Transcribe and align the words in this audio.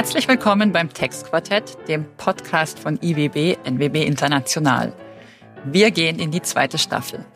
Herzlich 0.00 0.28
willkommen 0.28 0.72
beim 0.72 0.90
Textquartett, 0.90 1.76
dem 1.86 2.06
Podcast 2.16 2.78
von 2.78 2.98
IWB 3.02 3.58
NWB 3.64 3.96
International. 3.96 4.94
Wir 5.66 5.90
gehen 5.90 6.18
in 6.18 6.30
die 6.30 6.40
zweite 6.40 6.78
Staffel. 6.78 7.26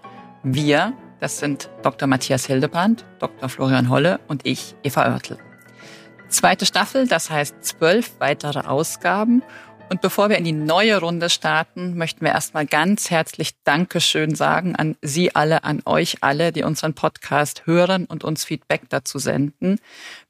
Wir, 0.43 0.95
das 1.21 1.41
sind 1.41 1.69
Dr. 1.83 2.09
Matthias 2.09 2.47
Hildebrand, 2.47 3.05
Dr. 3.19 3.51
Florian 3.51 3.91
Holle 3.91 4.19
und 4.29 4.47
ich, 4.47 4.77
Eva 4.83 5.03
Oertel. 5.13 5.37
Zweite 6.31 6.65
Staffel, 6.65 7.07
das 7.07 7.29
heißt 7.29 7.63
zwölf 7.63 8.19
weitere 8.19 8.61
Ausgaben 8.61 9.43
und 9.89 10.01
bevor 10.01 10.29
wir 10.29 10.39
in 10.39 10.45
die 10.45 10.53
neue 10.53 10.99
Runde 10.99 11.31
starten, 11.31 11.97
möchten 11.97 12.25
wir 12.25 12.33
erstmal 12.33 12.67
ganz 12.67 13.11
herzlich 13.11 13.53
Dankeschön 13.65 14.35
sagen 14.35 14.75
an 14.77 14.97
Sie 15.03 15.35
alle, 15.35 15.65
an 15.65 15.83
euch 15.85 16.19
alle, 16.23 16.53
die 16.53 16.63
unseren 16.63 16.95
Podcast 16.95 17.67
hören 17.67 18.07
und 18.07 18.25
uns 18.25 18.45
Feedback 18.45 18.83
dazu 18.89 19.19
senden. 19.19 19.79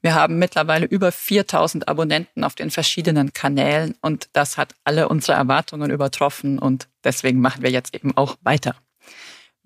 Wir 0.01 0.13
haben 0.13 0.37
mittlerweile 0.37 0.85
über 0.85 1.11
4000 1.11 1.87
Abonnenten 1.87 2.43
auf 2.43 2.55
den 2.55 2.71
verschiedenen 2.71 3.33
Kanälen 3.33 3.95
und 4.01 4.29
das 4.33 4.57
hat 4.57 4.75
alle 4.83 5.09
unsere 5.09 5.37
Erwartungen 5.37 5.91
übertroffen 5.91 6.59
und 6.59 6.87
deswegen 7.03 7.39
machen 7.39 7.63
wir 7.63 7.71
jetzt 7.71 7.95
eben 7.95 8.15
auch 8.15 8.37
weiter. 8.41 8.75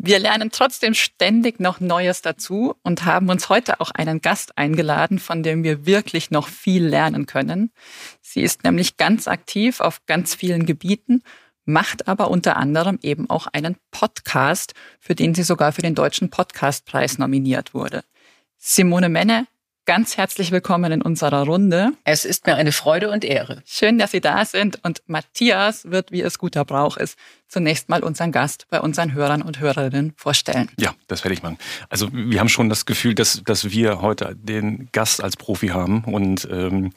Wir 0.01 0.17
lernen 0.17 0.49
trotzdem 0.49 0.93
ständig 0.93 1.59
noch 1.59 1.81
Neues 1.81 2.21
dazu 2.21 2.73
und 2.83 3.03
haben 3.03 3.27
uns 3.27 3.49
heute 3.49 3.81
auch 3.81 3.91
einen 3.91 4.21
Gast 4.21 4.57
eingeladen, 4.57 5.19
von 5.19 5.43
dem 5.43 5.61
wir 5.65 5.85
wirklich 5.85 6.31
noch 6.31 6.47
viel 6.47 6.85
lernen 6.85 7.25
können. 7.25 7.73
Sie 8.21 8.39
ist 8.41 8.63
nämlich 8.63 8.95
ganz 8.95 9.27
aktiv 9.27 9.81
auf 9.81 10.05
ganz 10.05 10.35
vielen 10.35 10.65
Gebieten, 10.65 11.21
macht 11.65 12.07
aber 12.07 12.31
unter 12.31 12.55
anderem 12.55 12.97
eben 13.01 13.29
auch 13.29 13.47
einen 13.47 13.75
Podcast, 13.91 14.73
für 15.01 15.15
den 15.15 15.35
sie 15.35 15.43
sogar 15.43 15.73
für 15.73 15.81
den 15.81 15.95
Deutschen 15.95 16.29
Podcastpreis 16.29 17.17
nominiert 17.17 17.73
wurde. 17.73 18.05
Simone 18.57 19.09
Menne 19.09 19.47
ganz 19.89 20.17
herzlich 20.17 20.51
willkommen 20.51 20.91
in 20.91 21.01
unserer 21.01 21.45
Runde. 21.45 21.93
Es 22.03 22.23
ist 22.23 22.45
mir 22.45 22.55
eine 22.55 22.71
Freude 22.71 23.09
und 23.09 23.25
Ehre. 23.25 23.63
Schön, 23.65 23.97
dass 23.97 24.11
Sie 24.11 24.21
da 24.21 24.45
sind. 24.45 24.77
Und 24.85 25.01
Matthias 25.07 25.89
wird, 25.89 26.11
wie 26.11 26.21
es 26.21 26.37
guter 26.37 26.63
Brauch 26.63 26.95
ist, 26.95 27.17
zunächst 27.47 27.89
mal 27.89 28.03
unseren 28.03 28.31
Gast 28.31 28.67
bei 28.69 28.81
unseren 28.81 29.13
Hörern 29.13 29.41
und 29.41 29.59
Hörerinnen 29.59 30.13
vorstellen. 30.15 30.69
Ja, 30.77 30.93
das 31.07 31.23
werde 31.23 31.33
ich 31.33 31.41
machen. 31.41 31.57
Also 31.89 32.07
wir 32.13 32.39
haben 32.39 32.49
schon 32.49 32.69
das 32.69 32.85
Gefühl, 32.85 33.15
dass, 33.15 33.41
dass 33.43 33.71
wir 33.71 33.99
heute 33.99 34.35
den 34.35 34.89
Gast 34.91 35.23
als 35.23 35.35
Profi 35.35 35.69
haben 35.69 36.03
und 36.03 36.47
ähm, 36.51 36.91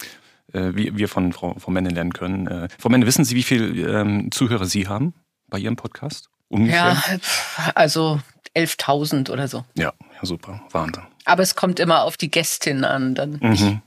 äh, 0.53 0.75
wir, 0.75 0.95
wir 0.95 1.09
von 1.09 1.33
Frau, 1.33 1.57
Frau 1.59 1.71
Menne 1.71 1.89
lernen 1.89 2.13
können. 2.13 2.47
Äh, 2.47 2.69
Frau 2.79 2.91
Menne, 2.91 3.07
wissen 3.07 3.25
Sie, 3.25 3.35
wie 3.35 3.43
viele 3.43 4.01
ähm, 4.01 4.31
Zuhörer 4.31 4.67
Sie 4.67 4.87
haben 4.87 5.15
bei 5.49 5.59
Ihrem 5.59 5.77
Podcast? 5.77 6.29
Ungefähr? 6.51 7.03
Ja, 7.09 7.73
also 7.75 8.21
11.000 8.55 9.31
oder 9.31 9.49
so. 9.49 9.65
Ja, 9.79 9.95
ja, 10.15 10.27
super. 10.27 10.61
Wahnsinn. 10.73 11.05
Aber 11.25 11.43
es 11.43 11.55
kommt 11.55 11.81
immer 11.81 12.03
auf 12.03 12.17
die 12.17 12.31
Gästin 12.31 12.85
an. 12.85 13.15
Dann. 13.15 13.39
Mhm. 13.41 13.81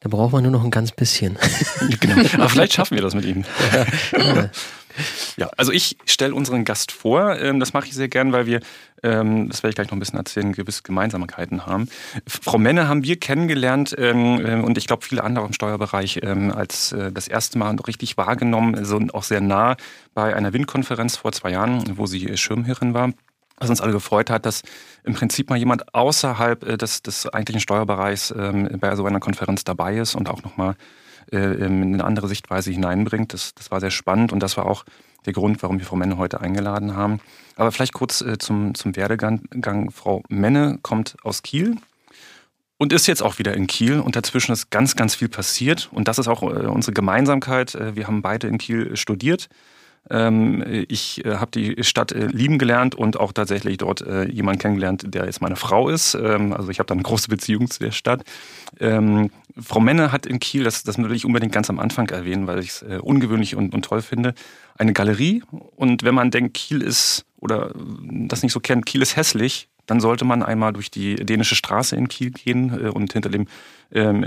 Da 0.00 0.08
braucht 0.08 0.32
man 0.32 0.42
nur 0.42 0.52
noch 0.52 0.64
ein 0.64 0.70
ganz 0.70 0.92
bisschen. 0.92 1.38
genau. 2.00 2.16
Aber 2.34 2.48
vielleicht 2.48 2.72
schaffen 2.72 2.94
wir 2.94 3.02
das 3.02 3.14
mit 3.14 3.24
ihm. 3.24 3.44
Ja, 4.12 4.50
ja 5.36 5.50
also 5.56 5.70
ich 5.70 5.96
stelle 6.04 6.34
unseren 6.34 6.64
Gast 6.64 6.90
vor. 6.90 7.38
Ähm, 7.38 7.60
das 7.60 7.72
mache 7.72 7.86
ich 7.86 7.94
sehr 7.94 8.08
gern, 8.08 8.32
weil 8.32 8.46
wir, 8.46 8.60
ähm, 9.04 9.48
das 9.48 9.62
werde 9.62 9.70
ich 9.70 9.74
gleich 9.76 9.86
noch 9.86 9.94
ein 9.94 10.00
bisschen 10.00 10.18
erzählen, 10.18 10.52
gewisse 10.52 10.82
Gemeinsamkeiten 10.82 11.64
haben. 11.64 11.88
Frau 12.26 12.58
Menne 12.58 12.88
haben 12.88 13.04
wir 13.04 13.18
kennengelernt 13.18 13.94
ähm, 13.96 14.64
und 14.64 14.76
ich 14.76 14.88
glaube 14.88 15.04
viele 15.04 15.22
andere 15.22 15.46
im 15.46 15.52
Steuerbereich 15.52 16.22
als 16.26 16.92
äh, 16.92 17.12
das 17.12 17.28
erste 17.28 17.56
Mal 17.58 17.74
richtig 17.86 18.16
wahrgenommen, 18.16 18.74
also 18.74 19.00
auch 19.12 19.22
sehr 19.22 19.40
nah 19.40 19.76
bei 20.12 20.34
einer 20.34 20.52
WIN-Konferenz 20.52 21.16
vor 21.16 21.32
zwei 21.32 21.52
Jahren, 21.52 21.96
wo 21.96 22.06
sie 22.06 22.36
Schirmherrin 22.36 22.92
war 22.92 23.12
was 23.60 23.70
uns 23.70 23.80
alle 23.80 23.92
gefreut 23.92 24.30
hat, 24.30 24.46
dass 24.46 24.62
im 25.04 25.14
Prinzip 25.14 25.50
mal 25.50 25.56
jemand 25.58 25.94
außerhalb 25.94 26.66
äh, 26.66 26.76
des, 26.76 27.02
des 27.02 27.28
eigentlichen 27.28 27.60
Steuerbereichs 27.60 28.34
ähm, 28.36 28.68
bei 28.80 28.96
so 28.96 29.04
einer 29.04 29.20
Konferenz 29.20 29.62
dabei 29.62 29.98
ist 29.98 30.14
und 30.14 30.28
auch 30.28 30.42
nochmal 30.42 30.74
äh, 31.30 31.36
eine 31.36 32.02
andere 32.02 32.26
Sichtweise 32.26 32.72
hineinbringt. 32.72 33.32
Das, 33.32 33.54
das 33.54 33.70
war 33.70 33.80
sehr 33.80 33.90
spannend 33.90 34.32
und 34.32 34.42
das 34.42 34.56
war 34.56 34.66
auch 34.66 34.84
der 35.26 35.34
Grund, 35.34 35.62
warum 35.62 35.78
wir 35.78 35.86
Frau 35.86 35.96
Menne 35.96 36.16
heute 36.16 36.40
eingeladen 36.40 36.96
haben. 36.96 37.20
Aber 37.56 37.70
vielleicht 37.70 37.92
kurz 37.92 38.22
äh, 38.22 38.38
zum, 38.38 38.74
zum 38.74 38.96
Werdegang. 38.96 39.90
Frau 39.90 40.22
Menne 40.28 40.78
kommt 40.80 41.16
aus 41.22 41.42
Kiel 41.42 41.76
und 42.78 42.94
ist 42.94 43.06
jetzt 43.06 43.22
auch 43.22 43.38
wieder 43.38 43.52
in 43.54 43.66
Kiel 43.66 44.00
und 44.00 44.16
dazwischen 44.16 44.52
ist 44.52 44.70
ganz, 44.70 44.96
ganz 44.96 45.14
viel 45.14 45.28
passiert 45.28 45.90
und 45.92 46.08
das 46.08 46.18
ist 46.18 46.28
auch 46.28 46.40
unsere 46.40 46.94
Gemeinsamkeit. 46.94 47.76
Wir 47.94 48.06
haben 48.06 48.22
beide 48.22 48.46
in 48.46 48.56
Kiel 48.56 48.96
studiert 48.96 49.50
ich 50.08 51.24
äh, 51.24 51.36
habe 51.36 51.50
die 51.52 51.84
Stadt 51.84 52.10
äh, 52.10 52.26
lieben 52.26 52.58
gelernt 52.58 52.96
und 52.96 53.20
auch 53.20 53.32
tatsächlich 53.32 53.76
dort 53.76 54.00
äh, 54.00 54.24
jemanden 54.28 54.60
kennengelernt, 54.60 55.04
der 55.14 55.26
jetzt 55.26 55.40
meine 55.40 55.54
Frau 55.54 55.88
ist. 55.88 56.14
Ähm, 56.14 56.52
also 56.52 56.70
ich 56.70 56.80
habe 56.80 56.86
da 56.88 56.94
eine 56.94 57.02
große 57.02 57.28
Beziehung 57.28 57.70
zu 57.70 57.78
der 57.78 57.92
Stadt. 57.92 58.24
Ähm, 58.80 59.30
Frau 59.56 59.78
Menne 59.78 60.10
hat 60.10 60.26
in 60.26 60.40
Kiel, 60.40 60.64
das, 60.64 60.82
das 60.82 60.98
will 60.98 61.12
ich 61.12 61.24
unbedingt 61.24 61.52
ganz 61.52 61.70
am 61.70 61.78
Anfang 61.78 62.08
erwähnen, 62.08 62.48
weil 62.48 62.58
ich 62.58 62.70
es 62.70 62.84
ungewöhnlich 63.00 63.54
und, 63.54 63.74
und 63.74 63.84
toll 63.84 64.02
finde, 64.02 64.34
eine 64.76 64.92
Galerie. 64.92 65.42
Und 65.76 66.02
wenn 66.02 66.14
man 66.14 66.30
denkt, 66.30 66.54
Kiel 66.54 66.82
ist, 66.82 67.24
oder 67.38 67.72
das 67.74 68.42
nicht 68.42 68.52
so 68.52 68.60
kennt, 68.60 68.86
Kiel 68.86 69.02
ist 69.02 69.16
hässlich, 69.16 69.68
dann 69.86 70.00
sollte 70.00 70.24
man 70.24 70.42
einmal 70.42 70.72
durch 70.72 70.90
die 70.90 71.16
dänische 71.16 71.56
Straße 71.56 71.94
in 71.96 72.08
Kiel 72.08 72.30
gehen 72.30 72.90
und 72.90 73.12
hinter 73.12 73.28
dem 73.28 73.48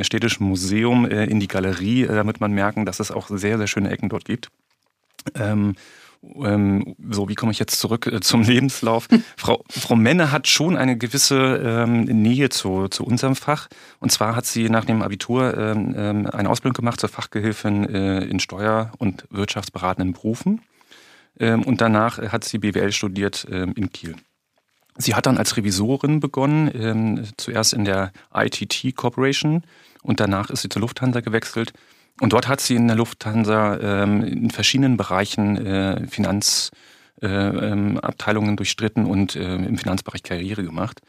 städtischen 0.01 0.45
Museum 0.45 1.05
in 1.05 1.39
die 1.39 1.47
Galerie, 1.47 2.05
damit 2.05 2.41
man 2.41 2.51
merken, 2.51 2.85
dass 2.85 2.99
es 2.99 3.11
auch 3.11 3.29
sehr, 3.29 3.57
sehr 3.57 3.67
schöne 3.67 3.89
Ecken 3.89 4.09
dort 4.09 4.25
gibt. 4.25 4.49
Ähm, 5.35 5.75
ähm, 6.23 6.95
so, 7.09 7.27
wie 7.27 7.35
komme 7.35 7.51
ich 7.51 7.59
jetzt 7.59 7.79
zurück 7.79 8.07
äh, 8.07 8.21
zum 8.21 8.41
Lebenslauf? 8.43 9.07
Frau, 9.37 9.63
Frau 9.69 9.95
Menne 9.95 10.31
hat 10.31 10.47
schon 10.47 10.77
eine 10.77 10.97
gewisse 10.97 11.37
ähm, 11.37 12.03
Nähe 12.03 12.49
zu, 12.49 12.87
zu 12.87 13.03
unserem 13.03 13.35
Fach. 13.35 13.67
Und 13.99 14.11
zwar 14.11 14.35
hat 14.35 14.45
sie 14.45 14.69
nach 14.69 14.85
dem 14.85 15.01
Abitur 15.01 15.57
ähm, 15.57 15.95
ähm 15.97 16.27
eine 16.27 16.49
Ausbildung 16.49 16.75
gemacht 16.75 16.99
zur 16.99 17.09
Fachgehilfin 17.09 17.89
äh, 17.89 18.23
in 18.25 18.39
Steuer- 18.39 18.91
und 18.97 19.25
wirtschaftsberatenden 19.29 20.13
Berufen. 20.13 20.61
Ähm, 21.39 21.63
und 21.63 21.81
danach 21.81 22.19
hat 22.19 22.43
sie 22.43 22.59
BWL 22.59 22.91
studiert 22.91 23.45
ähm, 23.51 23.73
in 23.75 23.91
Kiel. 23.91 24.15
Sie 24.95 25.15
hat 25.15 25.25
dann 25.25 25.39
als 25.39 25.57
Revisorin 25.57 26.19
begonnen, 26.19 27.27
zuerst 27.37 27.73
in 27.73 27.83
der 27.83 28.11
ITT 28.31 28.95
Corporation 28.95 29.63
und 30.03 30.19
danach 30.19 30.51
ist 30.51 30.61
sie 30.61 30.69
zur 30.69 30.83
Lufthansa 30.83 31.21
gewechselt 31.21 31.73
und 32.21 32.33
dort 32.33 32.47
hat 32.47 32.61
sie 32.61 32.75
in 32.75 32.87
der 32.87 32.95
Lufthansa 32.95 34.03
ähm, 34.03 34.23
in 34.23 34.51
verschiedenen 34.51 34.97
Bereichen 34.97 35.65
äh, 35.65 36.05
Finanzabteilungen 36.07 38.49
äh, 38.49 38.51
ähm, 38.51 38.55
durchstritten 38.55 39.05
und 39.05 39.35
äh, 39.35 39.55
im 39.55 39.77
Finanzbereich 39.77 40.23
Karriere 40.23 40.63
gemacht. 40.63 41.01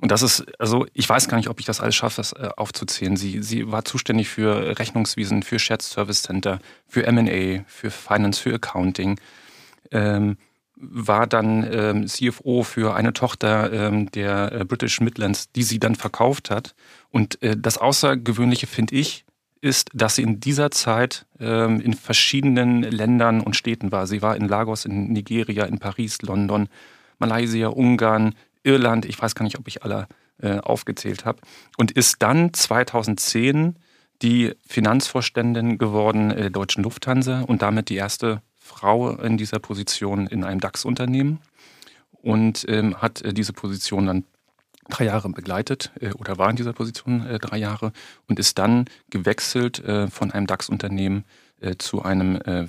Und 0.00 0.10
das 0.10 0.22
ist, 0.22 0.44
also 0.58 0.86
ich 0.94 1.08
weiß 1.08 1.28
gar 1.28 1.36
nicht, 1.36 1.48
ob 1.48 1.60
ich 1.60 1.66
das 1.66 1.80
alles 1.80 1.94
schaffe, 1.94 2.16
das 2.16 2.32
äh, 2.32 2.48
aufzuzählen. 2.56 3.16
Sie, 3.16 3.40
sie 3.42 3.70
war 3.70 3.84
zuständig 3.84 4.28
für 4.28 4.76
Rechnungswesen, 4.78 5.44
für 5.44 5.60
Shared 5.60 5.82
Service 5.82 6.22
Center, 6.22 6.58
für 6.88 7.10
MA, 7.10 7.64
für 7.66 7.90
Finance, 7.90 8.40
für 8.40 8.54
Accounting. 8.54 9.20
Ähm, 9.92 10.36
war 10.74 11.28
dann 11.28 11.68
ähm, 11.72 12.08
CFO 12.08 12.64
für 12.64 12.96
eine 12.96 13.12
Tochter 13.12 13.72
ähm, 13.72 14.10
der 14.10 14.52
äh, 14.52 14.64
British 14.64 15.00
Midlands, 15.00 15.52
die 15.52 15.62
sie 15.62 15.78
dann 15.78 15.94
verkauft 15.94 16.50
hat. 16.50 16.74
Und 17.10 17.40
äh, 17.40 17.56
das 17.56 17.78
Außergewöhnliche 17.78 18.66
finde 18.66 18.96
ich, 18.96 19.24
ist, 19.62 19.90
dass 19.94 20.16
sie 20.16 20.22
in 20.22 20.40
dieser 20.40 20.70
Zeit 20.70 21.24
ähm, 21.40 21.80
in 21.80 21.94
verschiedenen 21.94 22.82
Ländern 22.82 23.40
und 23.40 23.56
Städten 23.56 23.92
war. 23.92 24.06
Sie 24.06 24.20
war 24.20 24.36
in 24.36 24.48
Lagos, 24.48 24.84
in 24.84 25.12
Nigeria, 25.12 25.64
in 25.64 25.78
Paris, 25.78 26.20
London, 26.20 26.68
Malaysia, 27.18 27.68
Ungarn, 27.68 28.34
Irland. 28.64 29.06
Ich 29.06 29.20
weiß 29.22 29.34
gar 29.34 29.44
nicht, 29.44 29.58
ob 29.58 29.68
ich 29.68 29.84
alle 29.84 30.08
äh, 30.42 30.58
aufgezählt 30.58 31.24
habe. 31.24 31.38
Und 31.78 31.92
ist 31.92 32.16
dann 32.22 32.52
2010 32.52 33.76
die 34.20 34.52
Finanzvorständin 34.66 35.78
geworden 35.78 36.30
der 36.30 36.50
Deutschen 36.50 36.82
Lufthansa 36.82 37.42
und 37.42 37.62
damit 37.62 37.88
die 37.88 37.96
erste 37.96 38.42
Frau 38.58 39.10
in 39.10 39.38
dieser 39.38 39.60
Position 39.60 40.26
in 40.26 40.44
einem 40.44 40.60
DAX-Unternehmen 40.60 41.38
und 42.22 42.64
ähm, 42.68 42.96
hat 43.00 43.22
äh, 43.22 43.32
diese 43.32 43.52
Position 43.52 44.06
dann 44.06 44.24
drei 44.92 45.04
Jahre 45.04 45.28
begleitet 45.30 45.90
äh, 46.00 46.12
oder 46.12 46.38
war 46.38 46.50
in 46.50 46.56
dieser 46.56 46.72
Position 46.72 47.26
äh, 47.26 47.38
drei 47.38 47.58
Jahre 47.58 47.92
und 48.28 48.38
ist 48.38 48.58
dann 48.58 48.86
gewechselt 49.10 49.82
äh, 49.84 50.08
von 50.08 50.30
einem 50.30 50.46
DAX-Unternehmen 50.46 51.24
äh, 51.60 51.76
zu 51.76 52.02
einem 52.02 52.36
äh, 52.36 52.66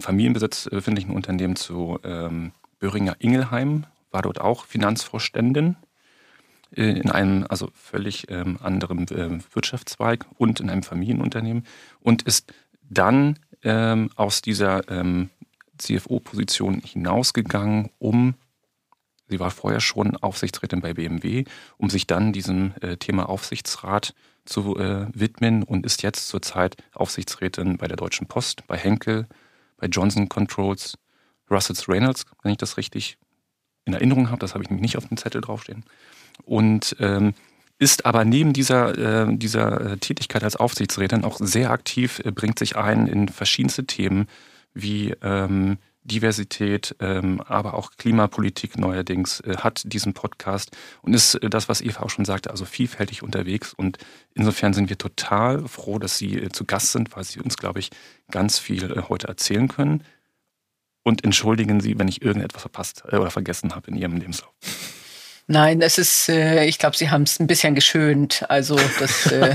Familienbesitz 0.00 0.68
befindlichen 0.70 1.14
Unternehmen 1.14 1.56
zu 1.56 1.98
ähm, 2.04 2.52
Böhringer 2.78 3.16
Ingelheim, 3.18 3.86
war 4.10 4.22
dort 4.22 4.40
auch 4.40 4.66
Finanzvorständin 4.66 5.76
äh, 6.76 6.84
in 6.84 7.10
einem 7.10 7.46
also 7.48 7.70
völlig 7.74 8.30
ähm, 8.30 8.58
anderen 8.62 9.08
Wirtschaftszweig 9.52 10.26
und 10.36 10.60
in 10.60 10.70
einem 10.70 10.82
Familienunternehmen 10.82 11.64
und 12.00 12.22
ist 12.22 12.52
dann 12.90 13.38
ähm, 13.62 14.10
aus 14.16 14.42
dieser 14.42 14.88
ähm, 14.90 15.30
CFO-Position 15.78 16.80
hinausgegangen, 16.84 17.90
um 17.98 18.34
Sie 19.28 19.40
war 19.40 19.50
vorher 19.50 19.80
schon 19.80 20.16
Aufsichtsrätin 20.16 20.80
bei 20.80 20.94
BMW, 20.94 21.44
um 21.78 21.88
sich 21.90 22.06
dann 22.06 22.32
diesem 22.32 22.74
äh, 22.80 22.96
Thema 22.96 23.28
Aufsichtsrat 23.28 24.14
zu 24.44 24.78
äh, 24.78 25.06
widmen 25.14 25.62
und 25.62 25.86
ist 25.86 26.02
jetzt 26.02 26.28
zurzeit 26.28 26.76
Aufsichtsrätin 26.92 27.78
bei 27.78 27.88
der 27.88 27.96
Deutschen 27.96 28.26
Post, 28.26 28.66
bei 28.66 28.76
Henkel, 28.76 29.26
bei 29.78 29.86
Johnson 29.86 30.28
Controls, 30.28 30.98
Russells 31.50 31.88
Reynolds, 31.88 32.26
wenn 32.42 32.52
ich 32.52 32.58
das 32.58 32.76
richtig 32.76 33.16
in 33.86 33.94
Erinnerung 33.94 34.30
habe, 34.30 34.40
das 34.40 34.54
habe 34.54 34.64
ich 34.64 34.70
nämlich 34.70 34.82
nicht 34.82 34.96
auf 34.96 35.08
dem 35.08 35.16
Zettel 35.16 35.40
draufstehen. 35.40 35.84
Und 36.44 36.96
ähm, 37.00 37.34
ist 37.78 38.06
aber 38.06 38.24
neben 38.24 38.52
dieser, 38.52 39.26
äh, 39.26 39.36
dieser 39.36 39.80
äh, 39.80 39.96
Tätigkeit 39.98 40.44
als 40.44 40.56
Aufsichtsrätin 40.56 41.24
auch 41.24 41.38
sehr 41.40 41.70
aktiv, 41.70 42.20
äh, 42.24 42.30
bringt 42.30 42.58
sich 42.58 42.76
ein 42.76 43.06
in 43.06 43.28
verschiedenste 43.28 43.84
Themen 43.84 44.26
wie 44.74 45.14
ähm, 45.22 45.78
Diversität, 46.04 46.94
ähm, 47.00 47.40
aber 47.40 47.74
auch 47.74 47.92
Klimapolitik 47.96 48.78
neuerdings 48.78 49.40
äh, 49.40 49.56
hat 49.56 49.82
diesen 49.84 50.12
Podcast 50.12 50.76
und 51.02 51.14
ist 51.14 51.34
äh, 51.36 51.48
das, 51.48 51.68
was 51.68 51.80
Eva 51.80 52.02
auch 52.02 52.10
schon 52.10 52.24
sagte, 52.26 52.50
also 52.50 52.64
vielfältig 52.64 53.22
unterwegs. 53.22 53.72
Und 53.72 53.98
insofern 54.34 54.74
sind 54.74 54.90
wir 54.90 54.98
total 54.98 55.66
froh, 55.66 55.98
dass 55.98 56.18
Sie 56.18 56.38
äh, 56.38 56.50
zu 56.50 56.66
Gast 56.66 56.92
sind, 56.92 57.16
weil 57.16 57.24
Sie 57.24 57.40
uns, 57.40 57.56
glaube 57.56 57.80
ich, 57.80 57.90
ganz 58.30 58.58
viel 58.58 59.04
heute 59.08 59.28
erzählen 59.28 59.68
können. 59.68 60.04
Und 61.02 61.24
entschuldigen 61.24 61.80
Sie, 61.80 61.98
wenn 61.98 62.08
ich 62.08 62.22
irgendetwas 62.22 62.62
verpasst 62.62 63.04
oder 63.06 63.30
vergessen 63.30 63.74
habe 63.74 63.90
in 63.90 63.96
Ihrem 63.96 64.16
Lebenslauf. 64.16 64.54
Nein, 65.46 65.82
es 65.82 65.98
ist, 65.98 66.30
äh, 66.30 66.64
ich 66.64 66.78
glaube, 66.78 66.96
sie 66.96 67.10
haben 67.10 67.24
es 67.24 67.38
ein 67.38 67.46
bisschen 67.46 67.74
geschönt. 67.74 68.44
Also 68.48 68.76
das 68.98 69.26
äh 69.30 69.54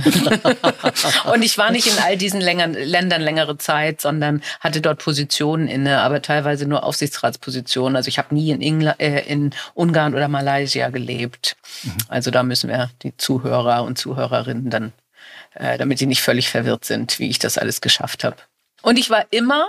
und 1.34 1.42
ich 1.42 1.58
war 1.58 1.72
nicht 1.72 1.88
in 1.88 1.98
all 2.04 2.16
diesen 2.16 2.42
längeren, 2.42 2.74
Ländern 2.74 3.22
längere 3.22 3.58
Zeit, 3.58 4.00
sondern 4.00 4.44
hatte 4.60 4.82
dort 4.82 5.04
Positionen 5.04 5.68
inne, 5.68 6.02
aber 6.02 6.22
teilweise 6.22 6.68
nur 6.68 6.84
Aufsichtsratspositionen. 6.84 7.96
Also 7.96 8.08
ich 8.08 8.20
habe 8.20 8.36
nie 8.36 8.52
in, 8.52 8.62
England, 8.62 9.00
äh, 9.00 9.22
in 9.22 9.50
Ungarn 9.74 10.14
oder 10.14 10.28
Malaysia 10.28 10.90
gelebt. 10.90 11.58
Mhm. 11.84 11.98
Also 12.08 12.30
da 12.30 12.44
müssen 12.44 12.70
wir 12.70 12.92
die 13.02 13.18
Zuhörer 13.18 13.84
und 13.84 13.98
Zuhörerinnen 13.98 14.70
dann, 14.70 14.94
äh, 15.56 15.80
damit 15.80 16.02
die 16.02 16.06
nicht 16.06 16.22
völlig 16.22 16.50
verwirrt 16.50 16.86
sind, 16.86 17.18
wie 17.18 17.32
ich 17.32 17.40
das 17.40 17.58
alles 17.58 17.82
geschafft 17.82 18.24
habe. 18.24 18.38
Und 18.84 19.00
ich 19.00 19.10
war 19.10 19.26
immer 19.32 19.66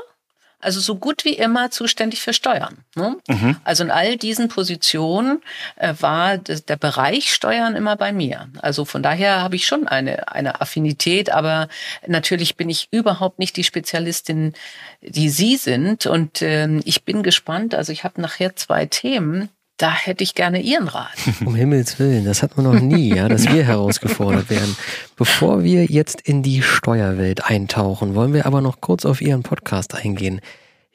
also 0.60 0.80
so 0.80 0.96
gut 0.96 1.24
wie 1.24 1.34
immer 1.34 1.70
zuständig 1.70 2.20
für 2.20 2.32
Steuern. 2.32 2.78
Ne? 2.94 3.16
Mhm. 3.28 3.56
Also 3.64 3.84
in 3.84 3.90
all 3.90 4.16
diesen 4.16 4.48
Positionen 4.48 5.42
äh, 5.76 5.94
war 6.00 6.38
der 6.38 6.76
Bereich 6.76 7.32
Steuern 7.32 7.76
immer 7.76 7.96
bei 7.96 8.12
mir. 8.12 8.48
Also 8.60 8.84
von 8.84 9.02
daher 9.02 9.40
habe 9.42 9.56
ich 9.56 9.66
schon 9.66 9.88
eine, 9.88 10.28
eine 10.28 10.60
Affinität, 10.60 11.30
aber 11.30 11.68
natürlich 12.06 12.56
bin 12.56 12.68
ich 12.68 12.88
überhaupt 12.90 13.38
nicht 13.38 13.56
die 13.56 13.64
Spezialistin, 13.64 14.54
die 15.00 15.30
Sie 15.30 15.56
sind. 15.56 16.06
Und 16.06 16.42
äh, 16.42 16.68
ich 16.84 17.04
bin 17.04 17.22
gespannt. 17.22 17.74
Also 17.74 17.92
ich 17.92 18.04
habe 18.04 18.20
nachher 18.20 18.56
zwei 18.56 18.86
Themen 18.86 19.48
da 19.80 19.94
hätte 19.94 20.22
ich 20.22 20.34
gerne 20.34 20.60
Ihren 20.60 20.88
Rat. 20.88 21.16
Um 21.44 21.54
Himmels 21.54 21.98
Willen, 21.98 22.26
das 22.26 22.42
hat 22.42 22.56
man 22.56 22.66
noch 22.66 22.80
nie, 22.80 23.14
ja, 23.14 23.28
dass 23.28 23.50
wir 23.50 23.64
herausgefordert 23.64 24.50
werden. 24.50 24.76
Bevor 25.16 25.64
wir 25.64 25.86
jetzt 25.86 26.20
in 26.20 26.42
die 26.42 26.60
Steuerwelt 26.60 27.46
eintauchen, 27.46 28.14
wollen 28.14 28.34
wir 28.34 28.44
aber 28.44 28.60
noch 28.60 28.82
kurz 28.82 29.06
auf 29.06 29.22
Ihren 29.22 29.42
Podcast 29.42 29.94
eingehen. 29.94 30.40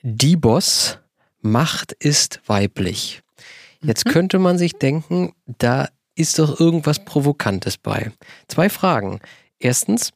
Die 0.03 0.35
Boss, 0.35 0.99
Macht 1.41 1.93
ist 1.93 2.41
weiblich. 2.45 3.21
Jetzt 3.81 4.05
mhm. 4.05 4.11
könnte 4.11 4.39
man 4.39 4.57
sich 4.57 4.73
denken, 4.73 5.33
da 5.45 5.89
ist 6.15 6.37
doch 6.37 6.59
irgendwas 6.59 7.03
Provokantes 7.05 7.77
bei. 7.77 8.11
Zwei 8.47 8.69
Fragen. 8.69 9.19
Erstens, 9.59 10.11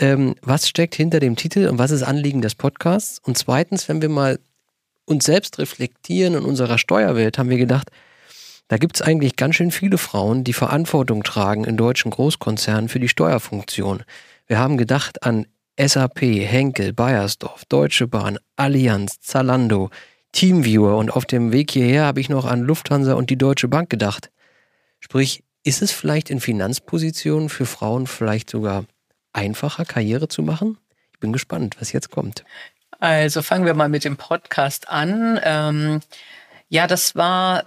ähm, 0.00 0.34
was 0.42 0.68
steckt 0.68 0.94
hinter 0.94 1.20
dem 1.20 1.36
Titel 1.36 1.68
und 1.68 1.78
was 1.78 1.92
ist 1.92 2.02
Anliegen 2.02 2.42
des 2.42 2.54
Podcasts? 2.54 3.20
Und 3.24 3.38
zweitens, 3.38 3.88
wenn 3.88 4.02
wir 4.02 4.08
mal 4.08 4.38
uns 5.04 5.24
selbst 5.24 5.58
reflektieren 5.58 6.34
in 6.34 6.44
unserer 6.44 6.78
Steuerwelt, 6.78 7.38
haben 7.38 7.50
wir 7.50 7.58
gedacht, 7.58 7.90
da 8.68 8.76
gibt 8.76 8.96
es 8.96 9.02
eigentlich 9.02 9.36
ganz 9.36 9.56
schön 9.56 9.70
viele 9.70 9.98
Frauen, 9.98 10.44
die 10.44 10.52
Verantwortung 10.52 11.24
tragen 11.24 11.64
in 11.64 11.76
deutschen 11.76 12.10
Großkonzernen 12.10 12.88
für 12.88 13.00
die 13.00 13.08
Steuerfunktion. 13.08 14.02
Wir 14.46 14.58
haben 14.58 14.76
gedacht 14.76 15.22
an 15.22 15.46
SAP, 15.80 16.20
Henkel, 16.20 16.92
Bayersdorf, 16.92 17.64
Deutsche 17.66 18.06
Bahn, 18.06 18.38
Allianz, 18.56 19.20
Zalando, 19.20 19.90
Teamviewer 20.32 20.96
und 20.96 21.10
auf 21.10 21.24
dem 21.24 21.52
Weg 21.52 21.70
hierher 21.70 22.04
habe 22.04 22.20
ich 22.20 22.28
noch 22.28 22.44
an 22.44 22.60
Lufthansa 22.60 23.14
und 23.14 23.30
die 23.30 23.38
Deutsche 23.38 23.68
Bank 23.68 23.88
gedacht. 23.88 24.30
Sprich, 25.00 25.44
ist 25.64 25.80
es 25.80 25.92
vielleicht 25.92 26.30
in 26.30 26.40
Finanzpositionen 26.40 27.48
für 27.48 27.66
Frauen 27.66 28.06
vielleicht 28.06 28.50
sogar 28.50 28.84
einfacher, 29.32 29.84
Karriere 29.84 30.28
zu 30.28 30.42
machen? 30.42 30.78
Ich 31.12 31.20
bin 31.20 31.32
gespannt, 31.32 31.76
was 31.80 31.92
jetzt 31.92 32.10
kommt. 32.10 32.44
Also 32.98 33.42
fangen 33.42 33.64
wir 33.64 33.74
mal 33.74 33.88
mit 33.88 34.04
dem 34.04 34.16
Podcast 34.16 34.88
an. 34.88 35.40
Ähm, 35.42 36.00
ja, 36.68 36.86
das 36.86 37.16
war 37.16 37.64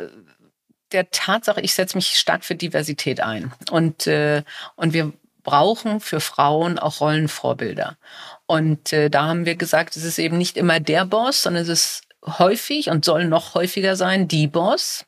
der 0.91 1.09
Tatsache, 1.11 1.61
ich 1.61 1.73
setze 1.73 1.97
mich 1.97 2.17
stark 2.17 2.43
für 2.43 2.55
Diversität 2.55 3.21
ein. 3.21 3.53
Und, 3.69 4.07
äh, 4.07 4.43
und 4.75 4.93
wir 4.93 5.13
brauchen 5.43 5.99
für 5.99 6.19
Frauen 6.19 6.79
auch 6.79 7.01
Rollenvorbilder. 7.01 7.97
Und 8.45 8.93
äh, 8.93 9.09
da 9.09 9.25
haben 9.25 9.45
wir 9.45 9.55
gesagt, 9.55 9.95
es 9.95 10.03
ist 10.03 10.19
eben 10.19 10.37
nicht 10.37 10.57
immer 10.57 10.79
der 10.79 11.05
Boss, 11.05 11.43
sondern 11.43 11.63
es 11.63 11.69
ist 11.69 12.01
häufig 12.25 12.89
und 12.89 13.05
soll 13.05 13.25
noch 13.25 13.55
häufiger 13.55 13.95
sein, 13.95 14.27
die 14.27 14.47
Boss. 14.47 15.05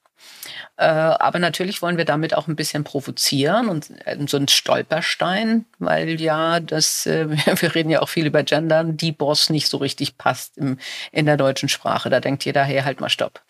Äh, 0.77 0.85
aber 0.85 1.39
natürlich 1.39 1.81
wollen 1.81 1.97
wir 1.97 2.05
damit 2.05 2.35
auch 2.35 2.47
ein 2.47 2.55
bisschen 2.55 2.83
provozieren 2.83 3.69
und 3.69 3.91
äh, 4.05 4.17
so 4.27 4.37
ein 4.37 4.47
Stolperstein, 4.47 5.65
weil 5.77 6.19
ja 6.19 6.59
das, 6.59 7.05
äh, 7.05 7.29
wir 7.61 7.75
reden 7.75 7.89
ja 7.89 8.01
auch 8.01 8.09
viel 8.09 8.25
über 8.25 8.43
Gendern, 8.43 8.97
die 8.97 9.11
Boss 9.11 9.49
nicht 9.49 9.67
so 9.67 9.77
richtig 9.77 10.17
passt 10.17 10.57
im, 10.57 10.79
in 11.11 11.25
der 11.25 11.37
deutschen 11.37 11.69
Sprache. 11.69 12.09
Da 12.09 12.19
denkt 12.19 12.45
jeder, 12.45 12.63
hey, 12.63 12.81
halt 12.81 13.01
mal 13.01 13.09
stopp 13.09 13.41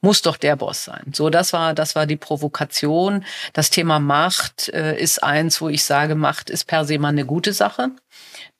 muss 0.00 0.22
doch 0.22 0.36
der 0.36 0.56
Boss 0.56 0.84
sein. 0.84 1.12
So, 1.12 1.30
das 1.30 1.52
war, 1.52 1.74
das 1.74 1.94
war 1.94 2.06
die 2.06 2.16
Provokation. 2.16 3.24
Das 3.52 3.70
Thema 3.70 3.98
Macht 3.98 4.68
äh, 4.70 4.98
ist 4.98 5.22
eins, 5.22 5.60
wo 5.60 5.68
ich 5.68 5.84
sage, 5.84 6.14
Macht 6.14 6.50
ist 6.50 6.64
per 6.64 6.84
se 6.84 6.98
mal 6.98 7.08
eine 7.08 7.24
gute 7.24 7.52
Sache. 7.52 7.90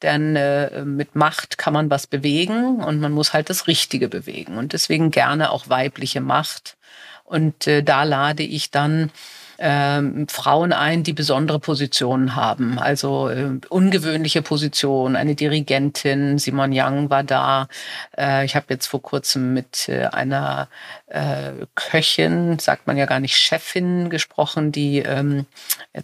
Denn 0.03 0.37
äh, 0.37 0.85
mit 0.85 1.15
Macht 1.15 1.59
kann 1.59 1.73
man 1.73 1.91
was 1.91 2.07
bewegen 2.07 2.77
und 2.77 3.01
man 3.01 3.13
muss 3.13 3.33
halt 3.33 3.49
das 3.51 3.67
Richtige 3.67 4.09
bewegen. 4.09 4.59
Und 4.59 4.73
deswegen 4.73 5.11
gerne 5.11 5.51
auch 5.51 5.69
weibliche 5.69 6.21
Macht. 6.21 6.77
Und 7.25 7.67
äh, 7.67 7.83
da 7.83 8.05
lade 8.05 8.43
ich 8.43 8.71
dann 8.71 9.11
ähm, 9.59 10.29
Frauen 10.29 10.73
ein, 10.73 11.03
die 11.03 11.13
besondere 11.13 11.59
Positionen 11.59 12.37
haben. 12.37 12.79
Also 12.79 13.29
äh, 13.29 13.59
ungewöhnliche 13.69 14.43
Positionen. 14.43 15.17
Eine 15.17 15.35
Dirigentin, 15.35 16.39
Simon 16.39 16.73
Young 16.73 17.11
war 17.11 17.23
da. 17.23 17.69
Äh, 18.17 18.45
ich 18.45 18.57
habe 18.57 18.67
jetzt 18.71 18.87
vor 18.87 19.03
kurzem 19.03 19.55
mit 19.55 19.89
äh, 19.89 20.07
einer 20.07 20.69
äh, 21.07 21.53
Köchin, 21.75 22.59
sagt 22.59 22.87
man 22.87 22.97
ja 22.97 23.07
gar 23.07 23.21
nicht 23.21 23.37
Chefin, 23.37 24.11
gesprochen, 24.11 24.73
die 24.73 24.99
ähm, 24.99 25.47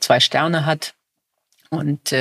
zwei 0.01 0.21
Sterne 0.21 0.67
hat. 0.67 0.95
Und 1.71 2.13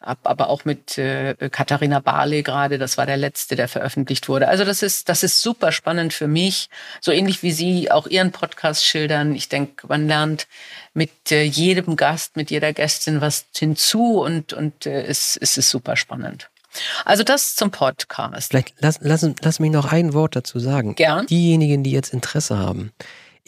hab 0.00 0.26
aber 0.28 0.48
auch 0.48 0.64
mit 0.64 0.96
äh, 0.96 1.34
Katharina 1.50 1.98
Barley 1.98 2.42
gerade, 2.42 2.78
das 2.78 2.96
war 2.98 3.06
der 3.06 3.16
letzte, 3.16 3.56
der 3.56 3.66
veröffentlicht 3.66 4.28
wurde. 4.28 4.48
Also 4.48 4.64
das 4.64 4.82
ist, 4.82 5.08
das 5.08 5.22
ist 5.22 5.42
super 5.42 5.72
spannend 5.72 6.12
für 6.12 6.28
mich. 6.28 6.68
So 7.00 7.10
ähnlich 7.10 7.42
wie 7.42 7.50
Sie 7.50 7.90
auch 7.90 8.06
Ihren 8.06 8.30
Podcast 8.30 8.84
schildern. 8.84 9.34
Ich 9.34 9.48
denke, 9.48 9.86
man 9.88 10.06
lernt 10.06 10.46
mit 10.94 11.32
äh, 11.32 11.42
jedem 11.42 11.96
Gast, 11.96 12.36
mit 12.36 12.50
jeder 12.50 12.72
Gästin 12.72 13.20
was 13.20 13.46
hinzu 13.56 14.20
und, 14.20 14.52
und 14.52 14.86
äh, 14.86 15.02
es, 15.02 15.36
es 15.40 15.58
ist 15.58 15.70
super 15.70 15.96
spannend. 15.96 16.48
Also 17.04 17.24
das 17.24 17.56
zum 17.56 17.70
Podcast. 17.70 18.50
Vielleicht 18.50 18.74
lass, 18.78 18.98
lass, 19.00 19.28
lass 19.42 19.58
mich 19.58 19.72
noch 19.72 19.90
ein 19.90 20.12
Wort 20.12 20.36
dazu 20.36 20.60
sagen. 20.60 20.94
Gern. 20.94 21.26
Diejenigen, 21.26 21.82
die 21.82 21.90
jetzt 21.90 22.12
Interesse 22.12 22.58
haben, 22.58 22.92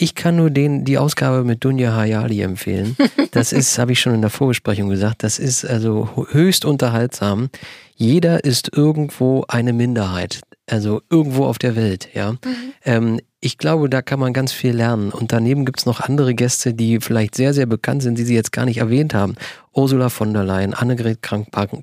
ich 0.01 0.15
kann 0.15 0.37
nur 0.37 0.49
den, 0.49 0.87
die 0.87 0.97
Ausgabe 0.97 1.45
mit 1.45 1.63
Dunja 1.63 1.95
Hayali 1.95 2.41
empfehlen. 2.41 2.97
Das 3.33 3.53
ist, 3.53 3.79
habe 3.79 3.93
ich 3.93 4.01
schon 4.01 4.15
in 4.15 4.23
der 4.23 4.31
Vorbesprechung 4.31 4.89
gesagt, 4.89 5.23
das 5.23 5.39
ist 5.39 5.65
also 5.65 6.27
höchst 6.33 6.65
unterhaltsam. 6.65 7.49
Jeder 7.95 8.43
ist 8.43 8.77
irgendwo 8.77 9.45
eine 9.47 9.73
Minderheit, 9.73 10.41
also 10.69 11.01
irgendwo 11.11 11.45
auf 11.45 11.59
der 11.59 11.77
Welt, 11.77 12.09
ja. 12.13 12.33
Mhm. 12.33 12.39
Ähm, 12.85 13.21
ich 13.41 13.57
glaube, 13.57 13.89
da 13.89 14.03
kann 14.03 14.19
man 14.19 14.33
ganz 14.33 14.51
viel 14.51 14.73
lernen. 14.73 15.13
Und 15.13 15.33
daneben 15.33 15.65
gibt 15.65 15.79
es 15.79 15.87
noch 15.87 16.01
andere 16.01 16.35
Gäste, 16.35 16.75
die 16.75 16.99
vielleicht 16.99 17.37
sehr, 17.37 17.55
sehr 17.55 17.67
bekannt 17.67 18.03
sind, 18.03 18.19
die 18.19 18.25
Sie 18.25 18.35
jetzt 18.35 18.51
gar 18.53 18.65
nicht 18.65 18.79
erwähnt 18.79 19.15
haben. 19.15 19.37
Ursula 19.73 20.09
von 20.09 20.33
der 20.33 20.43
Leyen, 20.43 20.75
Annegret 20.75 21.23
Krankpacken, 21.23 21.83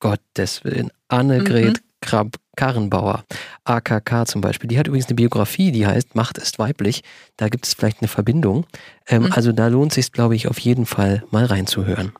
Gottes 0.00 0.64
Willen, 0.64 0.90
Annegret 1.08 1.74
mhm. 1.74 1.82
Krab 2.00 2.36
Karrenbauer, 2.58 3.24
AKK 3.64 4.26
zum 4.26 4.40
Beispiel. 4.40 4.66
Die 4.68 4.78
hat 4.78 4.88
übrigens 4.88 5.06
eine 5.06 5.14
Biografie, 5.14 5.70
die 5.70 5.86
heißt 5.86 6.16
Macht 6.16 6.38
ist 6.38 6.58
weiblich. 6.58 7.04
Da 7.36 7.48
gibt 7.48 7.66
es 7.66 7.74
vielleicht 7.74 8.02
eine 8.02 8.08
Verbindung. 8.08 8.66
Ähm, 9.06 9.24
mhm. 9.24 9.32
Also 9.32 9.52
da 9.52 9.68
lohnt 9.68 9.92
sich, 9.92 10.10
glaube 10.10 10.34
ich, 10.34 10.48
auf 10.48 10.58
jeden 10.58 10.84
Fall 10.84 11.22
mal 11.30 11.44
reinzuhören. 11.44 12.12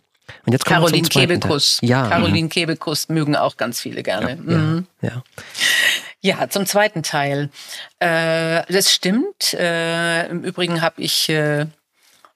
Und 0.46 0.52
jetzt 0.52 0.64
Caroline 0.64 1.08
Kebekus. 1.08 1.80
Ja. 1.82 2.08
Caroline 2.08 2.44
mhm. 2.44 2.50
Kebekus 2.50 3.08
mögen 3.08 3.34
auch 3.34 3.56
ganz 3.56 3.80
viele 3.80 4.04
gerne. 4.04 4.30
Ja, 4.30 4.58
mhm. 4.58 4.86
ja, 5.02 5.22
ja. 6.20 6.38
ja. 6.38 6.48
zum 6.48 6.66
zweiten 6.66 7.02
Teil. 7.02 7.50
Äh, 7.98 8.62
das 8.72 8.92
stimmt. 8.92 9.54
Äh, 9.54 10.28
Im 10.28 10.44
Übrigen 10.44 10.82
habe 10.82 11.02
ich 11.02 11.28
äh, 11.30 11.66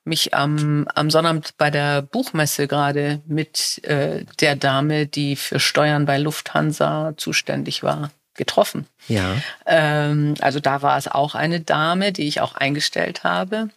mich 0.05 0.35
am, 0.35 0.87
am 0.95 1.11
Sonnabend 1.11 1.57
bei 1.59 1.71
der 1.71 2.03
Buchmesse 2.03 2.67
gerade 2.67 3.21
mit 3.27 3.83
äh, 3.85 4.25
der 4.41 4.57
Dame, 4.57 5.07
die 5.07 5.37
für 5.37 5.61
Steuern 5.61 6.07
bei 6.07 6.19
Lufthansa 6.19 7.15
zuständig 7.17 7.83
war, 7.83 8.11
getroffen. 8.35 8.87
Ja. 9.09 9.37
Ähm, 9.67 10.35
also 10.41 10.61
da 10.61 10.83
war 10.83 10.97
es 10.97 11.09
auch 11.09 11.35
eine 11.35 11.61
Dame, 11.61 12.13
die 12.13 12.27
ich 12.27 12.41
auch 12.41 12.55
eingestellt 12.55 13.23
habe 13.23 13.71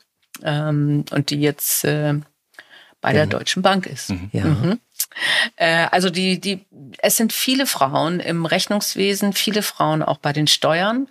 ähm, 0.44 1.06
und 1.12 1.30
die 1.30 1.40
jetzt 1.40 1.84
äh, 1.86 2.16
bei 3.02 3.10
ja. 3.10 3.14
der 3.14 3.28
Deutschen 3.28 3.62
Bank 3.62 3.86
ist. 3.86 4.10
Mhm. 4.10 4.30
Ja. 4.34 4.46
Mhm. 4.46 4.80
Äh, 5.56 5.88
also 5.92 6.10
die, 6.10 6.40
die, 6.40 6.66
es 7.00 7.18
sind 7.18 7.34
viele 7.34 7.66
Frauen 7.66 8.20
im 8.20 8.46
Rechnungswesen, 8.46 9.34
viele 9.34 9.62
Frauen 9.62 10.04
auch 10.04 10.18
bei 10.18 10.34
den 10.34 10.48
Steuern. 10.48 11.08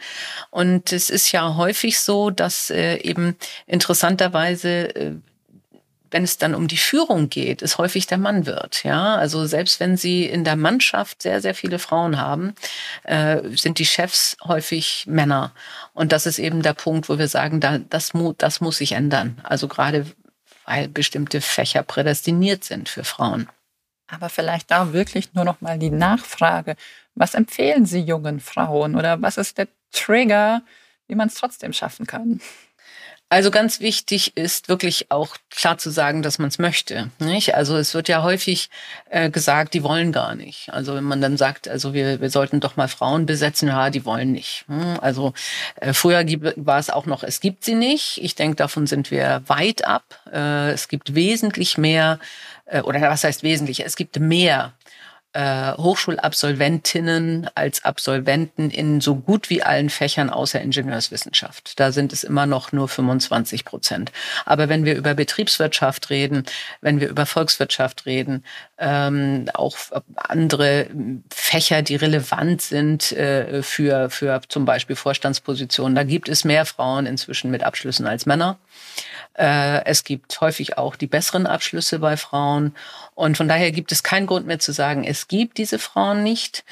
Und 0.51 0.93
es 0.93 1.11
ist 1.11 1.33
ja 1.33 1.57
häufig 1.57 1.99
so, 1.99 2.31
dass 2.31 2.71
äh, 2.71 2.97
eben 2.97 3.37
interessanterweise 3.67 4.95
äh, 4.95 5.13
wenn 6.11 6.23
es 6.23 6.39
dann 6.39 6.55
um 6.55 6.69
die 6.69 6.77
Führung 6.77 7.29
geht, 7.29 7.61
es 7.61 7.77
häufig 7.77 8.07
der 8.07 8.19
Mann 8.19 8.47
wird. 8.47 8.85
Ja, 8.85 9.17
also 9.17 9.47
selbst 9.47 9.81
wenn 9.81 9.97
Sie 9.97 10.27
in 10.27 10.45
der 10.45 10.55
Mannschaft 10.55 11.23
sehr, 11.23 11.41
sehr 11.41 11.57
viele 11.57 11.81
Frauen 11.81 12.21
haben, 12.21 12.55
sind 13.57 13.81
die 13.81 13.85
Chefs 13.85 14.37
häufig 14.45 15.07
Männer. 15.09 15.51
Und 15.93 16.13
das 16.13 16.27
ist 16.27 16.39
eben 16.39 16.63
der 16.63 16.75
Punkt, 16.75 17.09
wo 17.09 17.19
wir 17.19 17.27
sagen, 17.27 17.59
da, 17.59 17.79
das, 17.79 18.13
das 18.39 18.61
muss 18.61 18.77
sich 18.79 18.93
ändern. 18.93 19.41
Also 19.43 19.67
gerade 19.67 20.07
weil 20.65 20.89
bestimmte 20.89 21.41
Fächer 21.41 21.83
prädestiniert 21.83 22.65
sind 22.65 22.89
für 22.89 23.05
Frauen. 23.05 23.49
Aber 24.15 24.29
vielleicht 24.29 24.71
da 24.71 24.93
wirklich 24.93 25.35
nur 25.35 25.45
noch 25.45 25.61
mal 25.61 25.79
die 25.79 25.91
Nachfrage. 25.91 26.77
Was 27.15 27.35
empfehlen 27.35 27.87
Sie 27.87 28.01
jungen 28.01 28.41
Frauen 28.41 28.95
oder 28.97 29.21
was 29.23 29.39
ist 29.39 29.59
der 29.59 29.69
Trigger, 29.93 30.63
wie 31.09 31.15
man 31.15 31.29
es 31.29 31.35
trotzdem 31.35 31.73
schaffen 31.73 32.07
kann? 32.07 32.41
Also 33.31 33.51
ganz 33.51 33.81
wichtig 33.81 34.37
ist 34.37 34.69
wirklich 34.69 35.11
auch 35.11 35.37
klar 35.51 35.79
zu 35.79 35.91
sagen, 35.91 36.23
dass 36.23 36.39
man 36.39 36.49
es 36.49 36.59
möchte. 36.59 37.11
Nicht? 37.19 37.55
Also 37.55 37.77
es 37.77 37.95
wird 37.95 38.09
ja 38.09 38.23
häufig 38.23 38.71
äh, 39.11 39.31
gesagt, 39.31 39.75
die 39.75 39.83
wollen 39.83 40.13
gar 40.13 40.35
nicht. 40.35 40.69
Also 40.73 40.95
wenn 40.95 41.05
man 41.05 41.21
dann 41.21 41.37
sagt, 41.37 41.67
also 41.67 41.95
wir, 41.95 42.21
wir 42.21 42.31
sollten 42.31 42.61
doch 42.61 42.77
mal 42.77 42.87
Frauen 42.87 43.27
besetzen, 43.27 43.69
ja, 43.69 43.91
die 43.91 44.05
wollen 44.05 44.31
nicht. 44.31 44.65
Hm? 44.69 44.99
Also 45.01 45.33
äh, 45.77 45.93
früher 45.95 46.25
war 46.57 46.79
es 46.79 46.91
auch 46.91 47.07
noch, 47.07 47.23
es 47.25 47.41
gibt 47.41 47.65
sie 47.65 47.75
nicht. 47.75 48.21
Ich 48.23 48.35
denke, 48.35 48.57
davon 48.57 48.87
sind 48.87 49.11
wir 49.11 49.43
weit 49.47 49.85
ab. 49.85 50.05
Äh, 50.33 50.71
es 50.71 50.89
gibt 50.89 51.15
wesentlich 51.15 51.79
mehr, 51.79 52.21
äh, 52.67 52.83
oder 52.83 53.01
was 53.01 53.25
heißt 53.25 53.43
wesentlich? 53.43 53.85
Es 53.85 53.97
gibt 53.97 54.21
mehr 54.21 54.75
äh, 55.35 55.73
Hochschulabsolventinnen 55.73 57.51
als 57.55 57.85
Absolventen 57.85 58.71
in 58.71 59.01
so 59.01 59.17
gut 59.17 59.51
wie 59.51 59.63
allen 59.63 59.91
Fächern 59.91 60.31
außer 60.31 60.61
Ingenieurswissenschaft. 60.61 61.79
Da 61.81 61.91
sind 61.91 62.13
es 62.13 62.23
immer 62.25 62.47
noch 62.47 62.71
nur 62.71 62.89
25 62.89 63.65
Prozent. 63.65 64.13
Aber 64.47 64.69
wenn 64.69 64.85
wir 64.85 64.95
über 64.95 65.15
Betriebswirtschaft 65.15 66.11
reden, 66.11 66.45
wenn 66.81 67.01
wir 67.01 67.09
über 67.09 67.27
Volkswirtschaft 67.27 68.07
reden, 68.07 68.45
ähm, 68.79 69.51
auch 69.55 69.77
andere 70.15 70.87
Fächer, 71.31 71.83
die 71.83 71.97
relevant 71.97 72.63
sind 72.63 73.11
äh, 73.13 73.63
für, 73.63 74.11
für 74.11 74.41
zum 74.49 74.65
Beispiel 74.65 74.97
Vorstandspositionen, 74.97 75.97
da 75.97 76.05
gibt 76.05 76.29
es 76.29 76.45
mehr 76.45 76.65
Frauen 76.65 77.07
inzwischen 77.07 77.51
mit 77.51 77.65
Abschlüssen 77.65 78.07
als 78.07 78.25
Männer. 78.25 78.59
Äh, 79.35 79.85
es 79.85 80.05
gibt 80.05 80.41
häufig 80.41 80.79
auch 80.79 80.97
die 80.97 81.07
besseren 81.07 81.47
Abschlüsse 81.47 81.99
bei 81.99 82.17
Frauen. 82.17 82.75
Und 83.15 83.37
von 83.37 83.49
daher 83.49 83.73
gibt 83.73 83.93
es 83.93 84.03
keinen 84.03 84.27
Grund 84.27 84.47
mehr 84.47 84.59
zu 84.59 84.73
sagen, 84.73 85.05
es 85.05 85.29
gibt 85.29 85.59
diese 85.59 85.79
Frauen 85.79 86.23
nicht. 86.23 86.65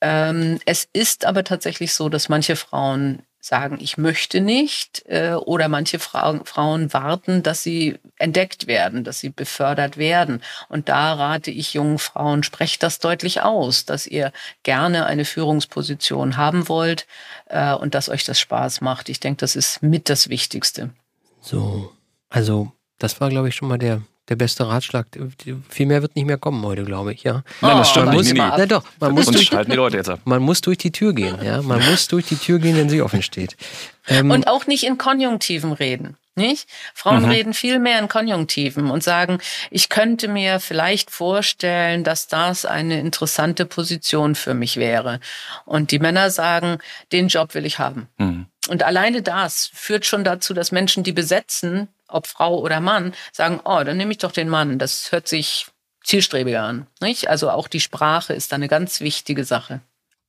Ähm, 0.00 0.60
es 0.66 0.88
ist 0.92 1.24
aber 1.24 1.44
tatsächlich 1.44 1.94
so, 1.94 2.08
dass 2.08 2.28
manche 2.28 2.56
Frauen 2.56 3.22
sagen, 3.46 3.78
ich 3.80 3.96
möchte 3.96 4.40
nicht, 4.40 5.04
äh, 5.06 5.34
oder 5.34 5.68
manche 5.68 5.98
Frauen 5.98 6.92
warten, 6.92 7.42
dass 7.42 7.62
sie 7.62 7.98
entdeckt 8.18 8.66
werden, 8.66 9.04
dass 9.04 9.20
sie 9.20 9.30
befördert 9.30 9.96
werden. 9.96 10.42
Und 10.68 10.88
da 10.88 11.14
rate 11.14 11.50
ich 11.50 11.74
jungen 11.74 11.98
Frauen, 11.98 12.42
sprecht 12.42 12.82
das 12.82 12.98
deutlich 12.98 13.42
aus, 13.42 13.84
dass 13.84 14.06
ihr 14.06 14.32
gerne 14.64 15.06
eine 15.06 15.24
Führungsposition 15.24 16.36
haben 16.36 16.68
wollt 16.68 17.06
äh, 17.48 17.72
und 17.72 17.94
dass 17.94 18.08
euch 18.08 18.24
das 18.24 18.40
Spaß 18.40 18.80
macht. 18.80 19.08
Ich 19.08 19.20
denke, 19.20 19.38
das 19.38 19.54
ist 19.54 19.82
mit 19.82 20.08
das 20.08 20.28
Wichtigste. 20.28 20.90
So, 21.46 21.92
also 22.28 22.72
das 22.98 23.20
war, 23.20 23.28
glaube 23.30 23.48
ich, 23.48 23.54
schon 23.54 23.68
mal 23.68 23.78
der, 23.78 24.02
der 24.28 24.34
beste 24.34 24.66
Ratschlag. 24.66 25.06
Viel 25.68 25.86
mehr 25.86 26.02
wird 26.02 26.16
nicht 26.16 26.24
mehr 26.24 26.38
kommen 26.38 26.64
heute, 26.64 26.84
glaube 26.84 27.12
ich, 27.12 27.22
ja. 27.22 27.44
Nein, 27.60 27.76
das 27.76 27.90
stimmt 27.90 28.06
man 28.06 28.16
nicht. 28.16 28.24
Muss, 28.24 28.32
nee, 28.32 28.40
nee. 28.40 28.54
Na 28.58 28.66
doch, 28.66 28.84
man 28.98 29.12
muss, 29.12 29.26
durch, 29.26 29.50
die 29.50 29.72
Leute 29.72 29.96
jetzt 29.96 30.08
ab. 30.08 30.20
man 30.24 30.42
muss 30.42 30.60
durch 30.60 30.78
die 30.78 30.90
Tür 30.90 31.12
gehen, 31.12 31.38
ja. 31.42 31.62
Man 31.62 31.84
muss 31.88 32.08
durch 32.08 32.26
die 32.26 32.36
Tür 32.36 32.58
gehen, 32.58 32.76
wenn 32.76 32.88
sie 32.88 33.00
offen 33.00 33.22
steht. 33.22 33.56
Ähm, 34.08 34.32
und 34.32 34.48
auch 34.48 34.66
nicht 34.66 34.84
in 34.84 34.98
Konjunktiven 34.98 35.72
reden. 35.72 36.16
Nicht? 36.38 36.68
Frauen 36.92 37.22
mhm. 37.22 37.30
reden 37.30 37.54
viel 37.54 37.78
mehr 37.78 37.98
in 37.98 38.08
Konjunktiven 38.08 38.90
und 38.90 39.02
sagen, 39.02 39.38
ich 39.70 39.88
könnte 39.88 40.28
mir 40.28 40.60
vielleicht 40.60 41.10
vorstellen, 41.10 42.04
dass 42.04 42.28
das 42.28 42.66
eine 42.66 43.00
interessante 43.00 43.64
Position 43.64 44.34
für 44.34 44.52
mich 44.52 44.76
wäre. 44.76 45.20
Und 45.64 45.92
die 45.92 45.98
Männer 45.98 46.28
sagen, 46.28 46.76
den 47.10 47.28
Job 47.28 47.54
will 47.54 47.64
ich 47.64 47.78
haben. 47.78 48.08
Mhm. 48.18 48.46
Und 48.68 48.82
alleine 48.82 49.22
das 49.22 49.70
führt 49.72 50.06
schon 50.06 50.24
dazu, 50.24 50.54
dass 50.54 50.72
Menschen, 50.72 51.04
die 51.04 51.12
besetzen, 51.12 51.88
ob 52.08 52.26
Frau 52.26 52.58
oder 52.58 52.80
Mann, 52.80 53.14
sagen, 53.32 53.60
oh, 53.64 53.82
dann 53.84 53.96
nehme 53.96 54.12
ich 54.12 54.18
doch 54.18 54.32
den 54.32 54.48
Mann. 54.48 54.78
Das 54.78 55.12
hört 55.12 55.28
sich 55.28 55.66
zielstrebiger 56.04 56.62
an. 56.62 56.86
Nicht? 57.00 57.28
Also 57.28 57.50
auch 57.50 57.68
die 57.68 57.80
Sprache 57.80 58.32
ist 58.32 58.52
da 58.52 58.56
eine 58.56 58.68
ganz 58.68 59.00
wichtige 59.00 59.44
Sache. 59.44 59.80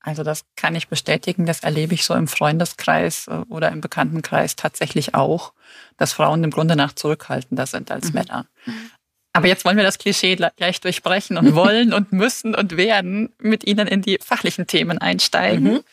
Also 0.07 0.23
das 0.23 0.45
kann 0.55 0.73
ich 0.75 0.87
bestätigen, 0.87 1.45
das 1.45 1.61
erlebe 1.61 1.93
ich 1.93 2.05
so 2.05 2.13
im 2.13 2.29
Freundeskreis 2.29 3.27
äh, 3.27 3.41
oder 3.49 3.69
im 3.71 3.81
Bekanntenkreis 3.81 4.55
tatsächlich 4.55 5.15
auch, 5.15 5.51
dass 5.97 6.13
Frauen 6.13 6.43
im 6.45 6.51
Grunde 6.51 6.77
nach 6.77 6.93
zurückhaltender 6.93 7.65
sind 7.65 7.91
als 7.91 8.07
mhm. 8.07 8.13
Männer. 8.13 8.45
Aber 9.33 9.47
jetzt 9.47 9.65
wollen 9.65 9.75
wir 9.77 9.83
das 9.83 9.97
Klischee 9.97 10.35
gleich 10.35 10.79
durchbrechen 10.79 11.37
und 11.37 11.55
wollen 11.55 11.93
und 11.93 12.13
müssen 12.13 12.55
und 12.55 12.77
werden 12.77 13.33
mit 13.39 13.67
Ihnen 13.67 13.87
in 13.87 14.01
die 14.01 14.17
fachlichen 14.23 14.65
Themen 14.65 14.97
einsteigen. 14.97 15.73
Mhm. 15.73 15.83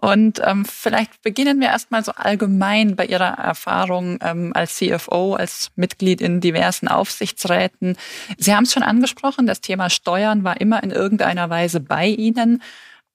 Und 0.00 0.40
ähm, 0.42 0.64
vielleicht 0.64 1.20
beginnen 1.20 1.60
wir 1.60 1.68
erstmal 1.68 2.02
so 2.02 2.12
allgemein 2.12 2.96
bei 2.96 3.04
Ihrer 3.04 3.38
Erfahrung 3.38 4.18
ähm, 4.22 4.52
als 4.54 4.76
CFO, 4.76 5.34
als 5.34 5.72
Mitglied 5.76 6.22
in 6.22 6.40
diversen 6.40 6.88
Aufsichtsräten. 6.88 7.98
Sie 8.38 8.54
haben 8.54 8.64
es 8.64 8.72
schon 8.72 8.82
angesprochen, 8.82 9.46
das 9.46 9.60
Thema 9.60 9.90
Steuern 9.90 10.42
war 10.42 10.58
immer 10.58 10.82
in 10.82 10.90
irgendeiner 10.90 11.50
Weise 11.50 11.80
bei 11.80 12.06
Ihnen. 12.06 12.62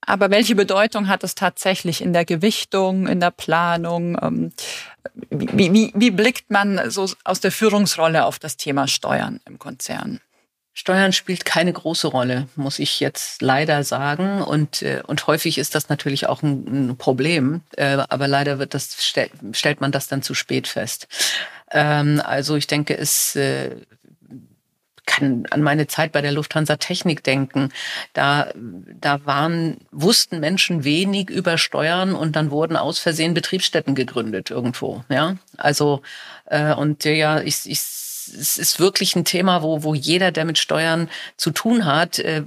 Aber 0.01 0.30
welche 0.30 0.54
Bedeutung 0.54 1.08
hat 1.08 1.24
es 1.24 1.34
tatsächlich 1.34 2.01
in 2.01 2.13
der 2.13 2.25
Gewichtung, 2.25 3.08
in 3.08 3.20
der 3.20 3.32
Planung? 3.32 4.20
Ähm, 4.22 4.51
wie, 5.32 5.74
wie, 5.74 5.92
wie 5.96 6.12
blickt 6.12 6.51
man 6.51 6.92
so 6.92 7.10
aus 7.24 7.39
der 7.39 7.51
Führungsrolle 7.51 8.25
auf 8.25 8.38
das 8.38 8.58
Thema 8.58 8.88
Steuern 8.88 9.39
im 9.46 9.58
Konzern? 9.58 10.22
Steuern 10.77 11.13
spielt 11.13 11.46
keine 11.46 11.72
große 11.72 12.08
Rolle, 12.08 12.50
muss 12.58 12.79
ich 12.79 13.00
jetzt 13.00 13.41
leider 13.41 13.86
sagen. 13.86 14.41
Und, 14.41 14.82
äh, 14.82 15.01
und 15.08 15.25
häufig 15.25 15.58
ist 15.58 15.74
das 15.74 15.88
natürlich 15.88 16.27
auch 16.27 16.44
ein, 16.44 16.89
ein 16.89 16.98
Problem. 16.98 17.62
Äh, 17.77 18.00
aber 18.10 18.27
leider 18.27 18.60
wird 18.60 18.74
das, 18.74 18.98
stell, 19.00 19.29
stellt 19.53 19.79
man 19.79 19.94
das 19.94 20.10
dann 20.10 20.22
zu 20.22 20.34
spät 20.34 20.67
fest. 20.67 21.08
Ähm, 21.72 22.22
also 22.25 22.58
ich 22.58 22.67
denke, 22.67 22.98
es 22.98 23.38
äh, 23.38 23.72
kann 25.05 25.46
an 25.50 25.62
meine 25.62 25.88
Zeit 25.88 26.12
bei 26.12 26.22
der 26.22 26.34
Lufthansa 26.34 26.75
Technik 26.75 27.24
denken. 27.24 27.70
Da, 28.12 28.51
da 29.00 29.25
waren, 29.25 29.77
wussten 29.91 30.41
Menschen 30.41 30.84
wenig 30.84 31.29
über 31.29 31.58
Steuern 31.58 32.13
und 32.13 32.36
dann 32.36 32.51
wurden 32.51 32.75
aus 32.75 33.00
Versehen 33.00 33.34
Betriebsstätten 33.34 33.96
gegründet 33.96 34.51
irgendwo. 34.51 35.05
Ja, 35.08 35.38
also, 35.55 36.01
äh, 36.48 36.74
und 36.74 37.05
ja, 37.05 37.39
ich, 37.39 37.62
ich 37.70 37.79
es 38.27 38.58
ist 38.58 38.79
wirklich 38.79 39.15
ein 39.15 39.25
Thema, 39.25 39.62
wo, 39.62 39.84
wo 39.84 39.94
jeder, 39.94 40.32
der 40.32 40.46
mit 40.46 40.58
Steuern 40.58 41.10
zu 41.38 41.51
tun 41.51 41.86
hat, 41.86 42.20
äh, 42.20 42.44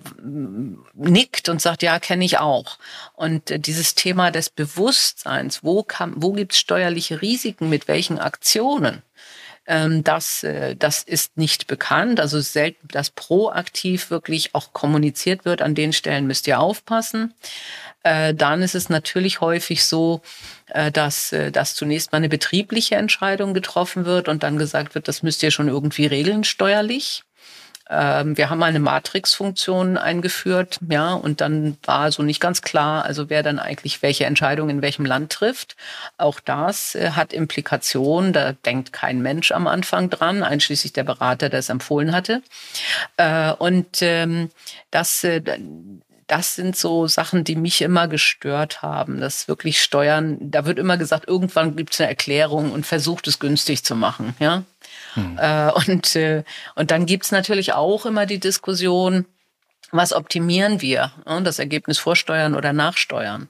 nickt 0.94 1.49
und 1.49 1.61
sagt, 1.61 1.82
ja, 1.82 1.99
kenne 1.99 2.25
ich 2.25 2.38
auch. 2.38 2.78
Und 3.14 3.50
äh, 3.50 3.58
dieses 3.58 3.94
Thema 3.94 4.30
des 4.30 4.50
Bewusstseins, 4.50 5.62
wo, 5.62 5.87
wo 6.14 6.32
gibt 6.32 6.52
es 6.52 6.58
steuerliche 6.58 7.23
Risiken, 7.23 7.68
mit 7.68 7.88
welchen 7.88 8.18
Aktionen, 8.18 9.02
ähm, 9.68 10.02
das, 10.02 10.42
äh, 10.44 10.75
das 10.75 11.02
ist 11.02 11.37
nicht 11.37 11.66
bekannt. 11.66 12.20
Also 12.20 12.40
selten, 12.40 12.88
dass 12.88 13.11
proaktiv 13.11 14.11
wirklich 14.11 14.54
auch 14.54 14.73
kommuniziert 14.73 15.44
wird. 15.44 15.62
An 15.62 15.75
den 15.75 15.92
Stellen 15.92 16.26
müsst 16.26 16.47
ihr 16.47 16.58
aufpassen. 16.58 17.35
Äh, 18.02 18.35
dann 18.35 18.62
ist 18.62 18.75
es 18.75 18.88
natürlich 18.88 19.40
häufig 19.40 19.85
so, 19.85 20.23
dass, 20.92 21.32
äh, 21.32 21.50
dass 21.50 21.75
zunächst 21.75 22.12
mal 22.12 22.18
eine 22.18 22.28
betriebliche 22.28 22.96
Entscheidung 22.96 23.54
getroffen 23.54 24.04
wird 24.04 24.28
und 24.28 24.42
dann 24.42 24.58
gesagt 24.58 24.94
wird, 24.94 25.08
das 25.08 25.22
müsst 25.22 25.42
ihr 25.42 25.50
schon 25.50 25.68
irgendwie 25.68 26.06
regeln 26.06 26.44
steuerlich. 26.44 27.22
Ähm, 27.90 28.37
wir 28.37 28.50
haben 28.50 28.62
eine 28.62 28.80
Matrix-Funktion 28.80 29.96
eingeführt, 29.96 30.78
ja, 30.90 31.14
und 31.14 31.40
dann 31.40 31.78
war 31.84 32.12
so 32.12 32.22
nicht 32.22 32.38
ganz 32.38 32.60
klar, 32.60 33.06
also 33.06 33.30
wer 33.30 33.42
dann 33.42 33.58
eigentlich 33.58 34.02
welche 34.02 34.26
Entscheidung 34.26 34.68
in 34.68 34.82
welchem 34.82 35.06
Land 35.06 35.32
trifft. 35.32 35.75
Auch 36.18 36.38
das 36.38 36.94
hat 36.94 37.32
Implikationen, 37.32 38.34
da 38.34 38.52
denkt 38.52 38.92
kein 38.92 39.22
Mensch 39.22 39.52
am 39.52 39.66
Anfang 39.66 40.10
dran, 40.10 40.42
einschließlich 40.42 40.92
der 40.92 41.04
Berater, 41.04 41.48
der 41.48 41.60
es 41.60 41.70
empfohlen 41.70 42.12
hatte. 42.12 42.42
Und 43.58 44.02
ähm, 44.02 44.50
das 44.90 45.26
das 46.28 46.54
sind 46.54 46.76
so 46.76 47.06
Sachen, 47.06 47.42
die 47.42 47.56
mich 47.56 47.80
immer 47.80 48.06
gestört 48.06 48.82
haben. 48.82 49.18
Das 49.18 49.49
wirklich 49.49 49.82
Steuern, 49.82 50.37
da 50.40 50.66
wird 50.66 50.78
immer 50.78 50.99
gesagt, 50.99 51.26
irgendwann 51.26 51.75
gibt 51.75 51.94
es 51.94 52.00
eine 52.00 52.11
Erklärung 52.11 52.70
und 52.70 52.87
versucht 52.87 53.26
es 53.26 53.38
günstig 53.38 53.82
zu 53.82 53.97
machen. 53.97 54.37
Ja? 54.38 54.62
Hm. 55.14 55.38
Äh, 55.40 55.73
und, 55.73 56.14
äh, 56.16 56.44
und 56.75 56.90
dann 56.90 57.06
gibt 57.06 57.25
es 57.25 57.32
natürlich 57.32 57.73
auch 57.73 58.04
immer 58.04 58.26
die 58.26 58.38
Diskussion, 58.38 59.25
was 59.90 60.12
optimieren 60.12 60.82
wir? 60.82 61.12
Ja? 61.26 61.40
Das 61.40 61.58
Ergebnis 61.58 61.99
vorsteuern 61.99 62.54
oder 62.54 62.75
nachsteuern. 62.75 63.49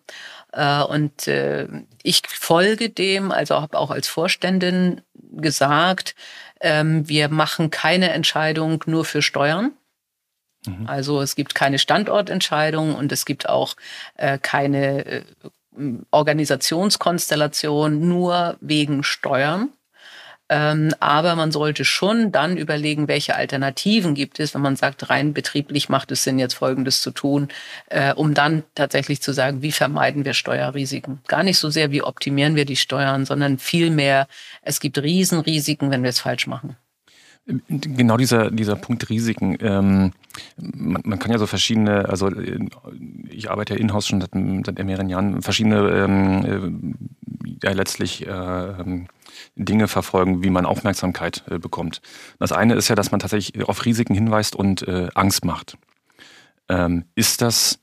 Äh, 0.53 0.83
und 0.83 1.27
äh, 1.27 1.67
ich 2.05 2.23
folge 2.29 2.91
dem, 2.91 3.33
also 3.33 3.61
habe 3.61 3.77
auch 3.77 3.91
als 3.91 4.07
Vorständin 4.07 5.01
gesagt, 5.33 6.15
ähm, 6.61 7.09
wir 7.09 7.29
machen 7.29 7.71
keine 7.71 8.11
Entscheidung 8.11 8.85
nur 8.87 9.05
für 9.05 9.21
Steuern 9.21 9.73
Mhm. 10.67 10.87
Also 10.87 11.21
es 11.21 11.35
gibt 11.35 11.55
keine 11.55 11.79
Standortentscheidung 11.79 12.95
und 12.95 13.13
es 13.13 13.25
gibt 13.25 13.49
auch 13.49 13.77
äh, 14.17 14.39
keine 14.39 15.05
äh, 15.05 15.23
Organisationskonstellation 16.11 18.09
nur 18.09 18.57
wegen 18.61 19.03
Steuern. 19.05 19.71
Ähm, 20.51 20.95
aber 20.99 21.37
man 21.37 21.53
sollte 21.53 21.85
schon 21.85 22.33
dann 22.33 22.57
überlegen, 22.57 23.07
welche 23.07 23.37
Alternativen 23.37 24.15
gibt 24.15 24.41
es, 24.41 24.55
wenn 24.55 24.63
man 24.63 24.77
sagt, 24.77 25.11
rein 25.11 25.35
betrieblich 25.35 25.91
macht 25.91 26.11
es 26.11 26.25
Sinn, 26.25 26.39
jetzt 26.39 26.55
Folgendes 26.55 27.03
zu 27.03 27.11
tun, 27.11 27.49
äh, 27.91 28.15
um 28.15 28.33
dann 28.33 28.63
tatsächlich 28.75 29.21
zu 29.21 29.33
sagen, 29.33 29.61
wie 29.61 29.73
vermeiden 29.73 30.25
wir 30.25 30.33
Steuerrisiken. 30.33 31.21
Gar 31.29 31.43
nicht 31.43 31.59
so 31.59 31.69
sehr, 31.69 31.91
wie 31.91 32.03
optimieren 32.03 32.57
wir 32.57 32.65
die 32.65 32.77
Steuern, 32.77 33.27
sondern 33.27 33.59
vielmehr, 33.59 34.27
es 34.63 34.81
gibt 34.81 34.97
Riesenrisiken, 34.97 35.91
wenn 35.91 36.03
wir 36.03 36.11
es 36.11 36.21
falsch 36.21 36.47
machen. 36.47 36.77
Genau 37.69 38.19
dieser, 38.19 38.51
dieser 38.51 38.77
Punkt 38.77 39.09
Risiken. 39.09 39.57
Ähm, 39.61 40.13
man, 40.57 41.03
man, 41.05 41.19
kann 41.19 41.31
ja 41.31 41.39
so 41.39 41.47
verschiedene, 41.47 42.07
also 42.07 42.29
äh, 42.29 42.59
ich 43.31 43.51
arbeite 43.51 43.75
ja 43.75 43.81
in-house 43.81 44.07
schon 44.07 44.21
seit, 44.21 44.33
seit 44.33 44.85
mehreren 44.85 45.09
Jahren, 45.09 45.41
verschiedene 45.41 45.89
ähm, 45.89 46.95
äh, 47.65 47.67
ja 47.67 47.73
letztlich 47.73 48.27
äh, 48.27 49.07
Dinge 49.57 49.89
verfolgen, 49.89 50.43
wie 50.43 50.51
man 50.51 50.67
Aufmerksamkeit 50.67 51.43
äh, 51.49 51.59
bekommt. 51.59 52.03
Das 52.39 52.53
eine 52.53 52.75
ist 52.75 52.89
ja, 52.89 52.95
dass 52.95 53.13
man 53.13 53.21
tatsächlich 53.21 53.67
auf 53.67 53.87
Risiken 53.87 54.15
hinweist 54.15 54.55
und 54.55 54.87
äh, 54.87 55.09
Angst 55.15 55.47
macht. 55.47 55.79
Ähm, 56.69 57.05
ist 57.15 57.41
das 57.41 57.79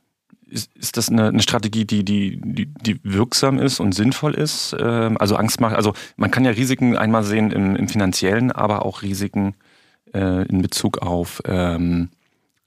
ist, 0.47 0.75
ist 0.75 0.97
das 0.97 1.09
eine, 1.09 1.27
eine 1.27 1.41
Strategie, 1.41 1.85
die, 1.85 2.03
die, 2.03 2.39
die, 2.41 2.65
die 2.65 2.99
wirksam 3.03 3.59
ist 3.59 3.79
und 3.79 3.93
sinnvoll 3.93 4.33
ist? 4.33 4.75
Ähm, 4.79 5.17
also 5.17 5.35
Angst 5.35 5.61
macht, 5.61 5.75
also 5.75 5.93
man 6.17 6.31
kann 6.31 6.45
ja 6.45 6.51
Risiken 6.51 6.97
einmal 6.97 7.23
sehen 7.23 7.51
im, 7.51 7.75
im 7.75 7.87
finanziellen, 7.87 8.51
aber 8.51 8.85
auch 8.85 9.01
Risiken 9.01 9.55
äh, 10.13 10.47
in 10.47 10.61
Bezug 10.61 10.99
auf 10.99 11.41
ähm, 11.45 12.09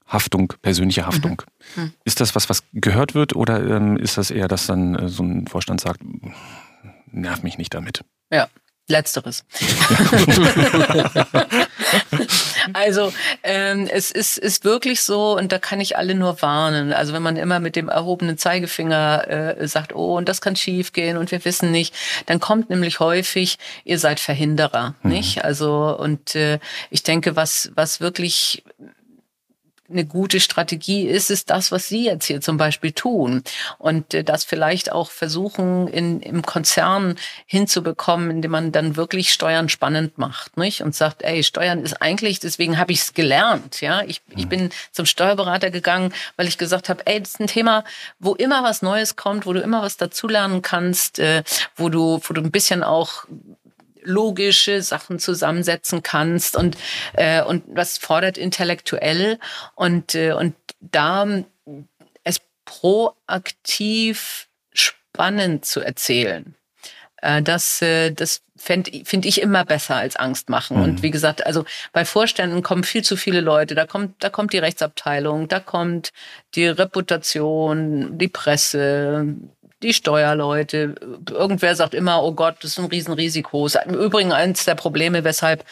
Haftung, 0.07 0.55
persönliche 0.63 1.07
Haftung. 1.07 1.43
Mhm. 1.77 1.83
Mhm. 1.83 1.93
Ist 2.05 2.21
das 2.21 2.35
was, 2.35 2.49
was 2.49 2.65
gehört 2.73 3.15
wird 3.15 3.37
oder 3.37 3.67
ähm, 3.69 3.97
ist 3.97 4.19
das 4.19 4.31
eher, 4.31 4.49
dass 4.49 4.67
dann 4.67 4.95
äh, 4.95 5.09
so 5.09 5.23
ein 5.23 5.47
Vorstand 5.47 5.81
sagt, 5.81 6.01
nerv 7.11 7.43
mich 7.43 7.59
nicht 7.59 7.75
damit? 7.75 8.05
Ja, 8.31 8.49
Letzteres. 8.89 9.45
also 12.73 13.13
ähm, 13.43 13.89
es 13.91 14.11
ist, 14.11 14.39
ist 14.39 14.65
wirklich 14.65 15.03
so, 15.03 15.37
und 15.37 15.53
da 15.53 15.59
kann 15.59 15.81
ich 15.81 15.97
alle 15.97 16.15
nur 16.15 16.43
warnen. 16.43 16.93
Also 16.93 17.13
wenn 17.13 17.23
man 17.23 17.37
immer 17.37 17.61
mit 17.61 17.77
dem 17.77 17.89
erhobenen 17.89 18.39
Zeigefinger 18.39 19.57
äh, 19.59 19.69
sagt, 19.69 19.95
oh, 19.95 20.17
und 20.17 20.29
das 20.29 20.41
kann 20.41 20.57
schiefgehen 20.57 21.17
und 21.17 21.31
wir 21.31 21.45
wissen 21.45 21.71
nicht, 21.71 21.95
dann 22.27 22.41
kommt 22.41 22.71
nämlich 22.71 23.01
häufig, 23.01 23.59
ihr 23.85 23.99
seid 23.99 24.21
Verhinderer, 24.21 24.95
mhm. 25.03 25.11
nicht? 25.11 25.45
Also 25.45 25.97
und 25.99 26.35
äh, 26.35 26.59
ich 26.91 27.03
denke, 27.03 27.37
was 27.37 27.71
was 27.75 28.01
wirklich 28.01 28.63
eine 29.91 30.05
gute 30.05 30.41
Strategie 30.41 31.07
ist, 31.07 31.31
ist 31.31 31.51
das, 31.51 31.73
was 31.73 31.89
Sie 31.89 32.05
jetzt 32.05 32.27
hier 32.27 32.41
zum 32.41 32.57
Beispiel 32.57 32.93
tun. 32.93 33.43
Und 33.79 34.13
äh, 34.15 34.23
das 34.23 34.45
vielleicht 34.45 34.93
auch 34.93 35.11
versuchen, 35.11 35.89
in, 35.89 36.21
im 36.21 36.43
Konzern 36.43 37.17
hinzubekommen, 37.47 38.31
indem 38.31 38.51
man 38.51 38.73
dann 38.73 38.97
wirklich 38.97 39.33
Steuern 39.33 39.69
spannend 39.69 40.19
macht, 40.19 40.57
nicht? 40.57 40.83
Und 40.83 40.95
sagt, 40.95 41.23
ey, 41.23 41.43
Steuern 41.43 41.83
ist 41.83 42.03
eigentlich, 42.03 42.41
deswegen 42.41 42.79
habe 42.79 42.93
ich 42.93 43.01
es 43.01 43.15
gelernt, 43.15 43.81
ja. 43.81 44.03
Ich, 44.03 44.21
ich 44.37 44.45
mhm. 44.45 44.49
bin 44.49 44.71
zum 44.93 45.07
Steuerberater 45.07 45.71
gegangen, 45.71 46.13
weil 46.37 46.49
ich 46.49 46.59
gesagt 46.59 46.89
habe, 46.89 47.07
ey, 47.07 47.21
das 47.21 47.31
ist 47.31 47.41
ein 47.41 47.47
Thema, 47.47 47.85
wo 48.19 48.35
immer 48.35 48.63
was 48.63 48.83
Neues 48.83 49.17
kommt, 49.17 49.47
wo 49.47 49.53
du 49.53 49.61
immer 49.61 49.83
was 49.83 49.97
dazulernen 49.97 50.63
kannst, 50.63 51.19
äh, 51.19 51.43
wo 51.77 51.89
du, 51.89 52.21
wo 52.23 52.35
du 52.35 52.43
ein 52.43 52.51
bisschen 52.51 52.83
auch 52.83 53.25
logische 54.03 54.83
Sachen 54.83 55.19
zusammensetzen 55.19 56.03
kannst 56.03 56.57
und 56.57 56.77
äh, 57.15 57.43
und 57.43 57.65
was 57.69 57.99
fordert 57.99 58.39
intellektuell 58.39 59.39
und 59.75 60.15
äh, 60.15 60.33
und 60.33 60.55
da 60.81 61.27
es 62.25 62.41
proaktiv 62.65 64.49
spannend 64.73 65.65
zu 65.65 65.81
erzählen. 65.81 66.55
Äh, 67.23 67.43
das 67.43 67.83
äh, 67.83 68.13
das 68.13 68.43
finde 68.57 69.05
find 69.05 69.25
ich 69.25 69.41
immer 69.41 69.65
besser 69.65 69.97
als 69.97 70.17
Angst 70.17 70.49
machen. 70.49 70.77
Mhm. 70.77 70.83
Und 70.83 71.03
wie 71.03 71.11
gesagt, 71.11 71.47
also 71.47 71.65
bei 71.93 72.05
Vorständen 72.05 72.63
kommen 72.63 72.85
viel 72.85 73.03
zu 73.03 73.17
viele 73.17 73.41
Leute. 73.41 73.75
Da 73.75 73.87
kommt, 73.87 74.23
da 74.23 74.31
kommt 74.31 74.53
die 74.53 74.59
Rechtsabteilung, 74.59 75.49
da 75.49 75.61
kommt 75.61 76.13
die 76.55 76.67
Reputation, 76.67 78.19
die 78.19 78.29
Presse, 78.29 79.37
die 79.83 79.95
Steuerleute. 79.95 80.95
Irgendwer 81.31 81.77
sagt 81.77 81.95
immer, 81.95 82.23
oh 82.23 82.33
Gott, 82.33 82.57
das 82.61 82.73
ist 82.73 82.79
ein 82.79 82.87
Riesenrisiko. 82.87 83.65
Das 83.65 83.77
ist 83.77 83.87
im 83.87 83.95
Übrigen 83.95 84.33
eines 84.33 84.65
der 84.65 84.75
Probleme, 84.75 85.25
weshalb 85.25 85.65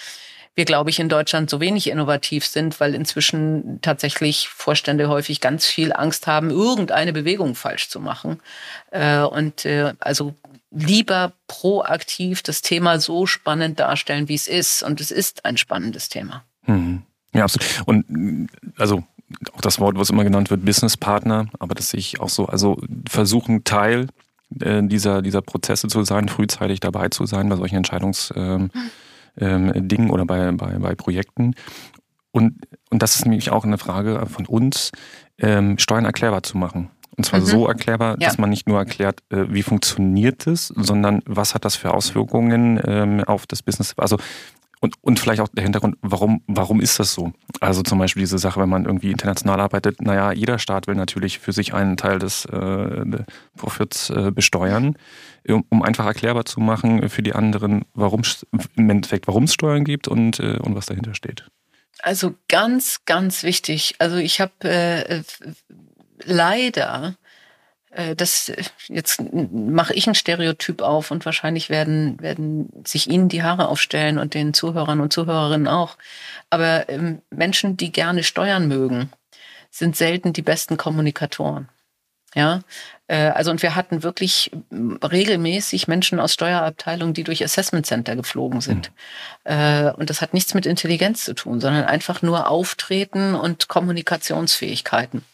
wir, 0.54 0.64
glaube 0.64 0.88
ich, 0.88 0.98
in 0.98 1.10
Deutschland 1.10 1.50
so 1.50 1.60
wenig 1.60 1.88
innovativ 1.90 2.46
sind, 2.46 2.80
weil 2.80 2.94
inzwischen 2.94 3.78
tatsächlich 3.82 4.48
Vorstände 4.48 5.08
häufig 5.08 5.42
ganz 5.42 5.66
viel 5.66 5.92
Angst 5.92 6.26
haben, 6.26 6.50
irgendeine 6.50 7.12
Bewegung 7.12 7.54
falsch 7.54 7.90
zu 7.90 8.00
machen. 8.00 8.40
Äh, 8.90 9.20
und 9.20 9.66
äh, 9.66 9.92
also 10.00 10.34
lieber 10.70 11.32
proaktiv 11.46 12.42
das 12.42 12.62
Thema 12.62 12.98
so 13.00 13.26
spannend 13.26 13.80
darstellen, 13.80 14.28
wie 14.28 14.34
es 14.34 14.48
ist. 14.48 14.82
Und 14.82 15.00
es 15.02 15.10
ist 15.10 15.44
ein 15.44 15.58
spannendes 15.58 16.08
Thema. 16.08 16.44
Mhm. 16.64 17.02
Ja, 17.34 17.44
absolut. 17.44 17.86
Und 17.86 18.48
also 18.78 19.04
auch 19.52 19.60
das 19.60 19.80
Wort, 19.80 19.98
was 19.98 20.10
immer 20.10 20.24
genannt 20.24 20.50
wird, 20.50 20.64
Businesspartner, 20.64 21.46
aber 21.58 21.74
das 21.74 21.90
sehe 21.90 22.00
ich 22.00 22.20
auch 22.20 22.28
so, 22.28 22.46
also 22.46 22.78
versuchen 23.08 23.64
Teil 23.64 24.08
äh, 24.60 24.82
dieser, 24.82 25.22
dieser 25.22 25.42
Prozesse 25.42 25.88
zu 25.88 26.04
sein, 26.04 26.28
frühzeitig 26.28 26.80
dabei 26.80 27.08
zu 27.08 27.26
sein 27.26 27.48
bei 27.48 27.56
solchen 27.56 27.76
Entscheidungsdingen 27.76 28.70
ähm, 29.38 29.88
ähm, 29.90 30.10
oder 30.10 30.24
bei, 30.24 30.52
bei, 30.52 30.78
bei 30.78 30.94
Projekten. 30.94 31.54
Und, 32.30 32.66
und 32.90 33.02
das 33.02 33.16
ist 33.16 33.24
nämlich 33.24 33.50
auch 33.50 33.64
eine 33.64 33.78
Frage 33.78 34.26
von 34.26 34.46
uns, 34.46 34.92
ähm, 35.38 35.78
Steuern 35.78 36.04
erklärbar 36.04 36.42
zu 36.42 36.58
machen. 36.58 36.90
Und 37.16 37.24
zwar 37.24 37.40
mhm. 37.40 37.46
so 37.46 37.66
erklärbar, 37.66 38.16
ja. 38.20 38.28
dass 38.28 38.38
man 38.38 38.50
nicht 38.50 38.68
nur 38.68 38.78
erklärt, 38.78 39.20
äh, 39.30 39.46
wie 39.48 39.62
funktioniert 39.62 40.46
es, 40.46 40.68
sondern 40.68 41.22
was 41.24 41.54
hat 41.54 41.64
das 41.64 41.74
für 41.74 41.94
Auswirkungen 41.94 42.80
ähm, 42.84 43.24
auf 43.24 43.46
das 43.46 43.62
Business. 43.62 43.94
Also 43.96 44.18
und, 44.86 44.94
und 45.00 45.18
vielleicht 45.18 45.40
auch 45.40 45.48
der 45.48 45.64
Hintergrund, 45.64 45.96
warum, 46.00 46.42
warum 46.46 46.80
ist 46.80 47.00
das 47.00 47.12
so? 47.12 47.32
Also 47.60 47.82
zum 47.82 47.98
Beispiel 47.98 48.20
diese 48.20 48.38
Sache, 48.38 48.60
wenn 48.60 48.68
man 48.68 48.84
irgendwie 48.84 49.10
international 49.10 49.60
arbeitet, 49.60 50.00
naja, 50.00 50.30
jeder 50.30 50.60
Staat 50.60 50.86
will 50.86 50.94
natürlich 50.94 51.40
für 51.40 51.52
sich 51.52 51.74
einen 51.74 51.96
Teil 51.96 52.20
des 52.20 52.44
äh, 52.44 53.04
Profits 53.56 54.10
äh, 54.10 54.30
besteuern, 54.30 54.96
um, 55.48 55.64
um, 55.70 55.82
einfach 55.82 56.06
erklärbar 56.06 56.44
zu 56.44 56.60
machen 56.60 57.08
für 57.08 57.22
die 57.22 57.34
anderen, 57.34 57.84
warum 57.94 58.22
im 58.76 58.90
Endeffekt, 58.90 59.26
warum 59.26 59.44
es 59.44 59.54
Steuern 59.54 59.82
gibt 59.82 60.06
und, 60.06 60.38
äh, 60.38 60.58
und 60.58 60.76
was 60.76 60.86
dahinter 60.86 61.14
steht. 61.14 61.44
Also 62.00 62.34
ganz, 62.48 63.00
ganz 63.06 63.42
wichtig. 63.42 63.96
Also 63.98 64.16
ich 64.16 64.40
habe 64.40 64.52
äh, 64.62 65.22
leider 66.24 67.08
äh, 67.08 67.25
das 68.16 68.52
jetzt 68.88 69.22
mache 69.32 69.94
ich 69.94 70.06
ein 70.06 70.14
Stereotyp 70.14 70.82
auf 70.82 71.10
und 71.10 71.24
wahrscheinlich 71.24 71.70
werden 71.70 72.20
werden 72.20 72.68
sich 72.84 73.08
Ihnen 73.08 73.28
die 73.28 73.42
Haare 73.42 73.68
aufstellen 73.68 74.18
und 74.18 74.34
den 74.34 74.52
Zuhörern 74.52 75.00
und 75.00 75.12
Zuhörerinnen 75.12 75.66
auch. 75.66 75.96
Aber 76.50 76.88
ähm, 76.88 77.22
Menschen, 77.30 77.76
die 77.76 77.92
gerne 77.92 78.22
steuern 78.22 78.68
mögen, 78.68 79.10
sind 79.70 79.96
selten 79.96 80.32
die 80.32 80.42
besten 80.42 80.76
Kommunikatoren. 80.76 81.68
Ja, 82.34 82.60
äh, 83.06 83.28
also 83.28 83.50
und 83.50 83.62
wir 83.62 83.74
hatten 83.76 84.02
wirklich 84.02 84.50
regelmäßig 84.70 85.88
Menschen 85.88 86.20
aus 86.20 86.34
Steuerabteilungen, 86.34 87.14
die 87.14 87.24
durch 87.24 87.42
Assessment 87.42 87.86
Center 87.86 88.14
geflogen 88.14 88.60
sind. 88.60 88.92
Mhm. 89.48 89.92
Und 89.96 90.10
das 90.10 90.20
hat 90.20 90.34
nichts 90.34 90.52
mit 90.52 90.66
Intelligenz 90.66 91.24
zu 91.24 91.34
tun, 91.34 91.60
sondern 91.60 91.84
einfach 91.84 92.20
nur 92.20 92.50
Auftreten 92.50 93.34
und 93.34 93.68
Kommunikationsfähigkeiten. 93.68 95.24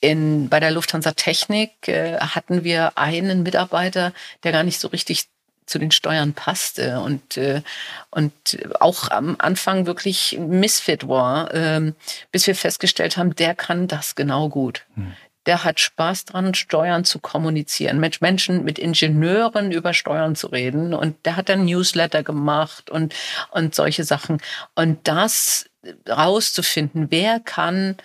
In, 0.00 0.48
bei 0.48 0.60
der 0.60 0.70
Lufthansa 0.70 1.12
Technik 1.12 1.88
äh, 1.88 2.18
hatten 2.18 2.64
wir 2.64 2.96
einen 2.96 3.42
Mitarbeiter, 3.42 4.12
der 4.44 4.52
gar 4.52 4.62
nicht 4.62 4.78
so 4.78 4.88
richtig 4.88 5.28
zu 5.68 5.78
den 5.78 5.90
Steuern 5.90 6.32
passte 6.32 7.00
und, 7.00 7.36
äh, 7.36 7.62
und 8.10 8.32
auch 8.80 9.10
am 9.10 9.36
Anfang 9.38 9.86
wirklich 9.86 10.38
Misfit 10.40 11.06
war, 11.08 11.52
äh, 11.54 11.92
bis 12.32 12.46
wir 12.46 12.54
festgestellt 12.54 13.16
haben, 13.16 13.36
der 13.36 13.54
kann 13.54 13.86
das 13.86 14.14
genau 14.14 14.48
gut. 14.48 14.86
Hm. 14.94 15.12
Der 15.46 15.64
hat 15.64 15.80
Spaß 15.80 16.26
dran, 16.26 16.54
Steuern 16.54 17.04
zu 17.04 17.20
kommunizieren, 17.20 18.00
mit 18.00 18.20
Menschen, 18.20 18.64
mit 18.64 18.78
Ingenieuren 18.78 19.72
über 19.72 19.94
Steuern 19.94 20.36
zu 20.36 20.48
reden. 20.48 20.92
Und 20.92 21.24
der 21.24 21.36
hat 21.36 21.48
dann 21.48 21.64
Newsletter 21.64 22.22
gemacht 22.22 22.90
und, 22.90 23.14
und 23.50 23.74
solche 23.74 24.04
Sachen. 24.04 24.42
Und 24.74 25.08
das 25.08 25.64
rauszufinden, 26.06 27.06
wer 27.10 27.40
kann 27.40 27.96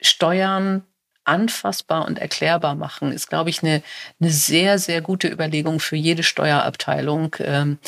Steuern 0.00 0.82
anfassbar 1.30 2.06
und 2.06 2.18
erklärbar 2.18 2.74
machen, 2.74 3.12
ist, 3.12 3.28
glaube 3.28 3.50
ich, 3.50 3.62
eine, 3.62 3.82
eine 4.20 4.30
sehr, 4.30 4.78
sehr 4.78 5.00
gute 5.00 5.28
Überlegung 5.28 5.78
für 5.78 5.96
jede 5.96 6.24
Steuerabteilung. 6.24 7.36
Ähm, 7.38 7.78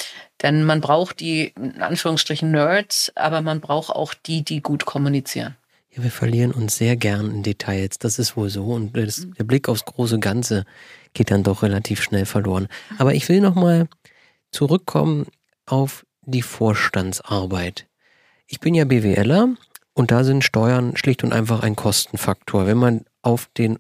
denn 0.43 0.65
man 0.65 0.81
braucht 0.81 1.19
die, 1.19 1.53
in 1.57 1.83
Anführungsstrichen, 1.83 2.53
Nerds, 2.53 3.13
aber 3.17 3.43
man 3.43 3.61
braucht 3.61 3.91
auch 3.91 4.15
die, 4.15 4.45
die 4.45 4.63
gut 4.63 4.85
kommunizieren. 4.85 5.57
Ja, 5.91 6.05
wir 6.05 6.13
verlieren 6.13 6.53
uns 6.53 6.77
sehr 6.77 6.97
gern 6.97 7.31
in 7.31 7.43
Details. 7.43 7.99
Das 7.99 8.21
ist 8.21 8.37
wohl 8.37 8.49
so. 8.49 8.67
Und 8.67 8.97
das, 8.97 9.27
der 9.37 9.45
Blick 9.45 9.69
aufs 9.69 9.85
große 9.85 10.21
Ganze 10.21 10.65
geht 11.13 11.33
dann 11.33 11.43
doch 11.43 11.63
relativ 11.63 12.01
schnell 12.01 12.27
verloren. 12.27 12.69
Aber 12.97 13.13
ich 13.15 13.29
will 13.29 13.41
nochmal 13.41 13.89
zurückkommen 14.53 15.27
auf 15.67 16.07
die 16.23 16.43
Vorstandsarbeit. 16.43 17.87
Ich 18.47 18.61
bin 18.61 18.75
ja 18.75 18.85
BWLer 18.85 19.49
und 19.95 20.11
da 20.13 20.23
sind 20.23 20.45
Steuern 20.45 20.97
schlicht 20.97 21.25
und 21.25 21.33
einfach 21.33 21.63
ein 21.63 21.77
Kostenfaktor. 21.77 22.67
Wenn 22.67 22.79
man 22.79 23.05
auf 23.23 23.49
den 23.57 23.79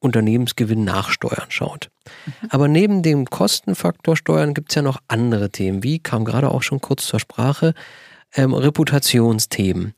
Unternehmensgewinn 0.00 0.84
nachsteuern 0.84 1.50
schaut. 1.50 1.90
Mhm. 2.06 2.48
Aber 2.50 2.68
neben 2.68 3.02
dem 3.02 3.26
Kostenfaktor 3.26 4.16
Steuern 4.16 4.54
gibt 4.54 4.70
es 4.70 4.76
ja 4.76 4.82
noch 4.82 5.00
andere 5.08 5.50
Themen, 5.50 5.82
wie 5.82 5.98
kam 5.98 6.24
gerade 6.24 6.50
auch 6.50 6.62
schon 6.62 6.80
kurz 6.80 7.06
zur 7.06 7.20
Sprache, 7.20 7.74
ähm, 8.34 8.54
Reputationsthemen. 8.54 9.94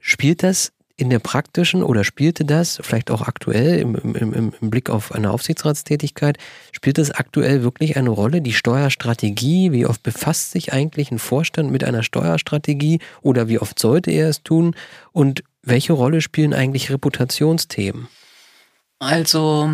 Spielt 0.00 0.42
das 0.42 0.72
in 0.96 1.10
der 1.10 1.18
praktischen 1.18 1.82
oder 1.82 2.04
spielte 2.04 2.44
das 2.44 2.78
vielleicht 2.82 3.10
auch 3.10 3.22
aktuell 3.22 3.80
im, 3.80 3.96
im, 3.96 4.52
im, 4.60 4.70
Blick 4.70 4.90
auf 4.90 5.12
eine 5.12 5.32
Aufsichtsratstätigkeit, 5.32 6.38
spielt 6.70 6.98
das 6.98 7.10
aktuell 7.10 7.64
wirklich 7.64 7.96
eine 7.96 8.10
Rolle, 8.10 8.40
die 8.40 8.52
Steuerstrategie? 8.52 9.72
Wie 9.72 9.86
oft 9.86 10.04
befasst 10.04 10.52
sich 10.52 10.72
eigentlich 10.72 11.10
ein 11.10 11.18
Vorstand 11.18 11.72
mit 11.72 11.82
einer 11.82 12.04
Steuerstrategie 12.04 13.00
oder 13.22 13.48
wie 13.48 13.58
oft 13.58 13.78
sollte 13.78 14.12
er 14.12 14.28
es 14.28 14.44
tun? 14.44 14.76
Und 15.10 15.42
welche 15.64 15.92
Rolle 15.92 16.20
spielen 16.20 16.54
eigentlich 16.54 16.90
Reputationsthemen? 16.90 18.08
Also 18.98 19.70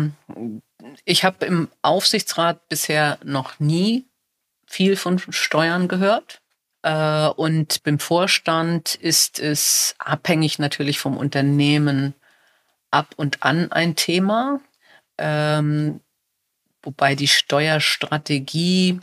ich 1.05 1.23
habe 1.23 1.45
im 1.45 1.69
Aufsichtsrat 1.81 2.67
bisher 2.69 3.19
noch 3.23 3.59
nie 3.59 4.05
viel 4.65 4.95
von 4.95 5.19
Steuern 5.19 5.87
gehört. 5.87 6.41
Äh, 6.81 7.27
und 7.27 7.83
beim 7.83 7.99
Vorstand 7.99 8.95
ist 8.95 9.39
es 9.39 9.95
abhängig 9.99 10.59
natürlich 10.59 10.99
vom 10.99 11.17
Unternehmen 11.17 12.15
ab 12.89 13.13
und 13.15 13.43
an 13.43 13.71
ein 13.71 13.95
Thema, 13.95 14.59
ähm, 15.17 16.01
wobei 16.81 17.15
die 17.15 17.27
Steuerstrategie 17.27 18.99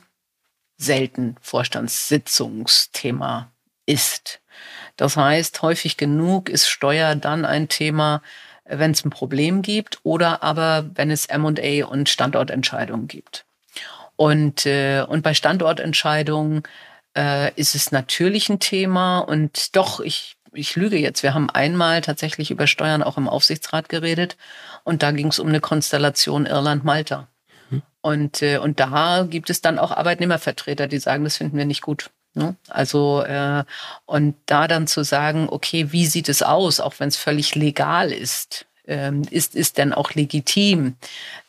selten 0.77 1.37
Vorstandssitzungsthema 1.41 3.53
ist. 3.87 4.41
Das 4.99 5.17
heißt, 5.17 5.63
häufig 5.63 5.97
genug 5.97 6.51
ist 6.51 6.69
Steuer 6.69 7.15
dann 7.15 7.45
ein 7.45 7.69
Thema, 7.69 8.21
wenn 8.65 8.91
es 8.91 9.05
ein 9.05 9.11
Problem 9.11 9.63
gibt 9.63 10.01
oder 10.03 10.43
aber 10.43 10.91
wenn 10.95 11.11
es 11.11 11.27
M&A 11.27 11.87
und 11.87 12.09
Standortentscheidungen 12.09 13.07
gibt. 13.07 13.47
Und, 14.17 14.67
äh, 14.67 15.05
und 15.09 15.23
bei 15.23 15.35
Standortentscheidungen 15.35 16.65
äh, 17.17 17.55
ist 17.55 17.77
es 17.77 17.93
natürlich 17.93 18.49
ein 18.49 18.59
Thema 18.59 19.21
und 19.21 19.77
doch, 19.77 20.01
ich, 20.01 20.37
ich 20.53 20.75
lüge 20.75 20.99
jetzt, 20.99 21.23
wir 21.23 21.33
haben 21.33 21.49
einmal 21.49 22.01
tatsächlich 22.01 22.51
über 22.51 22.67
Steuern 22.67 23.05
auch 23.05 23.17
im 23.17 23.29
Aufsichtsrat 23.29 23.89
geredet 23.89 24.37
und 24.83 25.05
da 25.05 25.13
ging 25.13 25.29
es 25.29 25.39
um 25.39 25.47
eine 25.47 25.61
Konstellation 25.61 26.45
Irland-Malta. 26.45 27.29
Mhm. 27.71 27.83
Und, 28.01 28.43
äh, 28.43 28.59
und 28.59 28.81
da 28.81 29.29
gibt 29.31 29.49
es 29.49 29.61
dann 29.61 29.79
auch 29.79 29.93
Arbeitnehmervertreter, 29.93 30.89
die 30.89 30.99
sagen, 30.99 31.23
das 31.23 31.37
finden 31.37 31.57
wir 31.57 31.67
nicht 31.67 31.83
gut. 31.83 32.11
Ne? 32.35 32.57
Also 32.69 33.23
äh, 33.23 33.65
und 34.07 34.37
da 34.47 34.69
dann 34.69 34.87
zu 34.87 35.03
sagen, 35.03 35.49
okay, 35.51 35.93
wie 35.93 36.07
sieht 36.07 36.29
es 36.29 36.43
aus, 36.43 36.81
auch 36.81 36.95
wenn 36.99 37.09
es 37.09 37.17
völlig 37.17 37.55
legal 37.55 38.13
ist, 38.13 38.67
ähm, 38.89 39.23
ist 39.31 39.55
ist 39.55 39.79
denn 39.79 39.93
auch 39.93 40.15
legitim? 40.15 40.97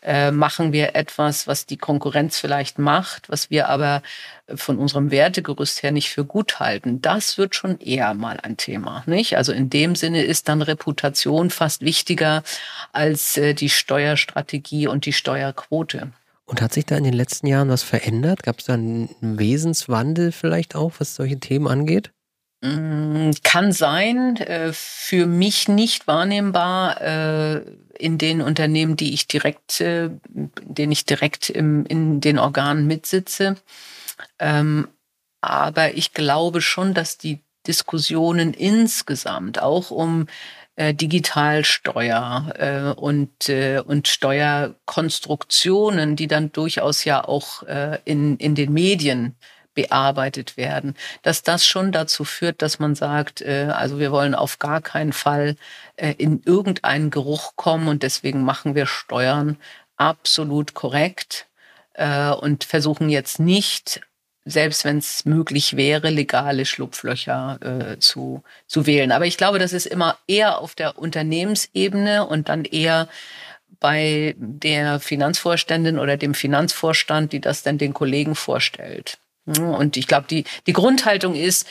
Äh, 0.02 0.32
machen 0.32 0.74
wir 0.74 0.96
etwas, 0.96 1.48
was 1.48 1.66
die 1.66 1.78
Konkurrenz 1.78 2.38
vielleicht 2.38 2.80
macht, 2.80 3.30
was 3.30 3.50
wir 3.50 3.70
aber 3.70 4.02
von 4.56 4.78
unserem 4.78 5.12
Wertegerüst 5.12 5.84
her 5.84 5.92
nicht 5.92 6.10
für 6.10 6.26
gut 6.26 6.60
halten? 6.60 7.02
Das 7.02 7.38
wird 7.38 7.56
schon 7.56 7.80
eher 7.80 8.14
mal 8.14 8.40
ein 8.42 8.58
Thema, 8.58 9.04
nicht? 9.06 9.38
Also 9.38 9.54
in 9.54 9.70
dem 9.70 9.96
Sinne 9.96 10.24
ist 10.24 10.50
dann 10.50 10.62
Reputation 10.62 11.50
fast 11.50 11.82
wichtiger 11.82 12.44
als 12.92 13.38
äh, 13.38 13.54
die 13.54 13.70
Steuerstrategie 13.70 14.88
und 14.88 15.06
die 15.06 15.14
Steuerquote. 15.14 16.12
Und 16.50 16.64
hat 16.64 16.74
sich 16.74 16.88
da 16.88 16.98
in 16.98 17.04
den 17.04 17.14
letzten 17.14 17.46
Jahren 17.46 17.70
was 17.70 17.84
verändert? 17.84 18.42
Gab 18.42 18.58
es 18.58 18.66
da 18.66 18.74
einen 18.74 19.10
Wesenswandel 19.22 20.32
vielleicht 20.32 20.76
auch, 20.76 20.94
was 20.98 21.14
solche 21.14 21.40
Themen 21.40 21.68
angeht? 21.68 22.12
Mm, 22.62 23.30
kann 23.44 23.72
sein, 23.72 24.36
äh, 24.38 24.72
für 24.74 25.28
mich 25.28 25.68
nicht 25.68 26.08
wahrnehmbar 26.08 27.02
äh, 27.02 27.62
in 28.00 28.18
den 28.18 28.42
Unternehmen, 28.42 28.98
die 28.98 29.14
ich 29.14 29.28
direkt, 29.28 29.80
äh, 29.80 30.10
denen 30.26 30.92
ich 30.92 31.06
direkt 31.06 31.52
in 31.52 32.20
den 32.20 32.40
Organen 32.40 32.88
mitsitze. 32.88 33.56
Ähm, 34.40 34.88
aber 35.42 35.94
ich 35.94 36.16
glaube 36.16 36.62
schon, 36.62 36.96
dass 36.96 37.20
die 37.20 37.42
Diskussionen 37.68 38.56
insgesamt 38.56 39.62
auch 39.62 39.92
um 39.92 40.26
äh, 40.80 40.94
Digitalsteuer 40.94 42.54
äh, 42.58 42.94
und, 42.98 43.50
äh, 43.50 43.82
und 43.86 44.08
Steuerkonstruktionen, 44.08 46.16
die 46.16 46.28
dann 46.28 46.54
durchaus 46.54 47.04
ja 47.04 47.28
auch 47.28 47.64
äh, 47.64 48.00
in, 48.06 48.38
in 48.38 48.56
den 48.56 48.72
Medien 48.72 49.36
bearbeitet 49.74 50.56
werden, 50.56 50.96
dass 51.22 51.44
das 51.44 51.66
schon 51.66 51.92
dazu 51.92 52.24
führt, 52.24 52.62
dass 52.62 52.80
man 52.80 52.96
sagt, 52.96 53.42
äh, 53.42 53.68
also 53.74 54.00
wir 54.00 54.14
wollen 54.14 54.34
auf 54.34 54.58
gar 54.58 54.80
keinen 54.80 55.12
Fall 55.12 55.58
äh, 55.98 56.14
in 56.18 56.42
irgendeinen 56.46 57.10
Geruch 57.10 57.58
kommen 57.58 57.90
und 57.90 58.02
deswegen 58.02 58.44
machen 58.44 58.74
wir 58.74 58.86
Steuern 58.86 59.58
absolut 59.98 60.76
korrekt 60.76 61.48
äh, 61.94 62.30
und 62.30 62.64
versuchen 62.64 63.10
jetzt 63.10 63.42
nicht 63.42 64.00
selbst 64.50 64.86
wenn 64.86 64.98
es 64.98 65.26
möglich 65.26 65.78
wäre, 65.78 66.10
legale 66.10 66.66
Schlupflöcher 66.66 67.60
äh, 67.62 68.00
zu, 68.00 68.44
zu 68.68 68.86
wählen. 68.86 69.12
Aber 69.12 69.26
ich 69.26 69.38
glaube, 69.38 69.60
das 69.60 69.74
ist 69.74 69.86
immer 69.86 70.18
eher 70.28 70.60
auf 70.60 70.76
der 70.76 70.98
Unternehmensebene 70.98 72.26
und 72.26 72.50
dann 72.50 72.66
eher 72.66 73.08
bei 73.80 74.36
der 74.38 75.00
Finanzvorständin 75.00 76.00
oder 76.00 76.18
dem 76.18 76.34
Finanzvorstand, 76.34 77.32
die 77.32 77.40
das 77.40 77.64
dann 77.64 77.78
den 77.78 77.94
Kollegen 77.94 78.36
vorstellt. 78.36 79.18
Und 79.46 79.98
ich 79.98 80.08
glaube, 80.08 80.28
die, 80.30 80.44
die 80.68 80.74
Grundhaltung 80.74 81.36
ist, 81.36 81.66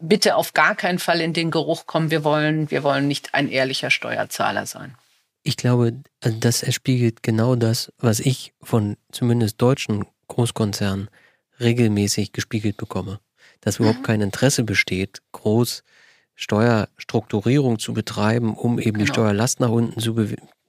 bitte 0.00 0.36
auf 0.36 0.54
gar 0.54 0.74
keinen 0.74 0.98
Fall 0.98 1.20
in 1.20 1.32
den 1.32 1.50
Geruch 1.50 1.86
kommen. 1.86 2.10
Wir 2.10 2.24
wollen, 2.24 2.70
wir 2.70 2.82
wollen 2.82 3.06
nicht 3.08 3.34
ein 3.34 3.48
ehrlicher 3.48 3.90
Steuerzahler 3.90 4.66
sein. 4.66 4.96
Ich 5.44 5.56
glaube, 5.56 5.94
das 6.20 6.62
erspiegelt 6.62 7.22
genau 7.22 7.56
das, 7.56 7.92
was 7.98 8.20
ich 8.20 8.52
von 8.62 8.96
zumindest 9.10 9.60
deutschen 9.60 10.06
Großkonzernen 10.28 11.08
regelmäßig 11.62 12.32
gespiegelt 12.32 12.76
bekomme. 12.76 13.20
Dass 13.60 13.78
überhaupt 13.78 14.00
mhm. 14.00 14.04
kein 14.04 14.20
Interesse 14.20 14.64
besteht, 14.64 15.22
groß 15.32 15.82
Steuerstrukturierung 16.34 17.78
zu 17.78 17.92
betreiben, 17.92 18.54
um 18.54 18.78
eben 18.78 18.92
genau. 18.92 19.04
die 19.04 19.06
Steuerlast 19.06 19.60
nach 19.60 19.70
unten 19.70 20.00
zu, 20.00 20.16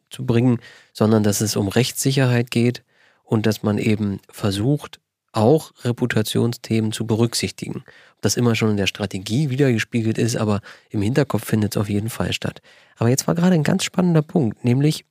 zu 0.10 0.26
bringen, 0.26 0.60
sondern 0.94 1.24
dass 1.24 1.42
es 1.42 1.56
um 1.56 1.68
Rechtssicherheit 1.68 2.52
geht 2.52 2.84
und 3.24 3.46
dass 3.46 3.64
man 3.64 3.78
eben 3.78 4.20
versucht, 4.30 5.00
auch 5.32 5.72
Reputationsthemen 5.84 6.92
zu 6.92 7.08
berücksichtigen. 7.08 7.84
Ob 8.16 8.22
das 8.22 8.38
immer 8.38 8.56
schon 8.56 8.70
in 8.70 8.78
der 8.78 8.88
Strategie 8.88 9.50
wiedergespiegelt 9.50 10.20
ist, 10.20 10.38
aber 10.38 10.62
im 10.92 11.02
Hinterkopf 11.02 11.46
findet 11.46 11.76
es 11.76 11.82
auf 11.82 11.90
jeden 11.90 12.10
Fall 12.10 12.34
statt. 12.34 12.62
Aber 12.98 13.10
jetzt 13.10 13.28
war 13.28 13.34
gerade 13.34 13.56
ein 13.56 13.64
ganz 13.64 13.84
spannender 13.84 14.22
Punkt, 14.22 14.64
nämlich 14.64 15.06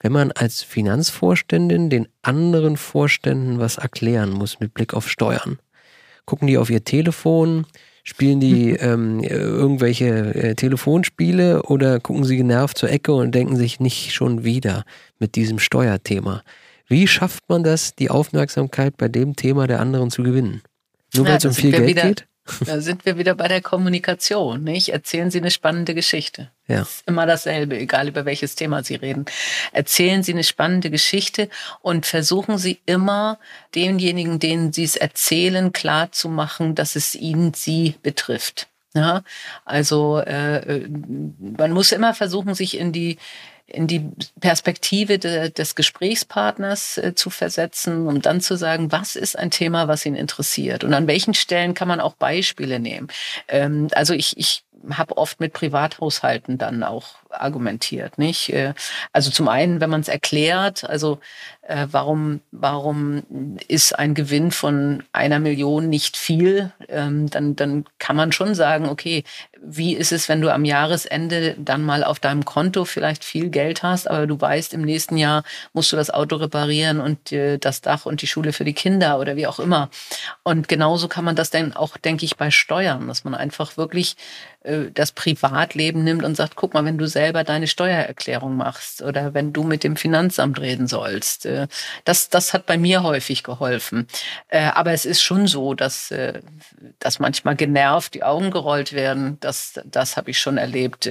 wenn 0.00 0.12
man 0.12 0.32
als 0.32 0.62
Finanzvorständin 0.62 1.90
den 1.90 2.08
anderen 2.22 2.76
Vorständen 2.76 3.58
was 3.58 3.78
erklären 3.78 4.30
muss 4.30 4.60
mit 4.60 4.74
Blick 4.74 4.94
auf 4.94 5.08
Steuern. 5.08 5.58
Gucken 6.24 6.48
die 6.48 6.58
auf 6.58 6.70
ihr 6.70 6.84
Telefon, 6.84 7.66
spielen 8.02 8.40
die 8.40 8.70
ähm, 8.80 9.20
irgendwelche 9.20 10.34
äh, 10.34 10.54
Telefonspiele 10.54 11.62
oder 11.62 12.00
gucken 12.00 12.24
sie 12.24 12.36
genervt 12.36 12.78
zur 12.78 12.90
Ecke 12.90 13.12
und 13.12 13.34
denken 13.34 13.56
sich 13.56 13.78
nicht 13.78 14.12
schon 14.12 14.44
wieder 14.44 14.84
mit 15.18 15.34
diesem 15.36 15.58
Steuerthema. 15.58 16.42
Wie 16.88 17.06
schafft 17.06 17.48
man 17.48 17.62
das, 17.62 17.94
die 17.94 18.10
Aufmerksamkeit 18.10 18.96
bei 18.96 19.08
dem 19.08 19.36
Thema 19.36 19.66
der 19.66 19.80
anderen 19.80 20.10
zu 20.10 20.22
gewinnen? 20.22 20.62
Nur 21.14 21.26
weil 21.26 21.36
es 21.36 21.44
um 21.44 21.52
viel 21.52 21.70
Geld 21.70 21.86
wieder, 21.86 22.02
geht? 22.02 22.26
Da 22.66 22.80
sind 22.80 23.04
wir 23.06 23.18
wieder 23.18 23.34
bei 23.34 23.48
der 23.48 23.60
Kommunikation. 23.60 24.62
Nicht? 24.64 24.90
Erzählen 24.90 25.30
Sie 25.30 25.38
eine 25.38 25.50
spannende 25.50 25.94
Geschichte. 25.94 26.50
Ja. 26.66 26.80
Das 26.80 26.88
ist 26.96 27.08
immer 27.08 27.26
dasselbe, 27.26 27.78
egal 27.78 28.08
über 28.08 28.24
welches 28.24 28.54
Thema 28.54 28.84
Sie 28.84 28.94
reden. 28.94 29.24
Erzählen 29.72 30.22
Sie 30.22 30.32
eine 30.32 30.44
spannende 30.44 30.90
Geschichte 30.90 31.48
und 31.82 32.06
versuchen 32.06 32.58
Sie 32.58 32.80
immer 32.86 33.38
denjenigen, 33.74 34.38
denen 34.38 34.72
Sie 34.72 34.84
es 34.84 34.96
erzählen, 34.96 35.72
klar 35.72 36.12
zu 36.12 36.28
machen, 36.28 36.74
dass 36.74 36.96
es 36.96 37.14
Ihnen 37.14 37.54
Sie 37.54 37.94
betrifft. 38.02 38.68
Ja, 38.92 39.22
also 39.64 40.18
äh, 40.18 40.88
man 40.88 41.70
muss 41.70 41.92
immer 41.92 42.12
versuchen, 42.12 42.54
sich 42.54 42.76
in 42.76 42.90
die 42.90 43.18
in 43.70 43.86
die 43.86 44.10
Perspektive 44.40 45.18
de, 45.18 45.50
des 45.50 45.74
Gesprächspartners 45.74 46.98
äh, 46.98 47.14
zu 47.14 47.30
versetzen, 47.30 48.06
um 48.06 48.20
dann 48.20 48.40
zu 48.40 48.56
sagen, 48.56 48.92
was 48.92 49.16
ist 49.16 49.38
ein 49.38 49.50
Thema, 49.50 49.88
was 49.88 50.04
ihn 50.06 50.16
interessiert 50.16 50.84
und 50.84 50.94
an 50.94 51.06
welchen 51.06 51.34
Stellen 51.34 51.74
kann 51.74 51.88
man 51.88 52.00
auch 52.00 52.14
Beispiele 52.14 52.80
nehmen. 52.80 53.08
Ähm, 53.48 53.88
also 53.92 54.14
ich, 54.14 54.36
ich 54.36 54.64
habe 54.90 55.16
oft 55.16 55.40
mit 55.40 55.52
Privathaushalten 55.52 56.58
dann 56.58 56.82
auch 56.82 57.16
argumentiert, 57.40 58.18
nicht? 58.18 58.50
Äh, 58.50 58.74
also 59.12 59.30
zum 59.30 59.48
einen, 59.48 59.80
wenn 59.80 59.90
man 59.90 60.00
es 60.00 60.08
erklärt, 60.08 60.84
also 60.84 61.18
äh, 61.62 61.86
warum 61.90 62.40
warum 62.50 63.56
ist 63.68 63.98
ein 63.98 64.14
Gewinn 64.14 64.50
von 64.50 65.02
einer 65.12 65.38
Million 65.38 65.88
nicht 65.88 66.16
viel, 66.16 66.72
ähm, 66.88 67.30
dann 67.30 67.56
dann 67.56 67.84
kann 67.98 68.16
man 68.16 68.32
schon 68.32 68.54
sagen, 68.54 68.88
okay, 68.88 69.24
wie 69.62 69.94
ist 69.94 70.12
es, 70.12 70.28
wenn 70.28 70.40
du 70.40 70.52
am 70.52 70.64
Jahresende 70.64 71.54
dann 71.58 71.84
mal 71.84 72.02
auf 72.02 72.18
deinem 72.18 72.44
Konto 72.44 72.84
vielleicht 72.84 73.24
viel 73.24 73.50
Geld 73.50 73.82
hast, 73.82 74.08
aber 74.08 74.26
du 74.26 74.40
weißt, 74.40 74.72
im 74.74 74.82
nächsten 74.82 75.16
Jahr 75.16 75.44
musst 75.72 75.92
du 75.92 75.96
das 75.96 76.10
Auto 76.10 76.36
reparieren 76.36 77.00
und 77.00 77.30
äh, 77.32 77.58
das 77.58 77.82
Dach 77.82 78.06
und 78.06 78.22
die 78.22 78.26
Schule 78.26 78.52
für 78.52 78.64
die 78.64 78.72
Kinder 78.72 79.18
oder 79.18 79.36
wie 79.36 79.46
auch 79.46 79.60
immer. 79.60 79.90
Und 80.42 80.68
genauso 80.68 81.08
kann 81.08 81.24
man 81.24 81.36
das 81.36 81.50
dann 81.50 81.74
auch, 81.74 81.96
denke 81.96 82.24
ich, 82.24 82.36
bei 82.36 82.50
Steuern, 82.50 83.06
dass 83.08 83.24
man 83.24 83.34
einfach 83.34 83.76
wirklich 83.76 84.16
äh, 84.62 84.90
das 84.92 85.12
Privatleben 85.12 86.04
nimmt 86.04 86.24
und 86.24 86.36
sagt, 86.36 86.56
guck 86.56 86.74
mal, 86.74 86.84
wenn 86.84 86.98
du 86.98 87.06
selber 87.06 87.29
deine 87.32 87.66
Steuererklärung 87.66 88.56
machst 88.56 89.02
oder 89.02 89.34
wenn 89.34 89.52
du 89.52 89.62
mit 89.62 89.84
dem 89.84 89.96
Finanzamt 89.96 90.60
reden 90.60 90.86
sollst. 90.86 91.46
Äh, 91.46 91.68
das, 92.04 92.28
das 92.28 92.52
hat 92.52 92.66
bei 92.66 92.78
mir 92.78 93.02
häufig 93.02 93.42
geholfen. 93.42 94.06
Äh, 94.48 94.62
aber 94.62 94.92
es 94.92 95.04
ist 95.04 95.22
schon 95.22 95.46
so, 95.46 95.74
dass, 95.74 96.10
äh, 96.10 96.40
dass 96.98 97.18
manchmal 97.18 97.56
genervt 97.56 98.14
die 98.14 98.22
Augen 98.22 98.50
gerollt 98.50 98.92
werden. 98.92 99.38
Das, 99.40 99.80
das 99.84 100.16
habe 100.16 100.30
ich 100.30 100.38
schon 100.38 100.58
erlebt. 100.58 101.08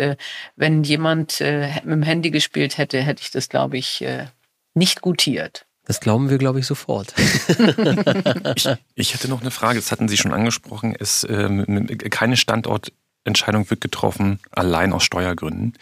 Wenn 0.56 0.84
jemand 0.84 1.40
mit 1.40 1.84
dem 1.86 2.04
Handy 2.04 2.32
gespielt 2.32 2.78
hätte, 2.78 3.02
hätte 3.02 3.22
ich 3.22 3.32
das, 3.32 3.50
glaube 3.50 3.78
ich, 3.78 4.06
nicht 4.74 5.02
gutiert. 5.02 5.66
Das 5.90 6.00
glauben 6.00 6.30
wir, 6.30 6.38
glaube 6.38 6.60
ich, 6.60 6.68
sofort. 6.68 7.16
ich, 8.56 8.70
ich 8.94 9.14
hätte 9.16 9.28
noch 9.28 9.42
eine 9.42 9.50
Frage, 9.50 9.80
das 9.80 9.92
hatten 9.92 10.08
Sie 10.08 10.18
schon 10.18 10.34
angesprochen. 10.34 10.96
Es, 10.98 11.26
ähm, 11.28 11.88
keine 12.12 12.38
Standortentscheidung 13.36 13.70
wird 13.70 13.82
getroffen, 13.82 14.39
allein 14.52 14.94
aus 14.94 15.04
Steuergründen. 15.04 15.74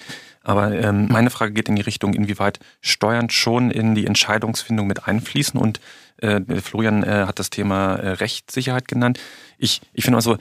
Aber 0.44 0.72
ähm, 0.72 1.08
meine 1.10 1.30
Frage 1.30 1.52
geht 1.52 1.68
in 1.68 1.76
die 1.76 1.82
Richtung, 1.82 2.14
inwieweit 2.14 2.60
Steuern 2.82 3.30
schon 3.30 3.70
in 3.70 3.96
die 3.96 4.06
Entscheidungsfindung 4.06 4.88
mit 4.88 5.06
einfließen. 5.08 5.60
Und 5.60 5.82
äh, 6.18 6.40
Florian 6.62 7.04
äh, 7.04 7.26
hat 7.28 7.40
das 7.40 7.50
Thema 7.50 7.96
äh, 7.96 8.10
Rechtssicherheit 8.12 8.88
genannt. 8.88 9.20
Ich, 9.58 9.82
ich 9.94 10.06
finde 10.06 10.18
also, 10.18 10.38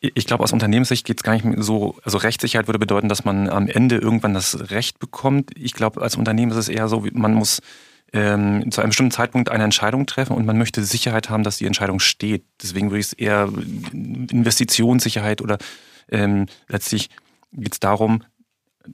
ich 0.00 0.26
glaube, 0.26 0.42
aus 0.42 0.52
Unternehmenssicht 0.52 1.06
geht 1.06 1.18
es 1.18 1.22
gar 1.22 1.34
nicht 1.34 1.46
so, 1.58 1.96
also 2.02 2.18
Rechtssicherheit 2.18 2.66
würde 2.66 2.78
bedeuten, 2.78 3.08
dass 3.08 3.24
man 3.24 3.48
am 3.48 3.68
Ende 3.68 3.98
irgendwann 3.98 4.34
das 4.34 4.70
Recht 4.70 4.98
bekommt. 4.98 5.50
Ich 5.54 5.74
glaube, 5.74 6.00
als 6.00 6.16
Unternehmen 6.16 6.50
ist 6.50 6.58
es 6.58 6.68
eher 6.68 6.88
so, 6.88 7.06
man 7.12 7.34
muss 7.34 7.60
ähm, 8.12 8.70
zu 8.70 8.80
einem 8.80 8.90
bestimmten 8.90 9.12
Zeitpunkt 9.12 9.50
eine 9.50 9.64
Entscheidung 9.64 10.06
treffen 10.06 10.34
und 10.34 10.44
man 10.44 10.58
möchte 10.58 10.82
Sicherheit 10.82 11.30
haben, 11.30 11.44
dass 11.44 11.58
die 11.58 11.66
Entscheidung 11.66 12.00
steht. 12.00 12.44
Deswegen 12.60 12.90
würde 12.90 13.00
ich 13.00 13.06
es 13.06 13.12
eher 13.12 13.48
Investitionssicherheit 13.92 15.40
oder 15.40 15.58
ähm, 16.12 16.46
letztlich 16.68 17.10
geht 17.52 17.72
es 17.72 17.80
darum, 17.80 18.22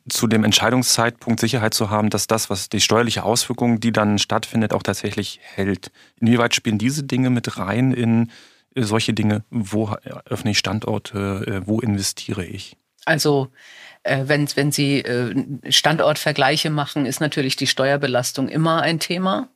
zu 0.09 0.27
dem 0.27 0.45
Entscheidungszeitpunkt 0.45 1.41
Sicherheit 1.41 1.75
zu 1.75 1.91
haben, 1.91 2.11
dass 2.11 2.27
das, 2.27 2.51
was 2.51 2.69
die 2.69 2.81
steuerliche 2.81 3.25
Auswirkung, 3.25 3.81
die 3.81 3.93
dann 3.93 4.19
stattfindet, 4.19 4.73
auch 4.73 4.83
tatsächlich 4.83 5.41
hält. 5.43 5.91
Inwieweit 6.21 6.55
spielen 6.55 6.79
diese 6.79 7.05
Dinge 7.05 7.31
mit 7.31 7.59
rein 7.59 7.93
in 7.93 8.31
äh, 8.75 8.83
solche 8.83 9.13
Dinge? 9.13 9.45
Wo 9.51 9.95
öffne 10.27 10.51
ich 10.51 10.59
Standorte? 10.59 11.45
Äh, 11.47 11.67
wo 11.67 11.81
investiere 11.81 12.45
ich? 12.45 12.77
Also 13.05 13.49
äh, 14.03 14.25
wenn, 14.27 14.49
wenn 14.55 14.73
Sie 14.73 15.05
Standortvergleiche 15.69 16.71
machen, 16.71 17.07
ist 17.07 17.21
natürlich 17.21 17.57
die 17.57 17.67
Steuerbelastung 17.67 18.49
immer 18.49 18.83
ein 18.83 19.01
Thema 19.01 19.49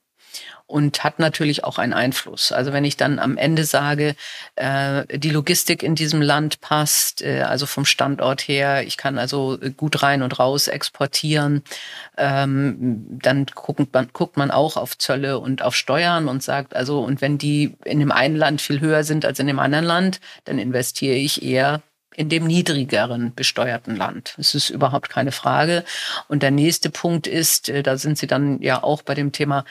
und 0.72 1.04
hat 1.04 1.18
natürlich 1.18 1.64
auch 1.64 1.76
einen 1.76 1.92
Einfluss. 1.92 2.50
Also 2.50 2.72
wenn 2.72 2.86
ich 2.86 2.96
dann 2.96 3.18
am 3.18 3.36
Ende 3.36 3.64
sage, 3.64 4.16
äh, 4.56 5.18
die 5.18 5.28
Logistik 5.28 5.82
in 5.82 5.94
diesem 5.94 6.22
Land 6.22 6.62
passt, 6.62 7.20
äh, 7.20 7.42
also 7.42 7.66
vom 7.66 7.84
Standort 7.84 8.40
her, 8.40 8.82
ich 8.86 8.96
kann 8.96 9.18
also 9.18 9.58
gut 9.76 10.02
rein 10.02 10.22
und 10.22 10.38
raus 10.38 10.68
exportieren, 10.68 11.62
ähm, 12.16 13.06
dann 13.10 13.44
guckt 13.54 13.92
man, 13.92 14.08
guckt 14.14 14.38
man 14.38 14.50
auch 14.50 14.78
auf 14.78 14.96
Zölle 14.96 15.38
und 15.38 15.60
auf 15.60 15.76
Steuern 15.76 16.26
und 16.26 16.42
sagt, 16.42 16.74
also 16.74 17.00
und 17.00 17.20
wenn 17.20 17.36
die 17.36 17.76
in 17.84 18.00
dem 18.00 18.10
einen 18.10 18.36
Land 18.36 18.62
viel 18.62 18.80
höher 18.80 19.04
sind 19.04 19.26
als 19.26 19.38
in 19.38 19.48
dem 19.48 19.58
anderen 19.58 19.84
Land, 19.84 20.20
dann 20.44 20.58
investiere 20.58 21.16
ich 21.16 21.42
eher 21.42 21.82
in 22.14 22.28
dem 22.30 22.46
niedrigeren 22.46 23.34
besteuerten 23.34 23.96
Land. 23.96 24.34
Das 24.36 24.54
ist 24.54 24.70
überhaupt 24.70 25.10
keine 25.10 25.32
Frage. 25.32 25.84
Und 26.28 26.42
der 26.42 26.50
nächste 26.50 26.90
Punkt 26.90 27.26
ist, 27.26 27.68
äh, 27.68 27.82
da 27.82 27.98
sind 27.98 28.16
Sie 28.16 28.26
dann 28.26 28.60
ja 28.62 28.82
auch 28.82 29.02
bei 29.02 29.14
dem 29.14 29.32
Thema 29.32 29.64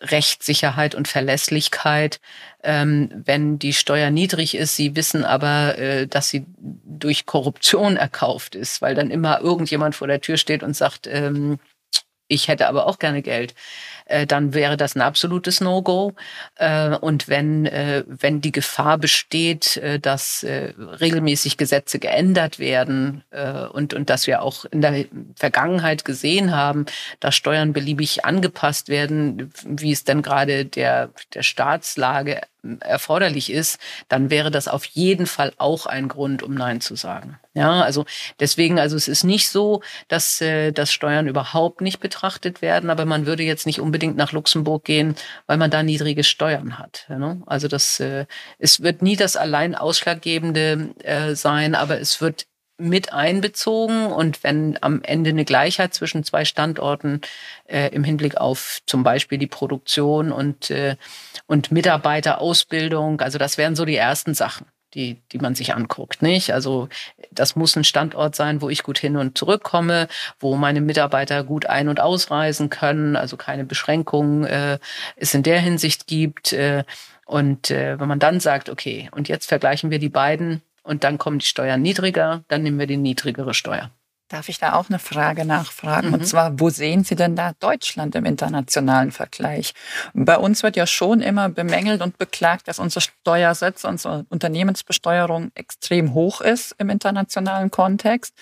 Rechtssicherheit 0.00 0.94
und 0.94 1.08
Verlässlichkeit. 1.08 2.20
Ähm, 2.62 3.10
wenn 3.24 3.58
die 3.58 3.72
Steuer 3.72 4.10
niedrig 4.10 4.56
ist, 4.56 4.76
Sie 4.76 4.96
wissen 4.96 5.24
aber, 5.24 5.78
äh, 5.78 6.06
dass 6.06 6.28
sie 6.28 6.46
durch 6.58 7.26
Korruption 7.26 7.96
erkauft 7.96 8.54
ist, 8.54 8.82
weil 8.82 8.94
dann 8.94 9.10
immer 9.10 9.40
irgendjemand 9.40 9.94
vor 9.94 10.06
der 10.06 10.20
Tür 10.20 10.36
steht 10.36 10.62
und 10.62 10.74
sagt, 10.74 11.06
ähm, 11.06 11.58
ich 12.28 12.48
hätte 12.48 12.68
aber 12.68 12.86
auch 12.86 12.98
gerne 12.98 13.22
Geld. 13.22 13.54
Äh, 14.06 14.26
dann 14.26 14.54
wäre 14.54 14.76
das 14.76 14.94
ein 14.94 15.02
absolutes 15.02 15.60
No-Go. 15.60 16.14
Äh, 16.56 16.96
und 16.96 17.28
wenn, 17.28 17.66
äh, 17.66 18.04
wenn 18.06 18.40
die 18.40 18.52
Gefahr 18.52 18.98
besteht, 18.98 19.80
dass 20.02 20.44
regelmäßig 20.44 21.56
Gesetze 21.56 21.98
geändert 21.98 22.58
werden 22.58 23.22
und, 23.72 23.94
und 23.94 24.10
dass 24.10 24.26
wir 24.26 24.42
auch 24.42 24.64
in 24.66 24.80
der 24.80 25.04
Vergangenheit 25.36 26.04
gesehen 26.04 26.54
haben, 26.54 26.86
dass 27.20 27.34
Steuern 27.34 27.72
beliebig 27.72 28.24
angepasst 28.24 28.88
werden, 28.88 29.52
wie 29.64 29.92
es 29.92 30.04
denn 30.04 30.22
gerade 30.22 30.64
der, 30.64 31.10
der 31.34 31.42
Staatslage 31.42 32.40
erforderlich 32.80 33.50
ist, 33.50 33.78
dann 34.08 34.30
wäre 34.30 34.50
das 34.50 34.68
auf 34.68 34.84
jeden 34.84 35.26
Fall 35.26 35.52
auch 35.58 35.86
ein 35.86 36.08
Grund, 36.08 36.42
um 36.42 36.54
Nein 36.54 36.80
zu 36.80 36.96
sagen. 36.96 37.38
Ja, 37.54 37.82
also 37.82 38.06
deswegen, 38.40 38.78
also 38.78 38.96
es 38.96 39.08
ist 39.08 39.24
nicht 39.24 39.50
so, 39.50 39.82
dass, 40.08 40.40
äh, 40.40 40.72
dass 40.72 40.92
Steuern 40.92 41.26
überhaupt 41.28 41.82
nicht 41.82 42.00
betrachtet 42.00 42.62
werden, 42.62 42.88
aber 42.88 43.04
man 43.04 43.26
würde 43.26 43.42
jetzt 43.42 43.66
nicht 43.66 43.80
unbedingt 43.80 44.16
nach 44.16 44.32
Luxemburg 44.32 44.84
gehen, 44.84 45.16
weil 45.46 45.58
man 45.58 45.70
da 45.70 45.82
niedrige 45.82 46.24
Steuern 46.24 46.78
hat. 46.78 47.06
Ne? 47.08 47.42
Also 47.46 47.68
das, 47.68 48.00
äh, 48.00 48.26
es 48.58 48.82
wird 48.82 49.02
nie 49.02 49.16
das 49.16 49.36
allein 49.36 49.74
ausschlaggebende 49.74 50.94
äh, 51.02 51.34
sein, 51.34 51.74
aber 51.74 52.00
es 52.00 52.20
wird 52.20 52.46
mit 52.82 53.12
einbezogen 53.12 54.06
und 54.06 54.42
wenn 54.42 54.76
am 54.80 55.02
Ende 55.02 55.30
eine 55.30 55.44
Gleichheit 55.44 55.94
zwischen 55.94 56.24
zwei 56.24 56.44
Standorten 56.44 57.20
äh, 57.66 57.88
im 57.94 58.02
Hinblick 58.02 58.36
auf 58.36 58.80
zum 58.86 59.04
Beispiel 59.04 59.38
die 59.38 59.46
Produktion 59.46 60.32
und, 60.32 60.70
äh, 60.70 60.96
und 61.46 61.70
Mitarbeiterausbildung, 61.70 63.20
also 63.20 63.38
das 63.38 63.56
wären 63.56 63.76
so 63.76 63.84
die 63.84 63.94
ersten 63.94 64.34
Sachen, 64.34 64.66
die, 64.94 65.22
die 65.30 65.38
man 65.38 65.54
sich 65.54 65.74
anguckt, 65.74 66.22
nicht? 66.22 66.52
Also 66.52 66.88
das 67.30 67.54
muss 67.54 67.76
ein 67.76 67.84
Standort 67.84 68.34
sein, 68.34 68.60
wo 68.60 68.68
ich 68.68 68.82
gut 68.82 68.98
hin 68.98 69.16
und 69.16 69.38
zurückkomme, 69.38 70.08
wo 70.40 70.56
meine 70.56 70.80
Mitarbeiter 70.80 71.44
gut 71.44 71.66
ein- 71.66 71.88
und 71.88 72.00
ausreisen 72.00 72.68
können, 72.68 73.14
also 73.14 73.36
keine 73.36 73.64
Beschränkungen 73.64 74.44
äh, 74.44 74.78
es 75.14 75.34
in 75.34 75.44
der 75.44 75.60
Hinsicht 75.60 76.08
gibt. 76.08 76.52
Äh, 76.52 76.82
und 77.26 77.70
äh, 77.70 78.00
wenn 78.00 78.08
man 78.08 78.18
dann 78.18 78.40
sagt, 78.40 78.68
okay, 78.68 79.08
und 79.12 79.28
jetzt 79.28 79.46
vergleichen 79.46 79.90
wir 79.92 80.00
die 80.00 80.08
beiden, 80.08 80.62
und 80.82 81.04
dann 81.04 81.18
kommen 81.18 81.38
die 81.38 81.46
Steuern 81.46 81.82
niedriger, 81.82 82.44
dann 82.48 82.62
nehmen 82.62 82.78
wir 82.78 82.86
die 82.86 82.96
niedrigere 82.96 83.54
Steuer. 83.54 83.90
Darf 84.32 84.48
ich 84.48 84.58
da 84.58 84.72
auch 84.72 84.88
eine 84.88 84.98
Frage 84.98 85.44
nachfragen? 85.44 86.08
Mhm. 86.08 86.14
Und 86.14 86.26
zwar, 86.26 86.58
wo 86.58 86.70
sehen 86.70 87.04
Sie 87.04 87.16
denn 87.16 87.36
da 87.36 87.52
Deutschland 87.60 88.14
im 88.14 88.24
internationalen 88.24 89.12
Vergleich? 89.12 89.74
Bei 90.14 90.38
uns 90.38 90.62
wird 90.62 90.74
ja 90.74 90.86
schon 90.86 91.20
immer 91.20 91.50
bemängelt 91.50 92.00
und 92.00 92.16
beklagt, 92.16 92.66
dass 92.66 92.78
unser 92.78 93.02
Steuersatz, 93.02 93.84
unsere 93.84 94.24
Unternehmensbesteuerung 94.30 95.50
extrem 95.54 96.14
hoch 96.14 96.40
ist 96.40 96.74
im 96.78 96.88
internationalen 96.88 97.70
Kontext. 97.70 98.34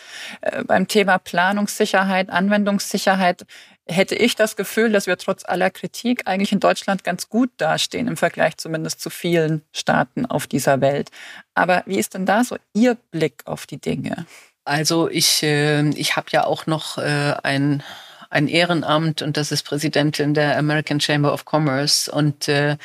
Äh, 0.43 0.63
beim 0.63 0.87
Thema 0.87 1.19
Planungssicherheit, 1.19 2.31
Anwendungssicherheit 2.31 3.45
hätte 3.91 4.15
ich 4.15 4.37
das 4.37 4.57
Gefühl, 4.57 4.93
dass 4.93 5.07
wir 5.07 5.17
trotz 5.19 5.45
aller 5.45 5.71
Kritik 5.71 6.27
eigentlich 6.27 6.53
in 6.53 6.61
Deutschland 6.61 7.05
ganz 7.05 7.29
gut 7.29 7.51
dastehen, 7.57 8.09
im 8.09 8.17
Vergleich 8.17 8.57
zumindest 8.57 9.01
zu 9.01 9.11
vielen 9.11 9.63
Staaten 9.73 10.27
auf 10.27 10.47
dieser 10.47 10.81
Welt. 10.81 11.11
Aber 11.55 11.83
wie 11.87 11.99
ist 11.99 12.15
denn 12.15 12.27
da 12.27 12.45
so 12.45 12.57
Ihr 12.73 12.97
Blick 13.11 13.43
auf 13.47 13.67
die 13.67 13.81
Dinge? 13.81 14.27
Also 14.65 15.09
ich, 15.11 15.43
äh, 15.43 15.89
ich 15.91 16.17
habe 16.17 16.29
ja 16.31 16.45
auch 16.45 16.67
noch 16.67 16.99
äh, 16.99 17.35
ein, 17.43 17.83
ein 18.29 18.47
Ehrenamt 18.47 19.23
und 19.23 19.37
das 19.37 19.51
ist 19.51 19.65
Präsidentin 19.65 20.35
der 20.35 20.57
American 20.57 21.01
Chamber 21.01 21.33
of 21.33 21.45
Commerce. 21.45 22.11
Und 22.11 22.49
äh, 22.49 22.77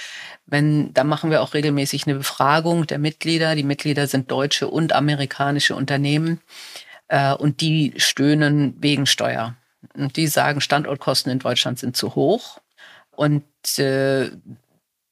wenn, 0.47 0.93
da 0.93 1.03
machen 1.03 1.29
wir 1.29 1.41
auch 1.41 1.53
regelmäßig 1.53 2.07
eine 2.07 2.15
Befragung 2.15 2.87
der 2.87 2.97
Mitglieder. 2.97 3.55
Die 3.55 3.63
Mitglieder 3.63 4.07
sind 4.07 4.31
deutsche 4.31 4.67
und 4.67 4.93
amerikanische 4.93 5.75
Unternehmen 5.75 6.41
äh, 7.09 7.33
und 7.33 7.61
die 7.61 7.93
stöhnen 7.97 8.75
wegen 8.79 9.05
Steuer. 9.05 9.55
Und 9.93 10.15
die 10.17 10.28
sagen, 10.28 10.62
Standortkosten 10.62 11.32
in 11.32 11.39
Deutschland 11.39 11.80
sind 11.80 11.95
zu 11.95 12.15
hoch 12.15 12.60
und 13.12 13.43
äh, 13.78 14.32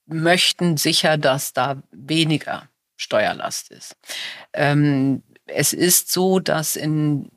möchten 0.06 0.78
sicher, 0.78 1.18
dass 1.18 1.54
da 1.54 1.82
weniger 1.92 2.68
Steuerlast 2.98 3.72
ist. 3.72 3.96
Ähm, 4.54 5.24
es 5.46 5.74
ist 5.74 6.12
so, 6.12 6.40
dass 6.40 6.76
in 6.76 7.30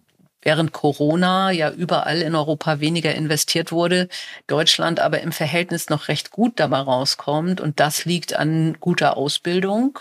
während 0.42 0.72
Corona 0.72 1.50
ja 1.50 1.70
überall 1.72 2.22
in 2.22 2.36
Europa 2.36 2.78
weniger 2.78 3.12
investiert 3.12 3.72
wurde, 3.72 4.08
Deutschland 4.46 5.00
aber 5.00 5.20
im 5.20 5.32
Verhältnis 5.32 5.88
noch 5.88 6.06
recht 6.06 6.30
gut 6.30 6.60
dabei 6.60 6.78
rauskommt. 6.78 7.60
Und 7.60 7.80
das 7.80 8.04
liegt 8.04 8.36
an 8.36 8.76
guter 8.78 9.16
Ausbildung 9.16 9.98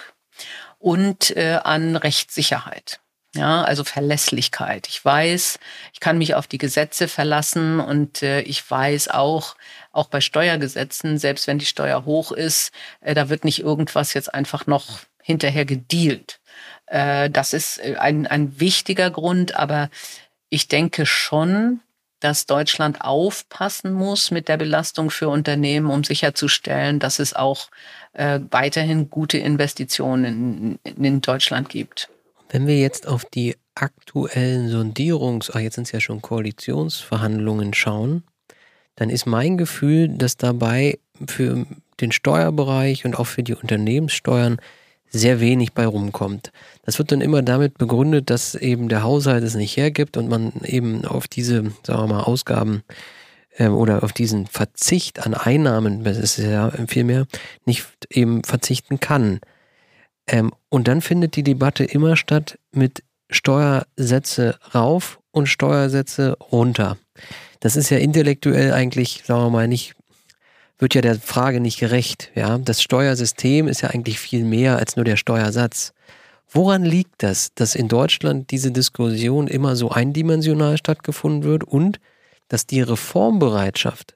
und 0.78 1.36
äh, 1.36 1.60
an 1.64 1.96
Rechtssicherheit. 1.96 3.00
Ja, 3.36 3.64
also 3.64 3.84
Verlässlichkeit. 3.84 4.88
Ich 4.88 5.04
weiß, 5.04 5.60
ich 5.94 6.00
kann 6.00 6.18
mich 6.18 6.36
auf 6.36 6.48
die 6.48 6.58
Gesetze 6.58 7.10
verlassen 7.10 7.82
und 7.82 8.24
äh, 8.24 8.42
ich 8.42 8.70
weiß 8.70 9.10
auch, 9.10 9.58
auch 9.92 10.08
bei 10.08 10.22
Steuergesetzen, 10.22 11.18
selbst 11.18 11.46
wenn 11.48 11.60
die 11.60 11.66
Steuer 11.66 12.06
hoch 12.06 12.32
ist, 12.32 12.72
äh, 13.02 13.14
da 13.14 13.28
wird 13.28 13.44
nicht 13.44 13.60
irgendwas 13.60 14.14
jetzt 14.14 14.34
einfach 14.34 14.68
noch 14.68 15.00
hinterher 15.22 15.66
gedealt. 15.66 16.40
Äh, 16.86 17.30
das 17.30 17.54
ist 17.54 17.80
äh, 17.80 17.98
ein, 17.98 18.26
ein 18.26 18.60
wichtiger 18.62 19.12
Grund, 19.12 19.56
aber 19.56 19.90
ich 20.50 20.70
denke 20.70 21.06
schon, 21.06 21.82
dass 22.22 22.46
Deutschland 22.46 23.02
aufpassen 23.02 23.92
muss 23.92 24.32
mit 24.32 24.48
der 24.48 24.56
Belastung 24.58 25.10
für 25.10 25.28
Unternehmen, 25.28 25.90
um 25.92 26.06
sicherzustellen, 26.06 27.00
dass 27.00 27.20
es 27.20 27.34
auch 27.34 27.70
äh, 28.14 28.40
weiterhin 28.50 29.10
gute 29.10 29.38
Investitionen 29.40 30.80
in, 30.86 31.04
in 31.04 31.22
Deutschland 31.22 31.68
gibt. 31.68 32.10
Wenn 32.50 32.68
wir 32.68 32.80
jetzt 32.80 33.08
auf 33.08 33.26
die 33.26 33.56
aktuellen 33.76 34.70
Sondierungs-, 34.70 35.52
ach, 35.54 35.60
jetzt 35.60 35.76
sind 35.76 35.86
es 35.86 35.92
ja 35.92 36.00
schon 36.00 36.22
Koalitionsverhandlungen 36.22 37.74
schauen, 37.74 38.24
dann 38.96 39.10
ist 39.10 39.26
mein 39.26 39.58
Gefühl, 39.58 40.08
dass 40.10 40.38
dabei 40.38 41.00
für 41.28 41.66
den 42.00 42.12
Steuerbereich 42.12 43.06
und 43.06 43.18
auch 43.18 43.28
für 43.28 43.44
die 43.44 43.56
Unternehmenssteuern 43.56 44.58
sehr 45.10 45.40
wenig 45.40 45.74
bei 45.74 45.86
rumkommt. 45.86 46.52
Das 46.84 46.98
wird 46.98 47.12
dann 47.12 47.22
immer 47.22 47.42
damit 47.42 47.78
begründet, 47.78 48.30
dass 48.30 48.56
eben 48.56 48.90
der 48.90 49.04
Haushalt 49.04 49.44
es 49.44 49.56
nicht 49.56 49.78
hergibt 49.78 50.18
und 50.18 50.30
man 50.30 50.52
eben 50.64 51.06
auf 51.06 51.28
diese, 51.28 51.72
sagen 51.84 52.02
wir 52.04 52.08
mal, 52.08 52.24
Ausgaben 52.24 52.84
äh, 53.58 53.68
oder 53.68 54.04
auf 54.04 54.14
diesen 54.14 54.46
Verzicht 54.48 55.26
an 55.26 55.34
Einnahmen, 55.34 56.04
das 56.04 56.18
ist 56.18 56.38
ja 56.38 56.72
vielmehr, 56.88 57.28
nicht 57.66 57.86
eben 58.10 58.44
verzichten 58.44 59.00
kann. 59.00 59.40
Ähm, 60.28 60.52
und 60.70 60.88
dann 60.88 61.02
findet 61.02 61.36
die 61.36 61.44
Debatte 61.44 61.84
immer 61.84 62.16
statt 62.16 62.58
mit 62.72 63.04
Steuersätze 63.30 64.58
rauf 64.74 65.20
und 65.32 65.48
Steuersätze 65.48 66.38
runter. 66.40 66.98
Das 67.60 67.76
ist 67.76 67.90
ja 67.90 67.98
intellektuell 67.98 68.74
eigentlich, 68.74 69.24
sagen 69.26 69.44
wir 69.44 69.50
mal, 69.50 69.68
nicht, 69.68 69.96
wird 70.78 70.94
ja 70.94 71.02
der 71.02 71.16
Frage 71.16 71.60
nicht 71.60 71.80
gerecht. 71.80 72.32
Ja, 72.36 72.58
das 72.58 72.82
Steuersystem 72.82 73.68
ist 73.68 73.82
ja 73.82 73.90
eigentlich 73.90 74.20
viel 74.20 74.44
mehr 74.44 74.78
als 74.78 74.96
nur 74.96 75.06
der 75.06 75.18
Steuersatz. 75.18 75.94
Woran 76.50 76.84
liegt 76.84 77.24
das, 77.24 77.54
dass 77.56 77.76
in 77.76 77.88
Deutschland 77.88 78.52
diese 78.52 78.72
Diskussion 78.72 79.48
immer 79.48 79.76
so 79.76 79.90
eindimensional 79.90 80.78
stattgefunden 80.78 81.44
wird 81.44 81.64
und 81.64 82.00
dass 82.48 82.68
die 82.68 82.82
Reformbereitschaft 82.82 84.15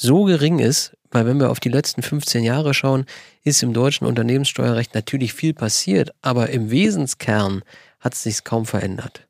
so 0.00 0.24
gering 0.24 0.58
ist, 0.58 0.96
weil 1.10 1.26
wenn 1.26 1.40
wir 1.40 1.50
auf 1.50 1.60
die 1.60 1.70
letzten 1.70 2.02
15 2.02 2.44
Jahre 2.44 2.72
schauen, 2.72 3.04
ist 3.42 3.62
im 3.62 3.72
deutschen 3.72 4.06
Unternehmenssteuerrecht 4.06 4.94
natürlich 4.94 5.32
viel 5.32 5.54
passiert, 5.54 6.10
aber 6.22 6.50
im 6.50 6.70
Wesenskern 6.70 7.62
hat 7.98 8.14
es 8.14 8.22
sich 8.22 8.44
kaum 8.44 8.64
verändert. 8.64 9.27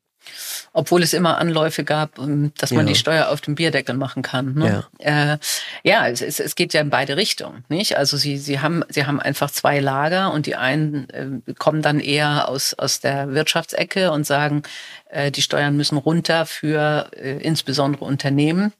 Obwohl 0.73 1.03
es 1.03 1.13
immer 1.13 1.37
Anläufe 1.37 1.83
gab, 1.83 2.19
ähm, 2.19 2.51
dass 2.57 2.71
man 2.71 2.85
ja. 2.85 2.93
die 2.93 2.99
Steuer 2.99 3.29
auf 3.29 3.41
dem 3.41 3.55
Bierdeckel 3.55 3.95
machen 3.95 4.21
kann. 4.21 4.53
Ne? 4.53 4.85
Ja, 4.99 5.33
äh, 5.33 5.37
ja 5.83 6.07
es, 6.07 6.21
es, 6.21 6.55
geht 6.55 6.73
ja 6.73 6.81
in 6.81 6.89
beide 6.89 7.17
Richtungen. 7.17 7.63
Nicht? 7.69 7.97
Also 7.97 8.17
sie, 8.17 8.37
sie, 8.37 8.59
haben, 8.59 8.83
sie 8.89 9.05
haben 9.05 9.19
einfach 9.19 9.51
zwei 9.51 9.79
Lager 9.79 10.31
und 10.31 10.45
die 10.45 10.55
einen 10.55 11.09
äh, 11.09 11.53
kommen 11.53 11.81
dann 11.81 11.99
eher 11.99 12.49
aus, 12.49 12.73
aus 12.73 12.99
der 12.99 13.33
Wirtschaftsecke 13.33 14.11
und 14.11 14.25
sagen, 14.25 14.63
äh, 15.09 15.31
die 15.31 15.41
Steuern 15.41 15.75
müssen 15.75 15.97
runter 15.97 16.45
für 16.45 17.09
äh, 17.15 17.37
insbesondere 17.37 18.05
Unternehmen. 18.05 18.73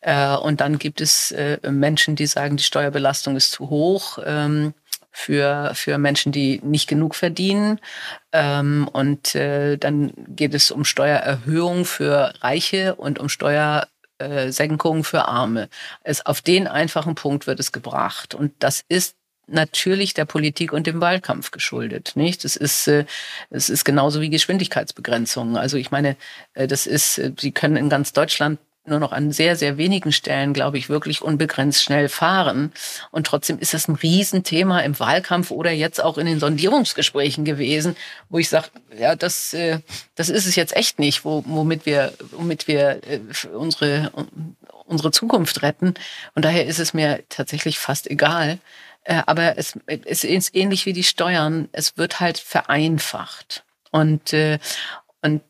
Äh, 0.00 0.36
und 0.36 0.60
dann 0.60 0.78
gibt 0.78 1.00
es 1.00 1.32
äh, 1.32 1.58
Menschen, 1.70 2.16
die 2.16 2.26
sagen, 2.26 2.56
die 2.56 2.64
Steuerbelastung 2.64 3.36
ist 3.36 3.52
zu 3.52 3.70
hoch. 3.70 4.18
Ähm, 4.24 4.74
für, 5.14 5.70
für 5.74 5.96
Menschen, 5.96 6.32
die 6.32 6.60
nicht 6.62 6.88
genug 6.88 7.14
verdienen. 7.14 7.80
Ähm, 8.32 8.88
und 8.92 9.34
äh, 9.36 9.78
dann 9.78 10.12
geht 10.28 10.54
es 10.54 10.70
um 10.72 10.84
Steuererhöhung 10.84 11.84
für 11.84 12.34
Reiche 12.42 12.96
und 12.96 13.20
um 13.20 13.28
Steuersenkung 13.28 15.04
für 15.04 15.28
Arme. 15.28 15.68
Es, 16.02 16.26
auf 16.26 16.42
den 16.42 16.66
einfachen 16.66 17.14
Punkt 17.14 17.46
wird 17.46 17.60
es 17.60 17.70
gebracht. 17.70 18.34
Und 18.34 18.52
das 18.58 18.82
ist 18.88 19.16
natürlich 19.46 20.14
der 20.14 20.24
Politik 20.24 20.72
und 20.72 20.86
dem 20.86 21.00
Wahlkampf 21.00 21.52
geschuldet, 21.52 22.12
nicht? 22.16 22.44
Das 22.44 22.56
ist, 22.56 22.88
äh, 22.88 23.04
es 23.50 23.68
ist 23.68 23.84
genauso 23.84 24.20
wie 24.20 24.30
Geschwindigkeitsbegrenzungen. 24.30 25.56
Also 25.56 25.76
ich 25.76 25.90
meine, 25.90 26.16
äh, 26.54 26.66
das 26.66 26.86
ist, 26.86 27.18
äh, 27.18 27.32
Sie 27.38 27.52
können 27.52 27.76
in 27.76 27.88
ganz 27.88 28.12
Deutschland 28.12 28.58
nur 28.86 29.00
noch 29.00 29.12
an 29.12 29.32
sehr, 29.32 29.56
sehr 29.56 29.78
wenigen 29.78 30.12
Stellen, 30.12 30.52
glaube 30.52 30.76
ich, 30.76 30.88
wirklich 30.88 31.22
unbegrenzt 31.22 31.82
schnell 31.82 32.08
fahren. 32.08 32.72
Und 33.10 33.26
trotzdem 33.26 33.58
ist 33.58 33.72
es 33.72 33.88
ein 33.88 33.94
Riesenthema 33.94 34.80
im 34.80 34.98
Wahlkampf 34.98 35.50
oder 35.50 35.70
jetzt 35.70 36.02
auch 36.02 36.18
in 36.18 36.26
den 36.26 36.38
Sondierungsgesprächen 36.38 37.44
gewesen, 37.44 37.96
wo 38.28 38.38
ich 38.38 38.48
sage, 38.48 38.68
ja, 38.96 39.16
das, 39.16 39.54
äh, 39.54 39.80
das 40.14 40.28
ist 40.28 40.46
es 40.46 40.56
jetzt 40.56 40.76
echt 40.76 40.98
nicht, 40.98 41.24
wo, 41.24 41.42
womit 41.46 41.86
wir, 41.86 42.12
womit 42.32 42.68
wir 42.68 43.00
äh, 43.08 43.20
unsere, 43.54 44.12
unsere 44.84 45.10
Zukunft 45.10 45.62
retten. 45.62 45.94
Und 46.34 46.44
daher 46.44 46.66
ist 46.66 46.78
es 46.78 46.92
mir 46.92 47.24
tatsächlich 47.30 47.78
fast 47.78 48.10
egal. 48.10 48.58
Äh, 49.04 49.22
aber 49.24 49.56
es, 49.56 49.78
es 49.86 50.24
ist 50.24 50.54
ähnlich 50.54 50.84
wie 50.84 50.92
die 50.92 51.04
Steuern. 51.04 51.70
Es 51.72 51.96
wird 51.96 52.20
halt 52.20 52.38
vereinfacht. 52.38 53.64
Und, 53.90 54.34
und 55.22 55.42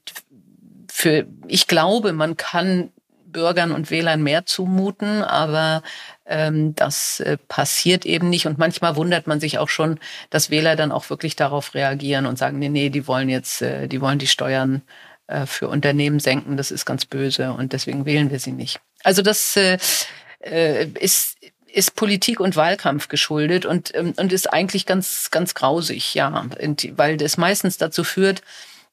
für, 0.92 1.27
ich 1.49 1.66
glaube, 1.66 2.12
man 2.12 2.37
kann 2.37 2.92
Bürgern 3.35 3.73
und 3.73 3.90
Wählern 3.90 4.23
mehr 4.23 4.47
zumuten, 4.47 5.23
aber 5.23 5.83
ähm, 6.25 6.75
das 6.75 7.20
äh, 7.20 7.37
passiert 7.49 8.07
eben 8.07 8.31
nicht. 8.31 8.47
Und 8.47 8.57
manchmal 8.57 8.97
wundert 8.97 9.27
man 9.27 9.40
sich 9.40 9.59
auch 9.59 9.68
schon, 9.68 10.01
dass 10.31 10.49
Wähler 10.49 10.77
dann 10.77 10.92
auch 10.92 11.11
wirklich 11.11 11.37
darauf 11.37 11.75
reagieren 11.75 12.25
und 12.25 12.38
sagen, 12.38 12.59
nee, 12.59 12.70
nee, 12.70 12.88
die 12.88 13.07
wollen 13.07 13.29
jetzt, 13.29 13.61
äh, 13.61 13.87
die 13.88 14.01
wollen 14.01 14.18
die 14.18 14.27
Steuern 14.27 14.81
äh, 15.27 15.44
für 15.44 15.68
Unternehmen 15.68 16.20
senken, 16.20 16.57
das 16.57 16.70
ist 16.70 16.87
ganz 16.87 17.05
böse 17.05 17.53
und 17.53 17.75
deswegen 17.75 18.07
wählen 18.07 18.31
wir 18.31 18.38
sie 18.38 18.53
nicht. 18.53 18.81
Also 19.03 19.20
das 19.20 19.55
äh, 19.57 19.77
äh 20.40 20.87
ist 20.99 21.37
ist 21.75 21.97
Politik 21.97 22.38
und 22.38 22.57
Wahlkampf 22.57 23.09
geschuldet 23.09 23.66
und, 23.66 23.92
ähm, 23.94 24.14
und 24.16 24.33
ist 24.33 24.53
eigentlich 24.53 24.87
ganz, 24.87 25.31
ganz 25.33 25.55
grausig, 25.55 26.14
ja, 26.14 26.47
weil 26.92 27.16
das 27.16 27.37
meistens 27.37 27.79
dazu 27.79 28.05
führt, 28.05 28.42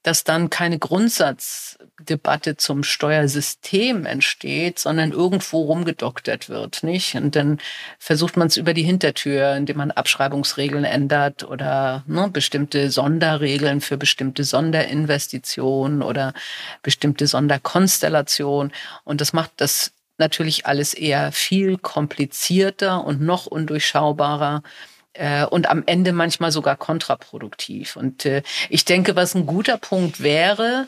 dass 0.04 0.24
dann 0.24 0.50
keine 0.50 0.80
Grundsatzdebatte 0.80 2.58
zum 2.58 2.84
Steuersystem 2.84 4.06
entsteht, 4.06 4.80
sondern 4.80 5.12
irgendwo 5.12 5.62
rumgedoktert 5.62 6.50
wird, 6.50 6.84
nicht? 6.84 7.16
Und 7.16 7.36
dann 7.36 7.60
versucht 8.00 8.36
man 8.36 8.48
es 8.48 8.58
über 8.58 8.74
die 8.74 8.84
Hintertür, 8.84 9.56
indem 9.56 9.78
man 9.78 9.92
Abschreibungsregeln 9.92 10.86
ändert 10.86 11.44
oder 11.44 12.04
ne, 12.08 12.30
bestimmte 12.30 12.90
Sonderregeln 12.90 13.82
für 13.82 13.98
bestimmte 13.98 14.44
Sonderinvestitionen 14.44 16.02
oder 16.02 16.34
bestimmte 16.82 17.28
Sonderkonstellationen. 17.28 18.74
Und 19.04 19.22
das 19.22 19.34
macht 19.34 19.52
das 19.58 19.92
natürlich 20.18 20.66
alles 20.66 20.94
eher 20.94 21.32
viel 21.32 21.78
komplizierter 21.78 23.04
und 23.04 23.22
noch 23.22 23.46
undurchschaubarer 23.46 24.64
äh, 25.14 25.46
und 25.46 25.70
am 25.70 25.84
Ende 25.86 26.14
manchmal 26.14 26.52
sogar 26.52 26.76
kontraproduktiv. 26.76 27.96
Und 27.96 28.26
äh, 28.26 28.44
ich 28.70 28.86
denke, 28.86 29.16
was 29.16 29.36
ein 29.36 29.46
guter 29.46 29.78
Punkt 29.78 30.22
wäre, 30.22 30.88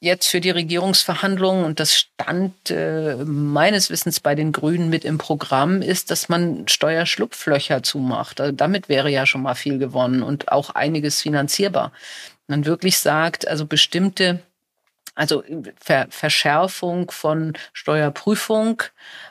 jetzt 0.00 0.28
für 0.28 0.40
die 0.40 0.50
Regierungsverhandlungen, 0.50 1.64
und 1.64 1.80
das 1.80 1.94
stand 1.94 2.70
äh, 2.70 3.16
meines 3.24 3.90
Wissens 3.90 4.20
bei 4.20 4.34
den 4.34 4.52
Grünen 4.52 4.90
mit 4.90 5.04
im 5.04 5.18
Programm, 5.18 5.82
ist, 5.82 6.10
dass 6.10 6.28
man 6.28 6.68
Steuerschlupflöcher 6.68 7.82
zumacht. 7.82 8.40
Also 8.40 8.52
damit 8.52 8.88
wäre 8.88 9.10
ja 9.10 9.26
schon 9.26 9.42
mal 9.42 9.54
viel 9.54 9.78
gewonnen 9.78 10.22
und 10.22 10.52
auch 10.52 10.70
einiges 10.70 11.22
finanzierbar. 11.22 11.92
Man 12.46 12.64
wirklich 12.64 12.98
sagt, 12.98 13.48
also 13.48 13.66
bestimmte 13.66 14.40
also 15.16 15.42
Ver 15.80 16.06
Verschärfung 16.10 17.10
von 17.10 17.54
Steuerprüfung 17.72 18.82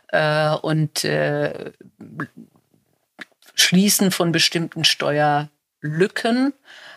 äh, 0.07 0.49
und 0.55 1.05
äh, 1.05 1.71
Schließen 3.55 4.11
von 4.11 4.31
bestimmten 4.31 4.83
Steuerlücken, 4.83 6.53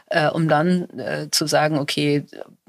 äh, 0.06 0.28
um 0.28 0.48
dann 0.48 0.88
äh, 0.98 1.28
zu 1.30 1.46
sagen, 1.46 1.78
okay, 1.78 2.24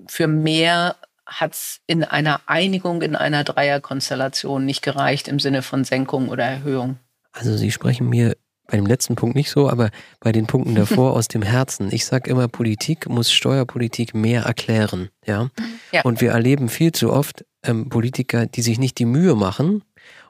für 0.07 0.27
mehr 0.27 0.95
hat 1.25 1.53
es 1.53 1.79
in 1.85 2.03
einer 2.03 2.41
Einigung, 2.47 3.01
in 3.01 3.15
einer 3.15 3.43
Dreierkonstellation 3.43 4.65
nicht 4.65 4.81
gereicht 4.81 5.27
im 5.27 5.39
Sinne 5.39 5.61
von 5.61 5.83
Senkung 5.83 6.29
oder 6.29 6.45
Erhöhung. 6.45 6.97
Also 7.31 7.55
Sie 7.55 7.71
sprechen 7.71 8.09
mir 8.09 8.35
bei 8.69 8.77
dem 8.77 8.85
letzten 8.85 9.15
Punkt 9.15 9.35
nicht 9.35 9.49
so, 9.49 9.69
aber 9.69 9.89
bei 10.19 10.31
den 10.31 10.47
Punkten 10.47 10.75
davor 10.75 11.13
aus 11.15 11.27
dem 11.27 11.41
Herzen. 11.41 11.89
Ich 11.91 12.05
sage 12.05 12.29
immer, 12.29 12.47
Politik 12.47 13.09
muss 13.09 13.31
Steuerpolitik 13.31 14.13
mehr 14.13 14.43
erklären. 14.43 15.09
Ja? 15.25 15.49
ja. 15.91 16.01
Und 16.03 16.21
wir 16.21 16.31
erleben 16.31 16.69
viel 16.69 16.91
zu 16.91 17.11
oft 17.11 17.45
ähm, 17.63 17.89
Politiker, 17.89 18.45
die 18.45 18.61
sich 18.61 18.79
nicht 18.79 18.99
die 18.99 19.05
Mühe 19.05 19.35
machen, 19.35 19.83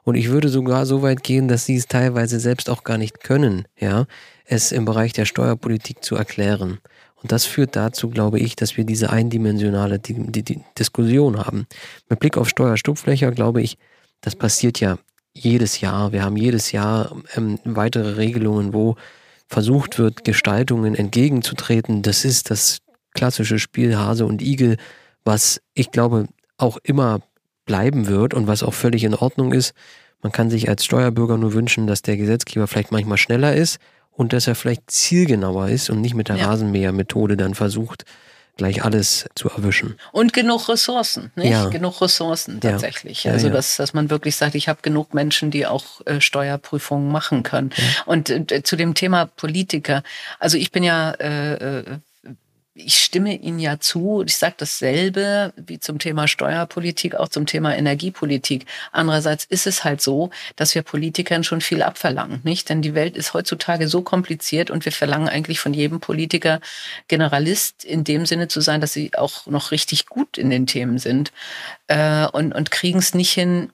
und 0.04 0.14
ich 0.14 0.30
würde 0.30 0.48
sogar 0.48 0.86
so 0.86 1.02
weit 1.02 1.22
gehen, 1.22 1.48
dass 1.48 1.66
sie 1.66 1.76
es 1.76 1.86
teilweise 1.86 2.40
selbst 2.40 2.70
auch 2.70 2.84
gar 2.84 2.98
nicht 2.98 3.20
können, 3.22 3.64
ja, 3.78 4.06
es 4.44 4.72
im 4.72 4.84
Bereich 4.84 5.12
der 5.12 5.26
Steuerpolitik 5.26 6.02
zu 6.02 6.16
erklären. 6.16 6.78
Und 7.22 7.32
das 7.32 7.44
führt 7.44 7.76
dazu, 7.76 8.08
glaube 8.08 8.38
ich, 8.38 8.56
dass 8.56 8.76
wir 8.76 8.84
diese 8.84 9.10
eindimensionale 9.10 9.98
die, 9.98 10.42
die, 10.42 10.60
Diskussion 10.78 11.38
haben. 11.38 11.66
Mit 12.08 12.18
Blick 12.18 12.36
auf 12.36 12.48
Steuerstupflöcher 12.48 13.30
glaube 13.32 13.60
ich, 13.60 13.76
das 14.22 14.36
passiert 14.36 14.80
ja 14.80 14.98
jedes 15.34 15.80
Jahr. 15.80 16.12
Wir 16.12 16.24
haben 16.24 16.36
jedes 16.36 16.72
Jahr 16.72 17.14
ähm, 17.36 17.58
weitere 17.64 18.16
Regelungen, 18.16 18.72
wo 18.72 18.96
versucht 19.48 19.98
wird, 19.98 20.24
Gestaltungen 20.24 20.94
entgegenzutreten. 20.94 22.02
Das 22.02 22.24
ist 22.24 22.50
das 22.50 22.78
klassische 23.12 23.58
Spiel 23.58 23.96
Hase 23.96 24.24
und 24.24 24.42
Igel, 24.42 24.76
was 25.24 25.60
ich 25.74 25.90
glaube 25.90 26.28
auch 26.56 26.78
immer 26.82 27.20
bleiben 27.70 28.08
wird 28.08 28.34
und 28.34 28.48
was 28.48 28.64
auch 28.64 28.74
völlig 28.74 29.04
in 29.04 29.14
Ordnung 29.14 29.52
ist. 29.52 29.74
Man 30.22 30.32
kann 30.32 30.50
sich 30.50 30.68
als 30.68 30.84
Steuerbürger 30.84 31.36
nur 31.36 31.52
wünschen, 31.52 31.86
dass 31.86 32.02
der 32.02 32.16
Gesetzgeber 32.16 32.66
vielleicht 32.66 32.90
manchmal 32.90 33.16
schneller 33.16 33.54
ist 33.54 33.78
und 34.10 34.32
dass 34.32 34.48
er 34.48 34.56
vielleicht 34.56 34.90
zielgenauer 34.90 35.68
ist 35.68 35.88
und 35.88 36.00
nicht 36.00 36.16
mit 36.16 36.28
der 36.28 36.34
ja. 36.34 36.46
Rasenmähermethode 36.48 37.36
dann 37.36 37.54
versucht, 37.54 38.04
gleich 38.56 38.82
alles 38.82 39.26
zu 39.36 39.48
erwischen. 39.50 39.94
Und 40.10 40.32
genug 40.32 40.68
Ressourcen, 40.68 41.30
nicht? 41.36 41.52
Ja. 41.52 41.68
Genug 41.68 42.00
Ressourcen 42.00 42.60
tatsächlich. 42.60 43.22
Ja. 43.22 43.34
also 43.34 43.48
Dass, 43.50 43.76
dass 43.76 43.94
man 43.94 44.10
wirklich 44.10 44.34
sagt, 44.34 44.56
ich 44.56 44.68
habe 44.68 44.80
genug 44.82 45.14
Menschen, 45.14 45.52
die 45.52 45.64
auch 45.64 46.04
äh, 46.06 46.20
Steuerprüfungen 46.20 47.12
machen 47.12 47.44
können. 47.44 47.70
Und 48.04 48.30
äh, 48.30 48.64
zu 48.64 48.74
dem 48.74 48.94
Thema 48.94 49.26
Politiker, 49.26 50.02
also 50.40 50.58
ich 50.58 50.72
bin 50.72 50.82
ja 50.82 51.12
äh, 51.12 51.54
äh 51.54 51.84
ich 52.74 52.98
stimme 52.98 53.34
Ihnen 53.34 53.58
ja 53.58 53.80
zu. 53.80 54.22
Ich 54.24 54.36
sage 54.36 54.54
dasselbe 54.58 55.52
wie 55.56 55.80
zum 55.80 55.98
Thema 55.98 56.28
Steuerpolitik, 56.28 57.16
auch 57.16 57.28
zum 57.28 57.46
Thema 57.46 57.76
Energiepolitik. 57.76 58.66
Andererseits 58.92 59.44
ist 59.44 59.66
es 59.66 59.82
halt 59.82 60.00
so, 60.00 60.30
dass 60.56 60.74
wir 60.74 60.82
Politikern 60.82 61.42
schon 61.42 61.60
viel 61.60 61.82
abverlangen, 61.82 62.40
nicht? 62.44 62.68
Denn 62.68 62.80
die 62.80 62.94
Welt 62.94 63.16
ist 63.16 63.34
heutzutage 63.34 63.88
so 63.88 64.02
kompliziert 64.02 64.70
und 64.70 64.84
wir 64.84 64.92
verlangen 64.92 65.28
eigentlich 65.28 65.58
von 65.58 65.74
jedem 65.74 66.00
Politiker 66.00 66.60
Generalist 67.08 67.84
in 67.84 68.04
dem 68.04 68.24
Sinne 68.24 68.48
zu 68.48 68.60
sein, 68.60 68.80
dass 68.80 68.92
sie 68.92 69.14
auch 69.14 69.46
noch 69.46 69.72
richtig 69.72 70.06
gut 70.06 70.38
in 70.38 70.50
den 70.50 70.66
Themen 70.66 70.98
sind 70.98 71.32
äh, 71.88 72.26
und, 72.26 72.54
und 72.54 72.70
kriegen 72.70 73.00
es 73.00 73.14
nicht 73.14 73.32
hin, 73.32 73.70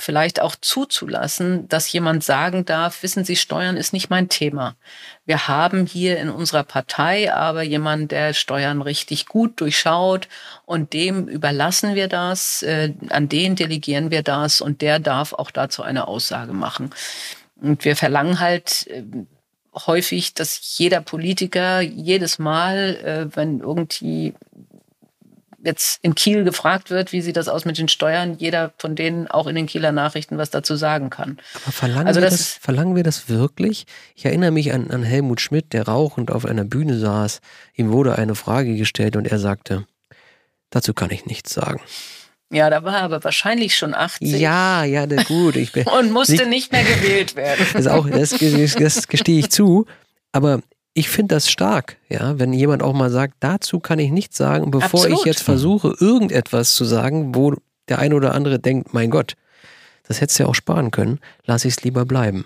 vielleicht 0.00 0.40
auch 0.40 0.56
zuzulassen, 0.60 1.68
dass 1.68 1.92
jemand 1.92 2.24
sagen 2.24 2.64
darf, 2.64 3.02
wissen 3.02 3.24
Sie, 3.24 3.36
Steuern 3.36 3.76
ist 3.76 3.92
nicht 3.92 4.10
mein 4.10 4.28
Thema. 4.28 4.76
Wir 5.26 5.48
haben 5.48 5.86
hier 5.86 6.18
in 6.18 6.30
unserer 6.30 6.64
Partei 6.64 7.32
aber 7.32 7.62
jemanden, 7.62 8.08
der 8.08 8.34
Steuern 8.34 8.82
richtig 8.82 9.26
gut 9.26 9.60
durchschaut 9.60 10.28
und 10.66 10.92
dem 10.92 11.28
überlassen 11.28 11.94
wir 11.94 12.08
das, 12.08 12.62
äh, 12.62 12.94
an 13.10 13.28
den 13.28 13.56
delegieren 13.56 14.10
wir 14.10 14.22
das 14.22 14.60
und 14.60 14.82
der 14.82 14.98
darf 14.98 15.32
auch 15.32 15.50
dazu 15.50 15.82
eine 15.82 16.08
Aussage 16.08 16.52
machen. 16.52 16.90
Und 17.60 17.84
wir 17.84 17.96
verlangen 17.96 18.40
halt 18.40 18.86
äh, 18.88 19.02
häufig, 19.86 20.34
dass 20.34 20.78
jeder 20.78 21.00
Politiker 21.00 21.80
jedes 21.80 22.38
Mal, 22.38 22.96
äh, 22.96 23.36
wenn 23.36 23.60
irgendwie 23.60 24.34
jetzt 25.62 25.98
in 26.02 26.14
Kiel 26.14 26.44
gefragt 26.44 26.90
wird, 26.90 27.12
wie 27.12 27.20
sieht 27.20 27.36
das 27.36 27.48
aus 27.48 27.64
mit 27.64 27.78
den 27.78 27.88
Steuern, 27.88 28.36
jeder 28.38 28.72
von 28.78 28.96
denen 28.96 29.26
auch 29.26 29.46
in 29.46 29.54
den 29.54 29.66
Kieler 29.66 29.92
Nachrichten 29.92 30.38
was 30.38 30.50
dazu 30.50 30.76
sagen 30.76 31.10
kann. 31.10 31.38
Aber 31.62 31.72
verlangen, 31.72 32.06
also 32.06 32.20
wir, 32.20 32.28
das, 32.28 32.54
verlangen 32.54 32.96
wir 32.96 33.02
das 33.02 33.28
wirklich? 33.28 33.86
Ich 34.14 34.24
erinnere 34.24 34.50
mich 34.50 34.72
an, 34.72 34.90
an 34.90 35.02
Helmut 35.02 35.40
Schmidt, 35.40 35.72
der 35.72 35.86
rauchend 35.86 36.30
auf 36.30 36.44
einer 36.44 36.64
Bühne 36.64 36.98
saß. 36.98 37.40
Ihm 37.74 37.92
wurde 37.92 38.16
eine 38.16 38.34
Frage 38.34 38.76
gestellt 38.76 39.16
und 39.16 39.26
er 39.26 39.38
sagte, 39.38 39.86
dazu 40.70 40.94
kann 40.94 41.10
ich 41.10 41.26
nichts 41.26 41.52
sagen. 41.52 41.80
Ja, 42.52 42.68
da 42.68 42.82
war 42.82 42.96
er 42.96 43.02
aber 43.02 43.22
wahrscheinlich 43.22 43.76
schon 43.76 43.94
80. 43.94 44.32
Ja, 44.40 44.82
ja, 44.84 45.06
gut. 45.06 45.54
Ich 45.54 45.72
bin, 45.72 45.86
und 45.86 46.10
musste 46.10 46.46
nicht 46.46 46.72
mehr 46.72 46.84
gewählt 46.84 47.36
werden. 47.36 47.64
Das, 47.72 47.86
auch, 47.86 48.08
das, 48.10 48.30
das 48.30 49.08
gestehe 49.08 49.38
ich 49.38 49.50
zu. 49.50 49.86
Aber 50.32 50.60
ich 50.94 51.08
finde 51.08 51.36
das 51.36 51.50
stark, 51.50 51.96
ja, 52.08 52.38
wenn 52.38 52.52
jemand 52.52 52.82
auch 52.82 52.92
mal 52.92 53.10
sagt, 53.10 53.34
dazu 53.40 53.80
kann 53.80 53.98
ich 53.98 54.10
nichts 54.10 54.36
sagen, 54.36 54.70
bevor 54.70 55.00
Absolut. 55.00 55.18
ich 55.18 55.24
jetzt 55.24 55.42
versuche, 55.42 55.94
irgendetwas 55.98 56.74
zu 56.74 56.84
sagen, 56.84 57.34
wo 57.34 57.54
der 57.88 57.98
eine 57.98 58.14
oder 58.14 58.34
andere 58.34 58.58
denkt, 58.58 58.92
mein 58.92 59.10
Gott, 59.10 59.34
das 60.06 60.20
hättest 60.20 60.38
du 60.38 60.42
ja 60.44 60.48
auch 60.48 60.54
sparen 60.54 60.90
können, 60.90 61.20
lasse 61.44 61.68
ich 61.68 61.74
es 61.74 61.82
lieber 61.82 62.04
bleiben. 62.04 62.44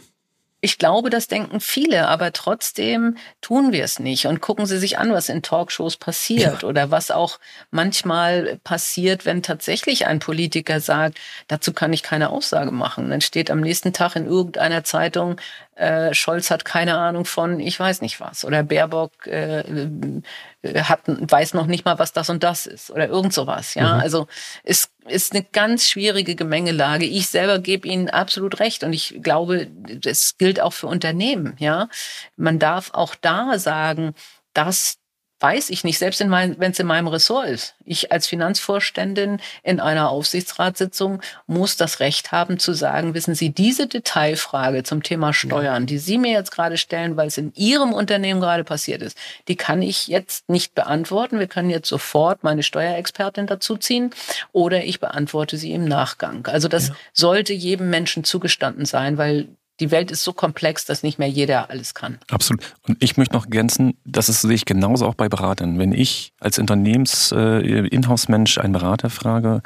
Ich 0.65 0.79
glaube, 0.79 1.11
das 1.11 1.29
denken 1.29 1.61
viele, 1.61 2.09
aber 2.09 2.33
trotzdem 2.33 3.19
tun 3.43 3.73
wir 3.73 3.85
es 3.85 3.99
nicht. 3.99 4.25
Und 4.25 4.41
gucken 4.41 4.65
Sie 4.65 4.79
sich 4.79 4.97
an, 4.97 5.13
was 5.13 5.29
in 5.29 5.43
Talkshows 5.43 5.99
passiert 5.99 6.63
ja. 6.63 6.69
oder 6.69 6.91
was 6.91 7.11
auch 7.11 7.39
manchmal 7.71 8.59
passiert, 8.65 9.27
wenn 9.27 9.43
tatsächlich 9.43 10.07
ein 10.07 10.21
Politiker 10.21 10.81
sagt, 10.81 11.19
dazu 11.49 11.75
kann 11.75 11.93
ich 11.93 12.03
keine 12.03 12.31
Aussage 12.31 12.71
machen. 12.71 13.11
Dann 13.11 13.21
steht 13.21 13.51
am 13.51 13.61
nächsten 13.61 13.93
Tag 13.93 14.17
in 14.17 14.25
irgendeiner 14.25 14.85
Zeitung, 14.85 15.37
äh, 15.77 16.15
Scholz 16.15 16.51
hat 16.51 16.65
keine 16.65 16.97
Ahnung 16.97 17.25
von, 17.25 17.59
ich 17.61 17.79
weiß 17.79 18.01
nicht 18.01 18.21
was. 18.21 18.45
Oder 18.45 18.63
Baerbock 18.63 19.27
äh, 19.27 19.61
äh, 19.61 20.83
hat, 20.83 21.01
weiß 21.07 21.55
noch 21.55 21.67
nicht 21.67 21.85
mal, 21.85 21.99
was 21.99 22.13
das 22.13 22.31
und 22.31 22.43
das 22.43 22.67
ist. 22.67 22.91
Oder 22.91 23.09
irgend 23.09 23.33
sowas. 23.33 23.75
Ja, 23.75 23.95
mhm. 23.95 24.01
also 24.01 24.27
es 24.63 24.91
ist 25.07 25.33
eine 25.33 25.45
ganz 25.45 25.89
schwierige 25.89 26.35
Gemengelage. 26.35 27.07
Ich 27.07 27.29
selber 27.29 27.59
gebe 27.59 27.89
Ihnen 27.89 28.09
absolut 28.09 28.61
recht. 28.61 28.85
Und 28.85 28.93
ich 28.93 29.19
glaube, 29.23 29.69
das 30.01 30.39
gilt 30.39 30.61
auch 30.61 30.73
für 30.73 30.87
Unternehmen. 30.87 31.55
Ja, 31.59 31.89
man 32.37 32.59
darf 32.59 32.91
auch 32.93 33.15
da 33.15 33.59
sagen, 33.59 34.15
dass 34.53 34.99
weiß 35.45 35.69
ich 35.69 35.85
nicht, 35.85 35.99
selbst 35.99 36.21
wenn 36.21 36.71
es 36.71 36.79
in 36.79 36.87
meinem 36.87 37.07
Ressort 37.07 37.49
ist. 37.49 37.75
Ich 37.85 38.11
als 38.11 38.27
Finanzvorständin 38.27 39.41
in 39.63 39.79
einer 39.79 40.09
Aufsichtsratssitzung 40.09 41.21
muss 41.47 41.77
das 41.77 42.01
Recht 42.01 42.33
haben 42.33 42.59
zu 42.59 42.73
sagen, 42.73 43.13
wissen 43.13 43.35
Sie, 43.35 43.51
diese 43.51 43.87
Detailfrage 43.87 44.85
zum 44.85 45.03
Thema 45.03 45.35
Steuern, 45.35 45.85
die 45.85 45.99
Sie 45.99 46.17
mir 46.17 46.33
jetzt 46.33 46.51
gerade 46.51 46.79
stellen, 46.79 47.19
weil 47.19 47.27
es 47.27 47.37
in 47.37 47.53
Ihrem 47.57 47.93
Unternehmen 47.93 48.41
gerade 48.41 48.65
passiert 48.65 49.03
ist, 49.03 49.19
die 49.49 49.57
kann 49.57 49.83
ich 49.83 50.09
jetzt 50.09 50.49
nicht 50.49 50.75
beantworten. 50.75 51.39
Wir 51.39 51.47
können 51.47 51.69
jetzt 51.69 51.91
sofort 51.91 52.43
meine 52.43 52.63
Steuerexpertin 52.63 53.47
dazu 53.47 53.77
ziehen 53.77 54.15
oder 54.53 54.83
ich 54.85 54.99
beantworte 54.99 55.59
sie 55.59 55.73
im 55.73 55.85
Nachgang. 55.85 56.47
Also 56.47 56.69
das 56.69 56.89
ja. 56.89 56.97
sollte 57.13 57.53
jedem 57.53 57.91
Menschen 57.91 58.25
zugestanden 58.25 58.87
sein, 58.87 59.19
weil 59.19 59.49
die 59.81 59.91
Welt 59.91 60.11
ist 60.11 60.23
so 60.23 60.33
komplex, 60.33 60.85
dass 60.85 61.03
nicht 61.03 61.19
mehr 61.19 61.29
jeder 61.29 61.71
alles 61.71 61.95
kann. 61.95 62.19
Absolut. 62.31 62.63
Und 62.87 63.03
ich 63.03 63.17
möchte 63.17 63.35
noch 63.35 63.45
ergänzen, 63.45 63.97
das 64.05 64.29
ist, 64.29 64.43
sehe 64.43 64.55
ich 64.55 64.65
genauso 64.65 65.07
auch 65.07 65.15
bei 65.15 65.29
Beratern. 65.29 65.79
Wenn 65.79 65.93
ich 65.93 66.33
als 66.39 66.59
Unternehmens-Inhouse-Mensch 66.59 68.57
äh, 68.57 68.61
einen 68.61 68.73
Berater 68.73 69.11
frage 69.11 69.63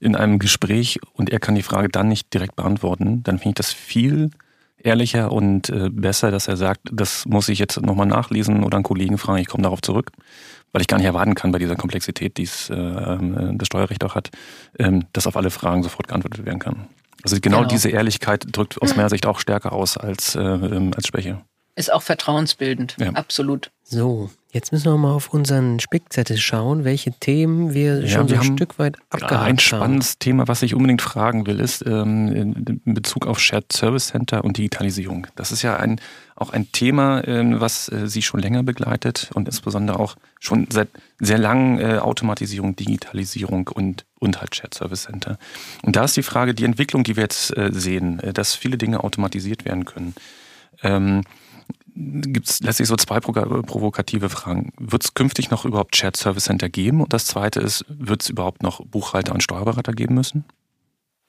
in 0.00 0.16
einem 0.16 0.38
Gespräch 0.38 0.98
und 1.12 1.30
er 1.30 1.38
kann 1.38 1.54
die 1.54 1.62
Frage 1.62 1.88
dann 1.88 2.08
nicht 2.08 2.34
direkt 2.34 2.56
beantworten, 2.56 3.22
dann 3.22 3.38
finde 3.38 3.50
ich 3.50 3.54
das 3.54 3.72
viel 3.72 4.30
ehrlicher 4.84 5.32
und 5.32 5.70
äh, 5.70 5.88
besser, 5.90 6.30
dass 6.30 6.46
er 6.46 6.56
sagt, 6.56 6.80
das 6.92 7.24
muss 7.26 7.48
ich 7.48 7.58
jetzt 7.58 7.80
nochmal 7.80 8.06
nachlesen 8.06 8.64
oder 8.64 8.76
einen 8.76 8.84
Kollegen 8.84 9.18
fragen, 9.18 9.38
ich 9.38 9.46
komme 9.46 9.62
darauf 9.62 9.80
zurück, 9.80 10.10
weil 10.72 10.82
ich 10.82 10.88
gar 10.88 10.98
nicht 10.98 11.06
erwarten 11.06 11.34
kann 11.34 11.52
bei 11.52 11.58
dieser 11.58 11.76
Komplexität, 11.76 12.36
die 12.36 12.42
es, 12.42 12.68
äh, 12.70 12.74
äh 12.74 13.56
das 13.56 13.66
Steuerrecht 13.66 14.04
auch 14.04 14.14
hat, 14.14 14.30
ähm, 14.78 15.04
dass 15.12 15.26
auf 15.26 15.36
alle 15.36 15.50
Fragen 15.50 15.82
sofort 15.82 16.08
geantwortet 16.08 16.44
werden 16.44 16.58
kann. 16.58 16.88
Also 17.24 17.38
genau, 17.40 17.58
genau, 17.58 17.68
diese 17.68 17.88
Ehrlichkeit 17.88 18.46
drückt 18.52 18.80
aus 18.82 18.94
meiner 18.96 19.08
Sicht 19.08 19.26
auch 19.26 19.40
stärker 19.40 19.72
aus 19.72 19.96
als, 19.96 20.34
äh, 20.34 20.40
ähm, 20.40 20.92
als 20.94 21.08
Schwäche. 21.08 21.40
Ist 21.74 21.92
auch 21.92 22.02
vertrauensbildend, 22.02 22.96
ja. 23.00 23.10
absolut. 23.10 23.72
So, 23.82 24.30
jetzt 24.54 24.70
müssen 24.70 24.84
wir 24.84 24.96
mal 24.96 25.12
auf 25.12 25.34
unseren 25.34 25.80
Spickzettel 25.80 26.36
schauen, 26.36 26.84
welche 26.84 27.12
Themen 27.12 27.74
wir 27.74 28.00
ja, 28.00 28.08
schon 28.08 28.28
wir 28.28 28.36
so 28.36 28.42
ein 28.42 28.56
Stück 28.56 28.78
weit 28.78 28.96
abgehakt 29.10 29.32
haben. 29.32 29.46
Ein 29.46 29.58
spannendes 29.58 30.18
Thema, 30.18 30.46
was 30.46 30.62
ich 30.62 30.74
unbedingt 30.74 31.02
fragen 31.02 31.46
will, 31.46 31.58
ist 31.58 31.84
ähm, 31.84 32.28
in 32.84 32.94
Bezug 32.94 33.26
auf 33.26 33.40
Shared 33.40 33.72
Service 33.72 34.08
Center 34.08 34.44
und 34.44 34.56
Digitalisierung. 34.56 35.26
Das 35.34 35.50
ist 35.50 35.62
ja 35.62 35.76
ein, 35.76 36.00
auch 36.36 36.50
ein 36.50 36.70
Thema, 36.70 37.20
äh, 37.26 37.60
was 37.60 37.88
äh, 37.90 38.06
Sie 38.06 38.22
schon 38.22 38.40
länger 38.40 38.62
begleitet 38.62 39.30
und 39.34 39.48
insbesondere 39.48 39.98
auch 39.98 40.14
schon 40.38 40.68
seit 40.70 40.88
sehr 41.18 41.38
langen 41.38 41.80
äh, 41.80 41.98
Automatisierung, 41.98 42.76
Digitalisierung 42.76 43.68
und, 43.68 44.04
und 44.20 44.40
halt 44.40 44.54
Shared 44.54 44.74
Service 44.74 45.02
Center. 45.02 45.36
Und 45.82 45.96
da 45.96 46.04
ist 46.04 46.16
die 46.16 46.22
Frage, 46.22 46.54
die 46.54 46.64
Entwicklung, 46.64 47.02
die 47.02 47.16
wir 47.16 47.24
jetzt 47.24 47.56
äh, 47.56 47.70
sehen, 47.72 48.20
äh, 48.20 48.32
dass 48.32 48.54
viele 48.54 48.78
Dinge 48.78 49.02
automatisiert 49.02 49.64
werden 49.64 49.84
können. 49.84 50.14
Ähm, 50.82 51.22
gibt's 51.94 52.60
letztlich 52.60 52.88
so 52.88 52.96
zwei 52.96 53.20
provokative 53.20 54.28
Fragen. 54.28 54.72
Wird 54.78 55.04
es 55.04 55.14
künftig 55.14 55.50
noch 55.50 55.64
überhaupt 55.64 55.96
Shared 55.96 56.16
Service 56.16 56.44
Center 56.44 56.68
geben? 56.68 57.00
Und 57.00 57.12
das 57.12 57.26
zweite 57.26 57.60
ist, 57.60 57.84
wird 57.88 58.22
es 58.22 58.28
überhaupt 58.28 58.62
noch 58.62 58.84
Buchhalter 58.84 59.32
und 59.32 59.42
Steuerberater 59.42 59.92
geben 59.92 60.14
müssen? 60.14 60.44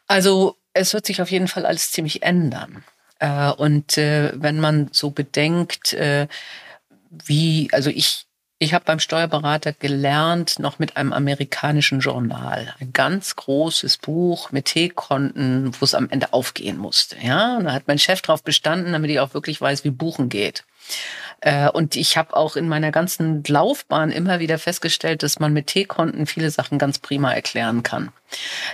Also 0.07 0.55
es 0.74 0.93
wird 0.93 1.05
sich 1.05 1.22
auf 1.22 1.32
jeden 1.32 1.47
Fall 1.47 1.66
alles 1.66 1.91
ziemlich 1.91 2.24
ändern. 2.24 2.84
Äh, 3.20 3.51
und 3.51 3.97
äh, 3.97 4.34
wenn 4.36 4.59
man 4.59 4.89
so 4.91 5.11
bedenkt, 5.11 5.93
äh, 5.93 6.28
wie, 7.09 7.70
also 7.72 7.89
ich 7.89 8.24
ich 8.58 8.74
habe 8.74 8.86
beim 8.86 8.99
Steuerberater 8.99 9.74
gelernt, 9.74 10.60
noch 10.60 10.80
mit 10.80 10.95
einem 10.95 11.12
amerikanischen 11.12 11.99
Journal. 11.99 12.74
Ein 12.80 12.93
ganz 12.93 13.36
großes 13.36 13.97
Buch 13.97 14.51
mit 14.51 14.66
T-Konten, 14.66 15.74
wo 15.78 15.84
es 15.84 15.93
am 15.93 16.10
Ende 16.10 16.32
aufgehen 16.32 16.78
musste. 16.78 17.18
Ja, 17.22 17.58
und 17.58 17.66
da 17.66 17.74
hat 17.74 17.88
mein 17.88 17.99
Chef 17.99 18.22
drauf 18.22 18.43
bestanden, 18.43 18.93
damit 18.93 19.12
ich 19.12 19.20
auch 19.20 19.34
wirklich 19.34 19.60
weiß, 19.60 19.84
wie 19.84 19.89
Buchen 19.91 20.30
geht. 20.30 20.64
Äh, 21.45 21.69
und 21.69 21.95
ich 21.95 22.17
habe 22.17 22.36
auch 22.36 22.55
in 22.55 22.67
meiner 22.67 22.91
ganzen 22.91 23.43
Laufbahn 23.47 24.11
immer 24.11 24.39
wieder 24.39 24.57
festgestellt, 24.57 25.21
dass 25.21 25.39
man 25.39 25.53
mit 25.53 25.67
T-Konten 25.67 26.25
viele 26.25 26.49
Sachen 26.49 26.79
ganz 26.79 26.97
prima 26.97 27.31
erklären 27.33 27.83
kann. 27.83 28.11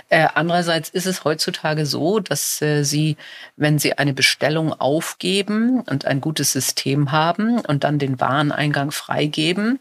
Äh, 0.08 0.28
andererseits 0.34 0.88
ist 0.88 1.06
es 1.06 1.24
heutzutage 1.24 1.84
so, 1.84 2.18
dass 2.18 2.62
äh, 2.62 2.82
Sie, 2.82 3.18
wenn 3.56 3.78
Sie 3.78 3.98
eine 3.98 4.14
Bestellung 4.14 4.72
aufgeben 4.72 5.80
und 5.82 6.06
ein 6.06 6.22
gutes 6.22 6.52
System 6.52 7.12
haben 7.12 7.60
und 7.60 7.84
dann 7.84 7.98
den 7.98 8.20
Wareneingang 8.20 8.90
freigeben, 8.90 9.78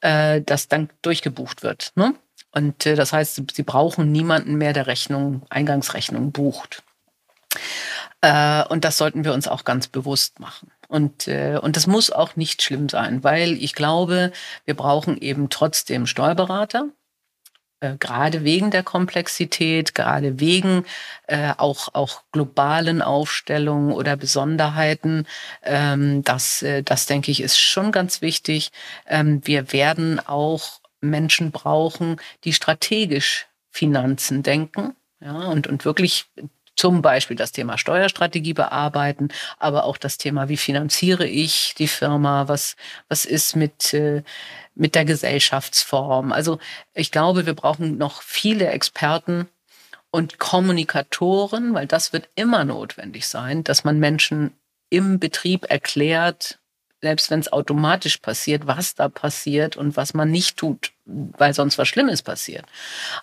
dass 0.00 0.66
dann 0.66 0.90
durchgebucht 1.02 1.62
wird. 1.62 1.92
Ne? 1.94 2.16
Und 2.50 2.86
das 2.86 3.12
heißt, 3.12 3.40
Sie 3.52 3.62
brauchen 3.62 4.10
niemanden 4.10 4.56
mehr, 4.56 4.72
der 4.72 4.88
Rechnung, 4.88 5.42
Eingangsrechnung 5.48 6.32
bucht. 6.32 6.82
und 8.20 8.84
das 8.84 8.98
sollten 8.98 9.22
wir 9.22 9.32
uns 9.32 9.46
auch 9.46 9.62
ganz 9.62 9.86
bewusst 9.86 10.40
machen. 10.40 10.71
Und, 10.92 11.26
äh, 11.26 11.58
und 11.58 11.76
das 11.76 11.86
muss 11.86 12.10
auch 12.10 12.36
nicht 12.36 12.60
schlimm 12.60 12.90
sein, 12.90 13.24
weil 13.24 13.54
ich 13.54 13.74
glaube, 13.74 14.30
wir 14.66 14.74
brauchen 14.74 15.16
eben 15.16 15.48
trotzdem 15.48 16.06
Steuerberater, 16.06 16.90
äh, 17.80 17.96
gerade 17.96 18.44
wegen 18.44 18.70
der 18.70 18.82
Komplexität, 18.82 19.94
gerade 19.94 20.38
wegen 20.38 20.84
äh, 21.28 21.54
auch, 21.56 21.88
auch 21.94 22.20
globalen 22.30 23.00
Aufstellungen 23.00 23.92
oder 23.92 24.16
Besonderheiten. 24.16 25.26
Ähm, 25.62 26.22
das, 26.24 26.60
äh, 26.60 26.82
das 26.82 27.06
denke 27.06 27.30
ich, 27.30 27.40
ist 27.40 27.58
schon 27.58 27.90
ganz 27.90 28.20
wichtig. 28.20 28.70
Ähm, 29.06 29.40
wir 29.44 29.72
werden 29.72 30.20
auch 30.20 30.82
Menschen 31.00 31.52
brauchen, 31.52 32.20
die 32.44 32.52
strategisch 32.52 33.46
Finanzen 33.70 34.42
denken 34.42 34.94
ja, 35.20 35.46
und, 35.46 35.66
und 35.66 35.86
wirklich 35.86 36.26
zum 36.76 37.02
Beispiel 37.02 37.36
das 37.36 37.52
Thema 37.52 37.78
Steuerstrategie 37.78 38.54
bearbeiten, 38.54 39.28
aber 39.58 39.84
auch 39.84 39.96
das 39.96 40.18
Thema, 40.18 40.48
wie 40.48 40.56
finanziere 40.56 41.26
ich 41.26 41.74
die 41.76 41.88
Firma, 41.88 42.48
was, 42.48 42.76
was 43.08 43.24
ist 43.24 43.56
mit, 43.56 43.92
äh, 43.94 44.22
mit 44.74 44.94
der 44.94 45.04
Gesellschaftsform. 45.04 46.32
Also 46.32 46.58
ich 46.94 47.10
glaube, 47.10 47.46
wir 47.46 47.54
brauchen 47.54 47.98
noch 47.98 48.22
viele 48.22 48.68
Experten 48.68 49.48
und 50.10 50.38
Kommunikatoren, 50.38 51.74
weil 51.74 51.86
das 51.86 52.12
wird 52.12 52.28
immer 52.34 52.64
notwendig 52.64 53.26
sein, 53.26 53.64
dass 53.64 53.84
man 53.84 53.98
Menschen 53.98 54.54
im 54.90 55.18
Betrieb 55.18 55.70
erklärt, 55.70 56.58
selbst 57.00 57.30
wenn 57.30 57.40
es 57.40 57.52
automatisch 57.52 58.18
passiert, 58.18 58.66
was 58.66 58.94
da 58.94 59.08
passiert 59.08 59.76
und 59.76 59.96
was 59.96 60.14
man 60.14 60.30
nicht 60.30 60.56
tut, 60.56 60.92
weil 61.04 61.52
sonst 61.54 61.78
was 61.78 61.88
Schlimmes 61.88 62.22
passiert. 62.22 62.64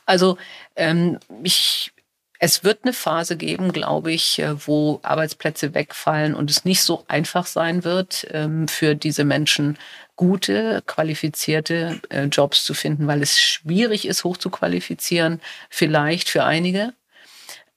Also 0.05 0.37
ähm, 0.75 1.19
ich, 1.43 1.93
es 2.39 2.63
wird 2.63 2.79
eine 2.83 2.93
Phase 2.93 3.35
geben, 3.35 3.73
glaube 3.73 4.13
ich, 4.13 4.39
äh, 4.39 4.65
wo 4.65 4.99
Arbeitsplätze 5.03 5.73
wegfallen 5.73 6.33
und 6.33 6.49
es 6.49 6.65
nicht 6.65 6.81
so 6.81 7.03
einfach 7.07 7.45
sein 7.45 7.83
wird, 7.83 8.25
ähm, 8.31 8.67
für 8.69 8.95
diese 8.95 9.25
Menschen 9.25 9.77
gute, 10.15 10.81
qualifizierte 10.87 12.01
äh, 12.09 12.23
Jobs 12.25 12.63
zu 12.63 12.73
finden, 12.73 13.07
weil 13.07 13.21
es 13.21 13.39
schwierig 13.39 14.07
ist, 14.07 14.23
hoch 14.23 14.37
zu 14.37 14.49
qualifizieren, 14.49 15.41
vielleicht 15.69 16.29
für 16.29 16.45
einige. 16.45 16.93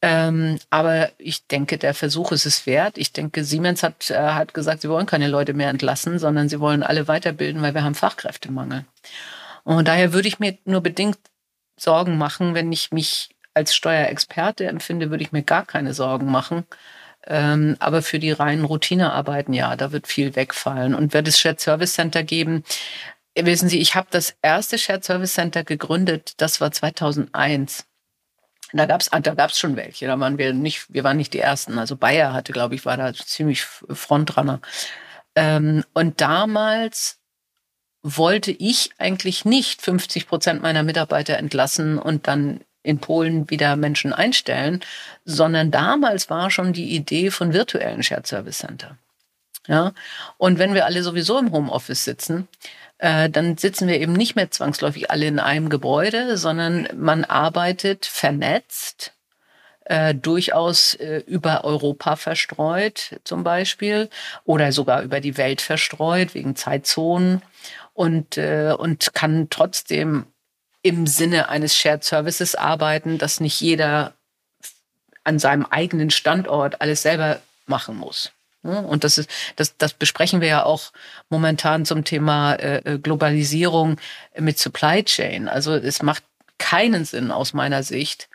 Ähm, 0.01 0.59
aber 0.71 1.11
ich 1.19 1.47
denke, 1.47 1.79
der 1.79 1.95
Versuch 1.95 2.33
ist 2.33 2.47
es 2.47 2.67
wert. 2.67 2.99
Ich 2.99 3.13
denke, 3.13 3.45
Siemens 3.45 3.83
hat, 3.83 4.11
äh, 4.11 4.17
hat 4.17 4.55
gesagt, 4.55 4.83
sie 4.83 4.89
wollen 4.89 5.07
keine 5.07 5.29
Leute 5.29 5.55
mehr 5.55 5.71
entlassen, 5.71 6.19
sondern 6.19 6.49
sie 6.49 6.61
wollen 6.61 6.83
alle 6.83 7.09
weiterbilden, 7.09 7.63
weil 7.63 7.75
wir 7.75 7.85
haben 7.85 7.95
Fachkräftemangel. 7.95 8.85
Und 9.65 9.87
daher 9.87 10.13
würde 10.13 10.29
ich 10.29 10.41
mir 10.41 10.59
nur 10.65 10.81
bedingt 10.81 11.19
Sorgen 11.77 12.19
machen, 12.19 12.55
wenn 12.55 12.73
ich 12.73 12.91
mich 12.91 13.31
als 13.55 13.75
Steuerexperte 13.75 14.67
empfinde, 14.67 15.11
würde 15.11 15.25
ich 15.25 15.33
mir 15.33 15.43
gar 15.43 15.67
keine 15.67 15.95
Sorgen 15.95 16.31
machen. 16.31 16.65
Ähm, 17.27 17.77
aber 17.79 18.03
für 18.03 18.19
die 18.19 18.33
reinen 18.33 18.65
Routinearbeiten, 18.65 19.55
ja, 19.55 19.77
da 19.77 19.93
wird 19.93 20.07
viel 20.07 20.35
wegfallen. 20.35 20.95
Und 20.95 21.15
wird 21.15 21.29
es 21.29 21.39
Shared 21.39 21.61
Service 21.61 21.95
Center 21.95 22.23
geben? 22.25 22.65
Wissen 23.37 23.69
Sie, 23.69 23.79
ich 23.81 23.95
habe 23.95 24.09
das 24.11 24.37
erste 24.43 24.79
Shared 24.79 25.05
Service 25.05 25.35
Center 25.35 25.65
gegründet, 25.65 26.35
das 26.39 26.61
war 26.61 26.73
2001. 26.73 27.87
Da 28.75 28.87
gab's 28.87 29.11
da 29.11 29.35
gab's 29.35 29.59
schon 29.59 29.77
welche. 29.77 30.07
Da 30.07 30.19
waren 30.19 30.39
wir 30.39 30.53
nicht, 30.55 30.93
wir 30.93 31.05
waren 31.05 31.17
nicht 31.19 31.35
die 31.35 31.39
ersten. 31.39 31.79
Also 31.79 31.97
Bayer 31.97 32.33
hatte, 32.33 32.53
glaube 32.53 32.75
ich, 32.75 32.85
war 32.87 32.97
da 32.97 33.13
ziemlich 33.13 33.65
Frontrunner. 33.65 34.61
Ähm, 35.35 35.85
und 35.95 36.21
damals 36.21 37.19
wollte 38.03 38.51
ich 38.51 38.91
eigentlich 38.99 39.45
nicht 39.45 39.83
50 39.83 40.27
Prozent 40.27 40.63
meiner 40.63 40.83
Mitarbeiter 40.83 41.39
entlassen 41.39 41.99
und 41.99 42.27
dann 42.27 42.61
in 42.83 42.99
Polen 42.99 43.49
wieder 43.51 43.77
Menschen 43.77 44.13
einstellen, 44.13 44.81
sondern 45.25 45.71
damals 45.71 46.31
war 46.31 46.51
schon 46.51 46.73
die 46.73 46.95
Idee 46.95 47.31
von 47.31 47.53
virtuellen 47.53 48.03
Shared 48.03 48.27
Service 48.27 48.59
Center. 48.59 48.97
Ja, 49.69 49.93
und 50.39 50.59
wenn 50.59 50.75
wir 50.75 50.87
alle 50.87 51.03
sowieso 51.03 51.39
im 51.39 51.53
Homeoffice 51.53 52.05
sitzen, 52.05 52.49
äh, 52.99 53.31
dann 53.31 53.57
sitzen 53.57 53.87
wir 53.87 54.01
eben 54.01 54.13
nicht 54.13 54.35
mehr 54.35 54.51
zwangsläufig 54.51 55.11
alle 55.11 55.27
in 55.27 55.39
einem 55.39 55.69
Gebäude, 55.69 56.37
sondern 56.37 56.89
man 56.97 57.25
arbeitet 57.25 58.07
vernetzt, 58.07 59.13
äh, 59.85 60.15
durchaus 60.15 60.95
äh, 60.95 61.23
über 61.27 61.65
Europa 61.65 62.17
verstreut 62.17 63.21
zum 63.25 63.43
Beispiel 63.45 64.09
oder 64.45 64.73
sogar 64.73 65.03
über 65.03 65.21
die 65.21 65.37
Welt 65.37 65.61
verstreut 65.61 66.35
wegen 66.35 66.55
Zeitzonen 66.55 67.43
und, 67.93 68.39
äh, 68.39 68.75
und 68.79 69.15
kann 69.15 69.49
trotzdem 69.51 70.27
im 70.83 71.07
Sinne 71.07 71.49
eines 71.49 71.77
Shared 71.77 72.05
Services 72.05 72.55
arbeiten, 72.55 73.19
dass 73.19 73.41
nicht 73.41 73.61
jeder 73.61 74.15
an 75.25 75.39
seinem 75.39 75.65
eigenen 75.67 76.11
Standort 76.11 76.81
alles 76.81 77.03
selber 77.03 77.41
machen 77.67 77.97
muss. 77.97 78.33
Ne? 78.63 78.81
Und 78.83 79.05
das 79.05 79.19
ist, 79.19 79.31
das, 79.57 79.77
das 79.77 79.93
besprechen 79.93 80.41
wir 80.41 80.49
ja 80.49 80.65
auch 80.65 80.93
momentan 81.29 81.85
zum 81.85 82.05
Thema 82.05 82.55
äh, 82.55 82.79
äh, 82.79 82.99
Globalisierung 82.99 83.97
mit 84.39 84.59
Supply 84.59 85.05
Chain. 85.05 85.49
Also 85.49 85.75
es 85.75 86.03
macht 86.03 86.25
keinen 86.59 87.05
Sinn 87.05 87.31
aus 87.31 87.55
meiner 87.55 87.83
Sicht, 87.83 88.29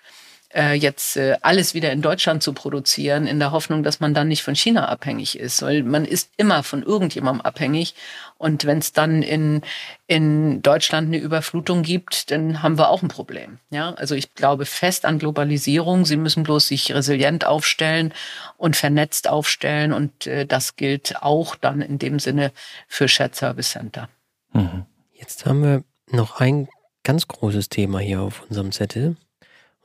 jetzt 0.74 1.18
äh, 1.18 1.38
alles 1.42 1.74
wieder 1.74 1.92
in 1.92 2.02
Deutschland 2.02 2.42
zu 2.42 2.54
produzieren, 2.54 3.28
in 3.28 3.40
der 3.40 3.52
Hoffnung, 3.52 3.84
dass 3.84 4.00
man 4.00 4.14
dann 4.14 4.30
nicht 4.30 4.44
von 4.44 4.56
China 4.56 4.88
abhängig 4.88 5.38
ist. 5.38 5.62
Weil 5.62 5.84
man 5.84 6.06
ist 6.06 6.32
immer 6.38 6.64
von 6.64 6.84
irgendjemandem 6.84 7.42
abhängig. 7.42 7.96
Und 8.38 8.66
wenn 8.66 8.78
es 8.78 8.94
dann 8.94 9.24
in, 9.24 9.62
in 10.08 10.62
Deutschland 10.62 11.08
eine 11.08 11.18
Überflutung 11.18 11.84
gibt, 11.84 12.32
dann 12.32 12.64
haben 12.64 12.78
wir 12.78 12.90
auch 12.90 13.02
ein 13.02 13.10
Problem. 13.10 13.60
Ja, 13.72 13.94
also 13.96 14.16
ich 14.16 14.36
glaube 14.36 14.66
fest 14.66 15.06
an 15.06 15.20
Globalisierung. 15.20 16.06
Sie 16.06 16.18
müssen 16.18 16.44
bloß 16.44 16.68
sich 16.68 16.94
resilient 16.94 17.46
aufstellen 17.46 18.14
und 18.56 18.76
vernetzt 18.76 19.28
aufstellen. 19.28 19.92
Und 19.92 20.28
äh, 20.28 20.46
das 20.46 20.78
gilt 20.78 21.22
auch 21.22 21.56
dann 21.56 21.82
in 21.82 22.00
dem 22.00 22.20
Sinne 22.20 22.54
für 22.88 23.08
Shared 23.08 23.36
Service 23.36 23.72
Center. 23.72 24.08
Mhm. 24.54 24.86
Jetzt 25.14 25.46
haben 25.46 25.64
wir 25.64 25.84
noch 26.10 26.40
ein 26.40 26.70
ganz 27.04 27.28
großes 27.28 27.70
Thema 27.70 28.00
hier 28.00 28.22
auf 28.22 28.44
unserem 28.50 28.72
Zettel. 28.72 29.18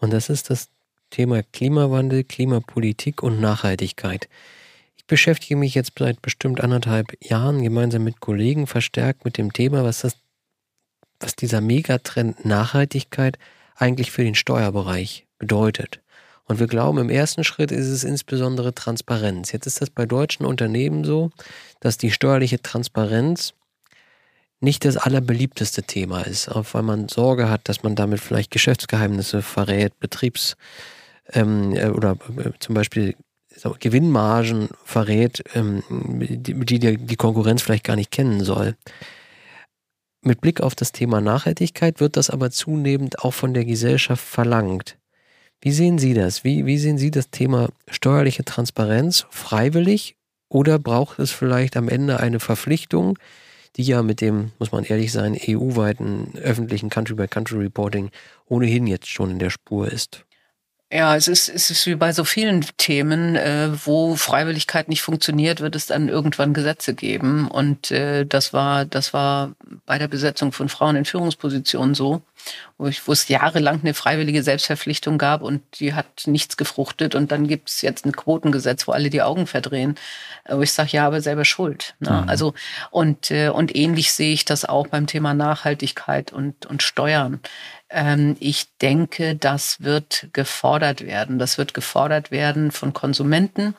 Und 0.03 0.12
das 0.12 0.28
ist 0.28 0.50
das 0.50 0.68
Thema 1.11 1.44
Klimawandel, 1.44 2.24
Klimapolitik 2.24 3.22
und 3.22 3.40
Nachhaltigkeit. 3.40 4.28
Ich 4.96 5.07
beschäftige 5.07 5.55
mich 5.55 5.76
jetzt 5.76 5.92
seit 5.96 6.20
bestimmt 6.20 6.61
anderthalb 6.61 7.07
Jahren 7.22 7.62
gemeinsam 7.62 8.03
mit 8.03 8.18
Kollegen 8.18 8.66
verstärkt 8.66 9.24
mit 9.24 9.38
dem 9.38 9.53
Thema, 9.53 9.84
was 9.84 10.00
das, 10.00 10.16
was 11.20 11.36
dieser 11.36 11.61
Megatrend 11.61 12.44
Nachhaltigkeit 12.44 13.38
eigentlich 13.76 14.11
für 14.11 14.24
den 14.24 14.34
Steuerbereich 14.34 15.24
bedeutet. 15.38 16.00
Und 16.46 16.59
wir 16.59 16.66
glauben, 16.66 16.98
im 16.98 17.09
ersten 17.09 17.44
Schritt 17.44 17.70
ist 17.70 17.86
es 17.86 18.03
insbesondere 18.03 18.74
Transparenz. 18.74 19.53
Jetzt 19.53 19.66
ist 19.66 19.80
das 19.82 19.90
bei 19.90 20.05
deutschen 20.05 20.44
Unternehmen 20.44 21.05
so, 21.05 21.30
dass 21.78 21.96
die 21.96 22.11
steuerliche 22.11 22.61
Transparenz 22.61 23.55
nicht 24.63 24.85
das 24.85 24.97
allerbeliebteste 24.97 25.83
Thema 25.83 26.23
ist, 26.23 26.49
auch 26.49 26.67
weil 26.73 26.83
man 26.83 27.09
Sorge 27.09 27.51
hat, 27.51 27.69
dass 27.69 27.83
man 27.83 27.97
damit 27.97 28.21
vielleicht 28.21 28.51
Geschäftsgeheimnisse 28.51 29.43
verrät, 29.43 29.99
Betriebs- 29.99 30.57
ähm, 31.33 31.75
äh, 31.75 31.89
oder 31.89 32.17
äh, 32.39 32.51
zum 32.59 32.75
Beispiel 32.75 33.15
Gewinnmargen 33.81 34.71
verrät, 34.85 35.45
ähm, 35.55 35.83
die, 35.91 36.55
die 36.65 36.97
die 36.97 37.17
Konkurrenz 37.17 37.63
vielleicht 37.63 37.85
gar 37.85 37.97
nicht 37.97 38.11
kennen 38.11 38.43
soll. 38.45 38.77
Mit 40.23 40.41
Blick 40.41 40.61
auf 40.61 40.75
das 40.75 40.93
Thema 40.93 41.21
Nachhaltigkeit 41.21 42.01
wird 42.01 42.17
das 42.17 42.31
aber 42.31 42.51
zunehmend 42.51 43.19
auch 43.19 43.33
von 43.33 43.53
der 43.53 43.65
Gesellschaft 43.65 44.25
verlangt. 44.25 44.97
Wie 45.61 45.73
sehen 45.73 45.99
Sie 45.99 46.15
das? 46.15 46.45
Wie, 46.45 46.65
wie 46.67 46.79
sehen 46.79 46.99
Sie 46.99 47.11
das 47.11 47.31
Thema 47.31 47.69
steuerliche 47.89 48.45
Transparenz 48.45 49.27
freiwillig 49.31 50.17
oder 50.49 50.79
braucht 50.79 51.19
es 51.19 51.31
vielleicht 51.31 51.77
am 51.77 51.89
Ende 51.89 52.21
eine 52.21 52.41
Verpflichtung, 52.41 53.19
die 53.77 53.85
ja 53.85 54.03
mit 54.03 54.20
dem, 54.20 54.53
muss 54.59 54.73
man 54.73 54.85
ehrlich 54.85 55.12
sein, 55.12 55.37
EU-weiten 55.49 56.35
öffentlichen 56.37 56.91
Country-by-Country-Reporting 56.91 58.11
ohnehin 58.47 58.87
jetzt 58.87 59.09
schon 59.09 59.31
in 59.31 59.39
der 59.39 59.51
Spur 59.51 59.91
ist. 59.91 60.25
Ja, 60.95 61.16
es 61.16 61.26
ist, 61.26 61.49
es 61.49 61.70
ist 61.70 61.86
wie 61.86 61.95
bei 61.95 62.12
so 62.12 62.22
vielen 62.22 62.66
Themen, 62.76 63.34
äh, 63.34 63.70
wo 63.86 64.14
Freiwilligkeit 64.14 64.90
nicht 64.90 65.01
funktioniert, 65.01 65.62
wird 65.62 65.74
es 65.74 65.86
dann 65.86 66.11
irgendwann 66.11 66.53
Gesetze 66.53 66.93
geben. 66.93 67.49
Und 67.49 67.90
äh, 67.90 68.26
das 68.26 68.53
war, 68.53 68.84
das 68.84 69.14
war 69.14 69.53
bei 69.86 69.97
der 69.97 70.09
Besetzung 70.09 70.53
von 70.53 70.68
Frauen 70.68 70.97
in 70.97 71.07
Führungspositionen 71.07 71.95
so, 71.95 72.20
wo, 72.76 72.88
ich, 72.88 73.09
wo 73.09 73.12
es 73.12 73.28
jahrelang 73.28 73.80
eine 73.80 73.95
freiwillige 73.95 74.43
Selbstverpflichtung 74.43 75.16
gab 75.16 75.40
und 75.40 75.62
die 75.80 75.95
hat 75.95 76.26
nichts 76.26 76.59
gefruchtet. 76.59 77.14
Und 77.14 77.32
dann 77.32 77.49
gibt 77.49 77.70
es 77.70 77.80
jetzt 77.80 78.05
ein 78.05 78.12
Quotengesetz, 78.12 78.86
wo 78.86 78.93
alle 78.93 79.09
die 79.09 79.22
Augen 79.22 79.47
verdrehen, 79.47 79.95
wo 80.47 80.61
ich 80.61 80.74
sage, 80.74 80.90
ja, 80.93 81.07
aber 81.07 81.22
selber 81.22 81.47
schuld. 81.47 81.95
Ne? 82.01 82.11
Mhm. 82.11 82.28
Also 82.28 82.53
und 82.90 83.30
äh, 83.30 83.49
und 83.49 83.74
ähnlich 83.74 84.12
sehe 84.12 84.34
ich 84.34 84.45
das 84.45 84.66
auch 84.66 84.88
beim 84.88 85.07
Thema 85.07 85.32
Nachhaltigkeit 85.32 86.34
und 86.34 86.66
und 86.66 86.82
Steuern. 86.82 87.40
Ähm, 87.93 88.36
ich 88.40 88.76
denke, 88.78 89.36
das 89.36 89.82
wird 89.82 90.28
gefordert 90.32 91.03
werden. 91.07 91.38
Das 91.38 91.59
wird 91.59 91.74
gefordert 91.74 92.30
werden 92.30 92.72
von 92.72 92.93
Konsumenten 92.93 93.74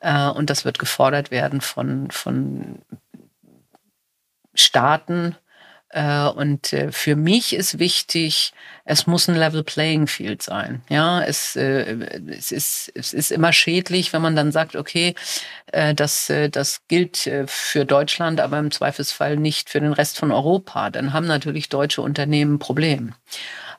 äh, 0.00 0.28
und 0.28 0.50
das 0.50 0.64
wird 0.64 0.78
gefordert 0.78 1.30
werden 1.30 1.60
von, 1.60 2.10
von 2.10 2.82
Staaten. 4.54 5.36
Äh, 5.92 6.28
und 6.28 6.72
äh, 6.72 6.92
für 6.92 7.16
mich 7.16 7.52
ist 7.52 7.80
wichtig, 7.80 8.52
es 8.84 9.06
muss 9.06 9.28
ein 9.28 9.34
Level 9.34 9.64
Playing 9.64 10.06
Field 10.06 10.42
sein. 10.42 10.82
Ja, 10.88 11.22
es, 11.22 11.54
es, 11.54 12.52
ist, 12.52 12.92
es 12.94 13.12
ist 13.12 13.30
immer 13.30 13.52
schädlich, 13.52 14.12
wenn 14.12 14.22
man 14.22 14.34
dann 14.34 14.50
sagt, 14.50 14.74
okay, 14.74 15.14
das, 15.94 16.32
das 16.50 16.80
gilt 16.88 17.30
für 17.46 17.84
Deutschland, 17.84 18.40
aber 18.40 18.58
im 18.58 18.72
Zweifelsfall 18.72 19.36
nicht 19.36 19.70
für 19.70 19.78
den 19.78 19.92
Rest 19.92 20.18
von 20.18 20.32
Europa. 20.32 20.90
Dann 20.90 21.12
haben 21.12 21.28
natürlich 21.28 21.68
deutsche 21.68 22.02
Unternehmen 22.02 22.54
ein 22.54 22.58
Problem. 22.58 23.14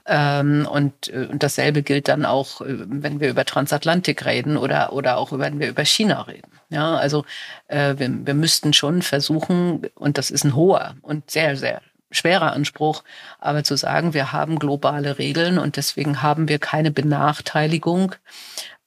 Ähm, 0.06 0.66
und, 0.72 1.10
und 1.10 1.44
dasselbe 1.44 1.84
gilt 1.84 2.08
dann 2.08 2.26
auch, 2.26 2.62
wenn 2.64 3.20
wir 3.20 3.30
über 3.30 3.44
Transatlantik 3.44 4.26
reden 4.26 4.56
oder, 4.56 4.94
oder 4.94 5.18
auch 5.18 5.38
wenn 5.38 5.60
wir 5.60 5.68
über 5.68 5.84
China 5.84 6.22
reden. 6.22 6.52
Ja, 6.70 6.96
also 6.96 7.26
äh, 7.68 7.96
wir, 7.98 8.10
wir 8.26 8.34
müssten 8.34 8.72
schon 8.72 9.02
versuchen, 9.02 9.88
und 9.96 10.18
das 10.18 10.32
ist 10.32 10.46
ein 10.46 10.56
hoher 10.56 10.96
und 11.02 11.30
sehr, 11.30 11.58
sehr 11.58 11.82
schwerer 12.12 12.54
Anspruch, 12.54 13.04
aber 13.40 13.64
zu 13.64 13.76
sagen, 13.76 14.14
wir 14.14 14.32
haben 14.32 14.60
globale 14.60 15.18
Regeln 15.18 15.58
und 15.58 15.78
deswegen 15.78 16.22
haben 16.22 16.48
wir 16.48 16.60
keine 16.60 16.92
Benachteiligung 16.92 18.16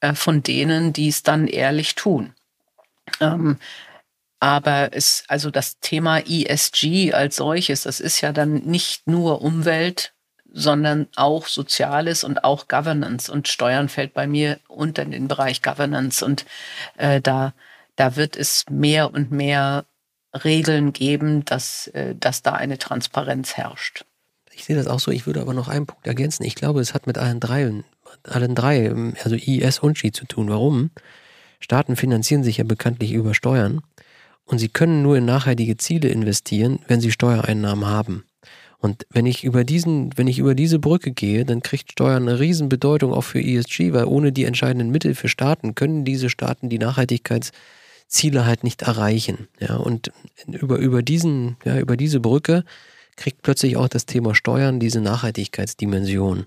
äh, 0.00 0.14
von 0.14 0.42
denen, 0.42 0.92
die 0.92 1.08
es 1.08 1.22
dann 1.22 1.46
ehrlich 1.46 1.94
tun. 1.94 2.34
Ähm, 3.20 3.58
aber 4.40 4.90
es, 4.92 5.24
also 5.28 5.50
das 5.50 5.78
Thema 5.80 6.18
ESG 6.18 7.14
als 7.14 7.36
solches, 7.36 7.84
das 7.84 8.00
ist 8.00 8.20
ja 8.20 8.32
dann 8.32 8.56
nicht 8.56 9.06
nur 9.06 9.40
Umwelt, 9.40 10.12
sondern 10.52 11.08
auch 11.16 11.46
Soziales 11.46 12.24
und 12.24 12.44
auch 12.44 12.68
Governance. 12.68 13.30
Und 13.30 13.48
Steuern 13.48 13.88
fällt 13.88 14.14
bei 14.14 14.26
mir 14.26 14.60
unter 14.68 15.04
den 15.04 15.28
Bereich 15.28 15.62
Governance. 15.62 16.24
Und 16.24 16.44
äh, 16.96 17.20
da, 17.20 17.54
da 17.96 18.16
wird 18.16 18.36
es 18.36 18.64
mehr 18.70 19.12
und 19.12 19.32
mehr 19.32 19.84
Regeln 20.42 20.92
geben, 20.92 21.44
dass, 21.44 21.86
äh, 21.88 22.14
dass 22.18 22.42
da 22.42 22.52
eine 22.52 22.78
Transparenz 22.78 23.56
herrscht. 23.56 24.04
Ich 24.52 24.64
sehe 24.64 24.76
das 24.76 24.86
auch 24.86 25.00
so. 25.00 25.10
Ich 25.10 25.26
würde 25.26 25.40
aber 25.40 25.54
noch 25.54 25.68
einen 25.68 25.86
Punkt 25.86 26.06
ergänzen. 26.06 26.44
Ich 26.44 26.54
glaube, 26.54 26.80
es 26.80 26.94
hat 26.94 27.06
mit 27.06 27.18
allen 27.18 27.40
drei, 27.40 27.82
allen 28.24 28.54
drei, 28.54 28.92
also 29.22 29.34
IS 29.34 29.80
und 29.80 29.98
G 29.98 30.12
zu 30.12 30.26
tun. 30.26 30.48
Warum? 30.48 30.90
Staaten 31.60 31.96
finanzieren 31.96 32.44
sich 32.44 32.58
ja 32.58 32.64
bekanntlich 32.64 33.12
über 33.12 33.34
Steuern 33.34 33.80
und 34.44 34.58
sie 34.58 34.68
können 34.68 35.02
nur 35.02 35.16
in 35.16 35.24
nachhaltige 35.24 35.76
Ziele 35.76 36.08
investieren, 36.08 36.80
wenn 36.86 37.00
sie 37.00 37.10
Steuereinnahmen 37.10 37.86
haben. 37.86 38.24
Und 38.78 39.06
wenn 39.08 39.24
ich 39.24 39.44
über 39.44 39.64
diesen, 39.64 40.10
wenn 40.18 40.26
ich 40.26 40.38
über 40.38 40.54
diese 40.54 40.78
Brücke 40.78 41.10
gehe, 41.10 41.46
dann 41.46 41.62
kriegt 41.62 41.92
Steuern 41.92 42.28
eine 42.28 42.38
Riesenbedeutung 42.38 43.14
auch 43.14 43.22
für 43.22 43.40
ESG, 43.40 43.94
weil 43.94 44.04
ohne 44.04 44.30
die 44.30 44.44
entscheidenden 44.44 44.90
Mittel 44.90 45.14
für 45.14 45.28
Staaten 45.28 45.74
können 45.74 46.04
diese 46.04 46.28
Staaten 46.28 46.68
die 46.68 46.78
Nachhaltigkeitsziele 48.04 48.46
halt 48.46 48.64
nicht 48.64 48.82
erreichen. 48.82 49.48
Ja, 49.58 49.76
und 49.76 50.12
über, 50.46 50.78
über 50.78 51.02
diesen, 51.02 51.56
ja, 51.64 51.78
über 51.78 51.96
diese 51.96 52.20
Brücke 52.20 52.64
kriegt 53.16 53.42
plötzlich 53.42 53.76
auch 53.76 53.88
das 53.88 54.06
Thema 54.06 54.34
Steuern 54.34 54.80
diese 54.80 55.00
Nachhaltigkeitsdimension. 55.00 56.46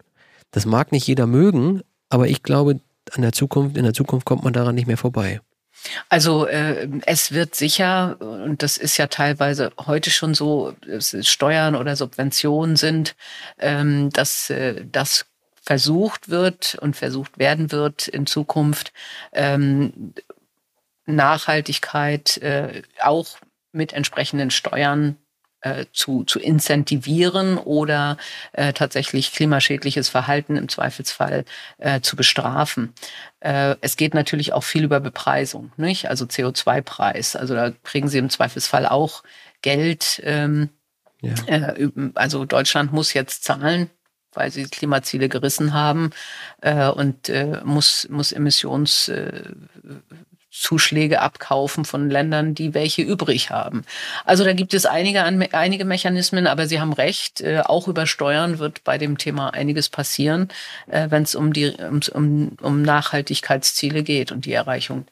Das 0.52 0.66
mag 0.66 0.92
nicht 0.92 1.08
jeder 1.08 1.28
mögen, 1.28 1.82
aber 2.10 2.28
ich 2.28 2.44
glaube, 2.44 2.80
an 3.12 3.22
der 3.22 3.32
Zukunft, 3.32 3.78
in 3.78 3.84
der 3.84 3.94
Zukunft 3.94 4.26
kommt 4.26 4.44
man 4.44 4.54
daran 4.54 4.76
nicht 4.76 4.88
mehr 4.88 4.98
vorbei. 4.98 5.40
Also 6.10 6.48
äh, 6.48 6.90
es 7.06 7.32
wird 7.32 7.56
sicher, 7.56 8.18
und 8.20 8.64
das 8.64 8.78
ist 8.78 8.98
ja 8.98 9.08
teilweise 9.08 9.72
heute 9.78 10.10
schon 10.10 10.34
so, 10.34 10.74
Steuern 11.00 11.76
oder 11.76 11.96
Subventionen 11.96 12.76
sind, 12.76 13.16
ähm, 13.60 14.10
dass 14.10 14.50
äh, 14.50 14.84
das 14.92 15.26
versucht 15.68 16.30
wird 16.30 16.78
und 16.82 16.96
versucht 16.96 17.38
werden 17.38 17.72
wird 17.74 18.08
in 18.08 18.26
Zukunft, 18.26 18.94
ähm, 19.34 20.14
Nachhaltigkeit 21.08 22.38
äh, 22.38 22.84
auch 23.02 23.38
mit 23.72 23.94
entsprechenden 23.94 24.52
Steuern 24.52 25.18
äh, 25.62 25.86
zu, 25.92 26.24
zu 26.24 26.40
incentivieren 26.40 27.58
oder 27.58 28.18
äh, 28.54 28.74
tatsächlich 28.74 29.32
klimaschädliches 29.32 30.10
Verhalten 30.10 30.56
im 30.56 30.70
Zweifelsfall 30.70 31.46
äh, 31.80 32.02
zu 32.02 32.16
bestrafen. 32.16 32.94
Äh, 33.40 33.76
es 33.82 33.98
geht 33.98 34.14
natürlich 34.14 34.54
auch 34.54 34.64
viel 34.64 34.84
über 34.84 35.00
Bepreisung, 35.00 35.72
nicht? 35.78 36.10
Also 36.10 36.26
CO2-Preis. 36.26 37.36
Also 37.36 37.56
da 37.56 37.72
kriegen 37.84 38.08
Sie 38.08 38.20
im 38.20 38.30
Zweifelsfall 38.30 38.86
auch 38.86 39.24
Geld. 39.62 40.22
Ähm, 40.24 40.70
ja. 41.22 41.34
Äh, 41.48 41.90
also 42.14 42.46
Deutschland 42.46 42.94
muss 42.94 43.14
jetzt 43.14 43.44
zahlen 43.44 43.90
weil 44.34 44.52
sie 44.52 44.66
Klimaziele 44.66 45.30
gerissen 45.30 45.74
haben 45.74 46.12
äh, 46.62 46.88
und 46.90 47.28
äh, 47.28 47.60
muss, 47.64 48.08
muss 48.10 48.32
Emissions, 48.32 49.08
äh, 49.10 49.42
Zuschläge 50.50 51.22
abkaufen 51.22 51.86
von 51.86 52.10
Ländern, 52.10 52.56
die 52.56 52.74
welche 52.74 53.02
übrig 53.02 53.50
haben. 53.50 53.84
Also 54.26 54.44
da 54.44 54.54
gibt 54.54 54.74
es 54.74 54.86
einige, 54.86 55.24
einige 55.24 55.86
Mechanismen, 55.86 56.48
aber 56.48 56.68
Sie 56.68 56.80
haben 56.80 56.94
recht, 56.94 57.42
äh, 57.42 57.62
auch 57.66 57.88
über 57.88 58.08
Steuern 58.08 58.60
wird 58.60 58.84
bei 58.84 58.98
dem 58.98 59.18
Thema 59.18 59.54
einiges 59.54 59.90
passieren, 59.90 60.50
äh, 60.88 61.10
wenn 61.10 61.24
es 61.24 61.36
um 61.36 61.52
um, 62.14 62.58
um 62.62 62.82
Nachhaltigkeitsziele 62.82 64.04
geht 64.04 64.32
und 64.32 64.46
die 64.46 64.54
Erreichung 64.54 65.06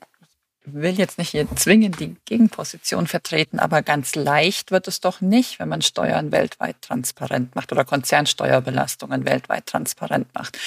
will 0.66 0.98
jetzt 0.98 1.18
nicht 1.18 1.30
hier 1.30 1.48
zwingend 1.56 2.00
die 2.00 2.16
Gegenposition 2.26 3.08
vertreten, 3.08 3.60
aber 3.60 3.82
ganz 3.82 4.16
leicht 4.16 4.72
wird 4.72 4.88
es 4.88 5.00
doch 5.00 5.22
nicht, 5.22 5.60
wenn 5.60 5.70
man 5.70 5.82
Steuern 5.82 6.32
weltweit 6.32 6.82
transparent 6.82 7.56
macht 7.56 7.72
oder 7.72 7.86
Konzernsteuerbelastungen 7.86 9.26
weltweit 9.26 9.68
transparent 9.68 10.28
macht. 10.34 10.58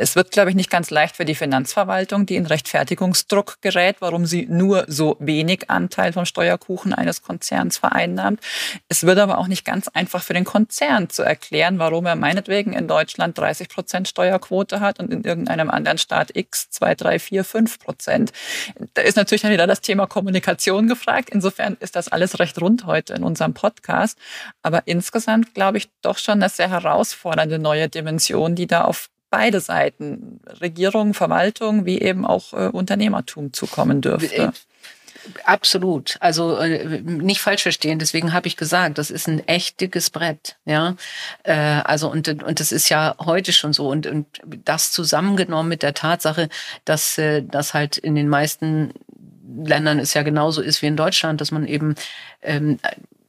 Es 0.00 0.14
wird, 0.14 0.30
glaube 0.30 0.50
ich, 0.50 0.56
nicht 0.56 0.70
ganz 0.70 0.90
leicht 0.90 1.16
für 1.16 1.24
die 1.24 1.34
Finanzverwaltung, 1.34 2.24
die 2.24 2.36
in 2.36 2.46
Rechtfertigungsdruck 2.46 3.60
gerät, 3.60 3.96
warum 3.98 4.26
sie 4.26 4.46
nur 4.48 4.84
so 4.86 5.16
wenig 5.18 5.68
Anteil 5.70 6.12
vom 6.12 6.24
Steuerkuchen 6.24 6.94
eines 6.94 7.22
Konzerns 7.22 7.78
vereinnahmt. 7.78 8.40
Es 8.88 9.02
wird 9.02 9.18
aber 9.18 9.38
auch 9.38 9.48
nicht 9.48 9.64
ganz 9.64 9.88
einfach 9.88 10.22
für 10.22 10.34
den 10.34 10.44
Konzern 10.44 11.10
zu 11.10 11.24
erklären, 11.24 11.80
warum 11.80 12.06
er 12.06 12.14
meinetwegen 12.14 12.74
in 12.74 12.86
Deutschland 12.86 13.36
30 13.36 13.68
Prozent 13.68 14.06
Steuerquote 14.06 14.78
hat 14.78 15.00
und 15.00 15.12
in 15.12 15.24
irgendeinem 15.24 15.68
anderen 15.68 15.98
Staat 15.98 16.36
X 16.36 16.70
2, 16.70 16.94
3, 16.94 17.18
4, 17.18 17.44
5 17.44 17.78
Prozent. 17.80 18.32
Da 18.94 19.02
ist 19.02 19.16
natürlich 19.16 19.42
dann 19.42 19.50
wieder 19.50 19.66
das 19.66 19.80
Thema 19.80 20.06
Kommunikation 20.06 20.86
gefragt. 20.86 21.30
Insofern 21.30 21.76
ist 21.80 21.96
das 21.96 22.06
alles 22.06 22.38
recht 22.38 22.60
rund 22.60 22.86
heute 22.86 23.14
in 23.14 23.24
unserem 23.24 23.52
Podcast. 23.52 24.16
Aber 24.62 24.82
insgesamt 24.84 25.54
glaube 25.54 25.78
ich 25.78 25.88
doch 26.02 26.18
schon 26.18 26.34
eine 26.34 26.50
sehr 26.50 26.70
herausfordernde 26.70 27.58
neue 27.58 27.88
Dimension, 27.88 28.54
die 28.54 28.68
da 28.68 28.84
auf 28.84 29.10
beide 29.30 29.60
Seiten, 29.60 30.40
Regierung, 30.60 31.14
Verwaltung, 31.14 31.84
wie 31.84 32.00
eben 32.00 32.24
auch 32.24 32.52
äh, 32.52 32.68
Unternehmertum 32.68 33.52
zukommen 33.52 34.00
dürfte. 34.00 34.52
Absolut. 35.44 36.16
Also 36.20 36.56
äh, 36.56 37.00
nicht 37.02 37.40
falsch 37.40 37.62
verstehen. 37.62 37.98
Deswegen 37.98 38.32
habe 38.32 38.46
ich 38.46 38.56
gesagt, 38.56 38.98
das 38.98 39.10
ist 39.10 39.28
ein 39.28 39.46
echt 39.46 39.80
dickes 39.80 40.10
Brett. 40.10 40.56
Ja, 40.64 40.96
äh, 41.42 41.52
also 41.52 42.10
und 42.10 42.28
und 42.28 42.60
das 42.60 42.72
ist 42.72 42.88
ja 42.88 43.14
heute 43.18 43.52
schon 43.52 43.72
so 43.72 43.88
und 43.88 44.06
und 44.06 44.26
das 44.64 44.92
zusammengenommen 44.92 45.68
mit 45.68 45.82
der 45.82 45.94
Tatsache, 45.94 46.48
dass 46.84 47.18
äh, 47.18 47.42
das 47.42 47.74
halt 47.74 47.98
in 47.98 48.14
den 48.14 48.28
meisten 48.28 48.92
Ländern 49.64 49.98
es 49.98 50.14
ja 50.14 50.22
genauso 50.22 50.62
ist 50.62 50.82
wie 50.82 50.86
in 50.86 50.96
Deutschland, 50.96 51.40
dass 51.40 51.50
man 51.50 51.66
eben 51.66 51.94
ähm, 52.42 52.78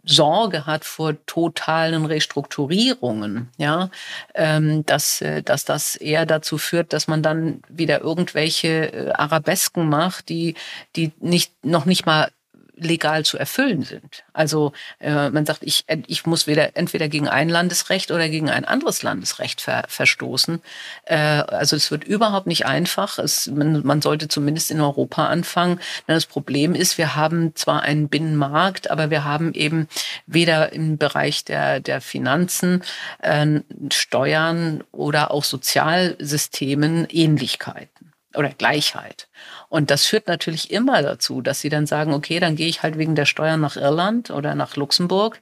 Sorge 0.09 0.65
hat 0.65 0.85
vor 0.85 1.13
totalen 1.27 2.05
Restrukturierungen, 2.05 3.49
ja, 3.57 3.91
ähm, 4.33 4.83
dass, 4.85 5.21
äh, 5.21 5.43
dass 5.43 5.65
das 5.65 5.95
eher 5.95 6.25
dazu 6.25 6.57
führt, 6.57 6.93
dass 6.93 7.07
man 7.07 7.21
dann 7.21 7.61
wieder 7.69 8.01
irgendwelche 8.01 8.91
äh, 8.91 9.11
Arabesken 9.11 9.87
macht, 9.87 10.29
die, 10.29 10.55
die 10.95 11.11
nicht, 11.19 11.53
noch 11.63 11.85
nicht 11.85 12.07
mal 12.07 12.31
legal 12.79 13.25
zu 13.25 13.37
erfüllen 13.37 13.83
sind. 13.83 14.23
Also 14.33 14.73
äh, 14.99 15.29
man 15.29 15.45
sagt, 15.45 15.63
ich, 15.63 15.85
ich 16.07 16.25
muss 16.25 16.47
weder 16.47 16.75
entweder 16.77 17.07
gegen 17.07 17.27
ein 17.27 17.49
Landesrecht 17.49 18.11
oder 18.11 18.29
gegen 18.29 18.49
ein 18.49 18.65
anderes 18.65 19.03
Landesrecht 19.03 19.61
ver, 19.61 19.83
verstoßen. 19.87 20.61
Äh, 21.05 21.15
also 21.15 21.75
es 21.75 21.91
wird 21.91 22.03
überhaupt 22.03 22.47
nicht 22.47 22.65
einfach. 22.65 23.19
Es, 23.19 23.47
man, 23.47 23.85
man 23.85 24.01
sollte 24.01 24.27
zumindest 24.27 24.71
in 24.71 24.81
Europa 24.81 25.27
anfangen. 25.27 25.79
Denn 26.07 26.15
das 26.15 26.25
Problem 26.25 26.75
ist, 26.75 26.97
wir 26.97 27.15
haben 27.15 27.55
zwar 27.55 27.81
einen 27.81 28.09
Binnenmarkt, 28.09 28.89
aber 28.91 29.09
wir 29.09 29.23
haben 29.23 29.53
eben 29.53 29.87
weder 30.25 30.73
im 30.73 30.97
Bereich 30.97 31.45
der, 31.45 31.79
der 31.79 32.01
Finanzen, 32.01 32.83
äh, 33.21 33.61
Steuern 33.91 34.83
oder 34.91 35.31
auch 35.31 35.43
Sozialsystemen 35.43 37.07
Ähnlichkeiten 37.09 38.13
oder 38.35 38.49
Gleichheit. 38.49 39.27
Und 39.69 39.91
das 39.91 40.05
führt 40.05 40.27
natürlich 40.27 40.71
immer 40.71 41.03
dazu, 41.03 41.41
dass 41.41 41.61
sie 41.61 41.69
dann 41.69 41.85
sagen, 41.85 42.13
okay, 42.13 42.39
dann 42.39 42.55
gehe 42.55 42.67
ich 42.67 42.81
halt 42.81 42.97
wegen 42.97 43.13
der 43.13 43.25
Steuern 43.25 43.61
nach 43.61 43.77
Irland 43.77 44.31
oder 44.31 44.55
nach 44.55 44.75
Luxemburg 44.75 45.41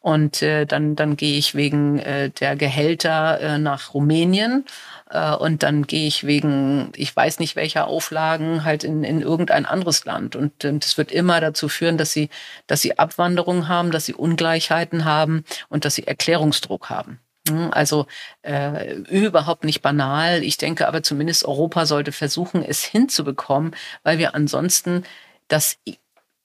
und 0.00 0.42
äh, 0.42 0.66
dann, 0.66 0.94
dann 0.94 1.16
gehe 1.16 1.38
ich 1.38 1.54
wegen 1.54 1.98
äh, 1.98 2.28
der 2.28 2.54
Gehälter 2.56 3.40
äh, 3.40 3.58
nach 3.58 3.94
Rumänien 3.94 4.66
äh, 5.10 5.32
und 5.34 5.62
dann 5.62 5.86
gehe 5.86 6.06
ich 6.06 6.24
wegen, 6.24 6.92
ich 6.96 7.16
weiß 7.16 7.38
nicht 7.40 7.56
welcher 7.56 7.86
Auflagen, 7.86 8.64
halt 8.64 8.84
in, 8.84 9.04
in 9.04 9.22
irgendein 9.22 9.64
anderes 9.64 10.04
Land. 10.04 10.36
Und 10.36 10.64
äh, 10.64 10.78
das 10.78 10.98
wird 10.98 11.10
immer 11.10 11.40
dazu 11.40 11.68
führen, 11.70 11.96
dass 11.96 12.12
sie, 12.12 12.28
dass 12.66 12.82
sie 12.82 12.98
Abwanderung 12.98 13.68
haben, 13.68 13.90
dass 13.90 14.04
sie 14.04 14.14
Ungleichheiten 14.14 15.06
haben 15.06 15.44
und 15.70 15.86
dass 15.86 15.94
sie 15.94 16.06
Erklärungsdruck 16.06 16.90
haben. 16.90 17.20
Hm, 17.48 17.70
also 17.72 18.06
äh, 18.42 18.94
überhaupt 18.94 19.64
nicht 19.64 19.82
banal. 19.82 20.42
Ich 20.44 20.58
denke 20.58 20.86
aber 20.86 21.02
zumindest 21.02 21.44
Europa 21.44 21.86
sollte 21.86 22.12
versuchen, 22.12 22.64
es 22.64 22.84
hinzubekommen, 22.84 23.74
weil 24.04 24.18
wir 24.18 24.34
ansonsten 24.34 25.04
das 25.48 25.78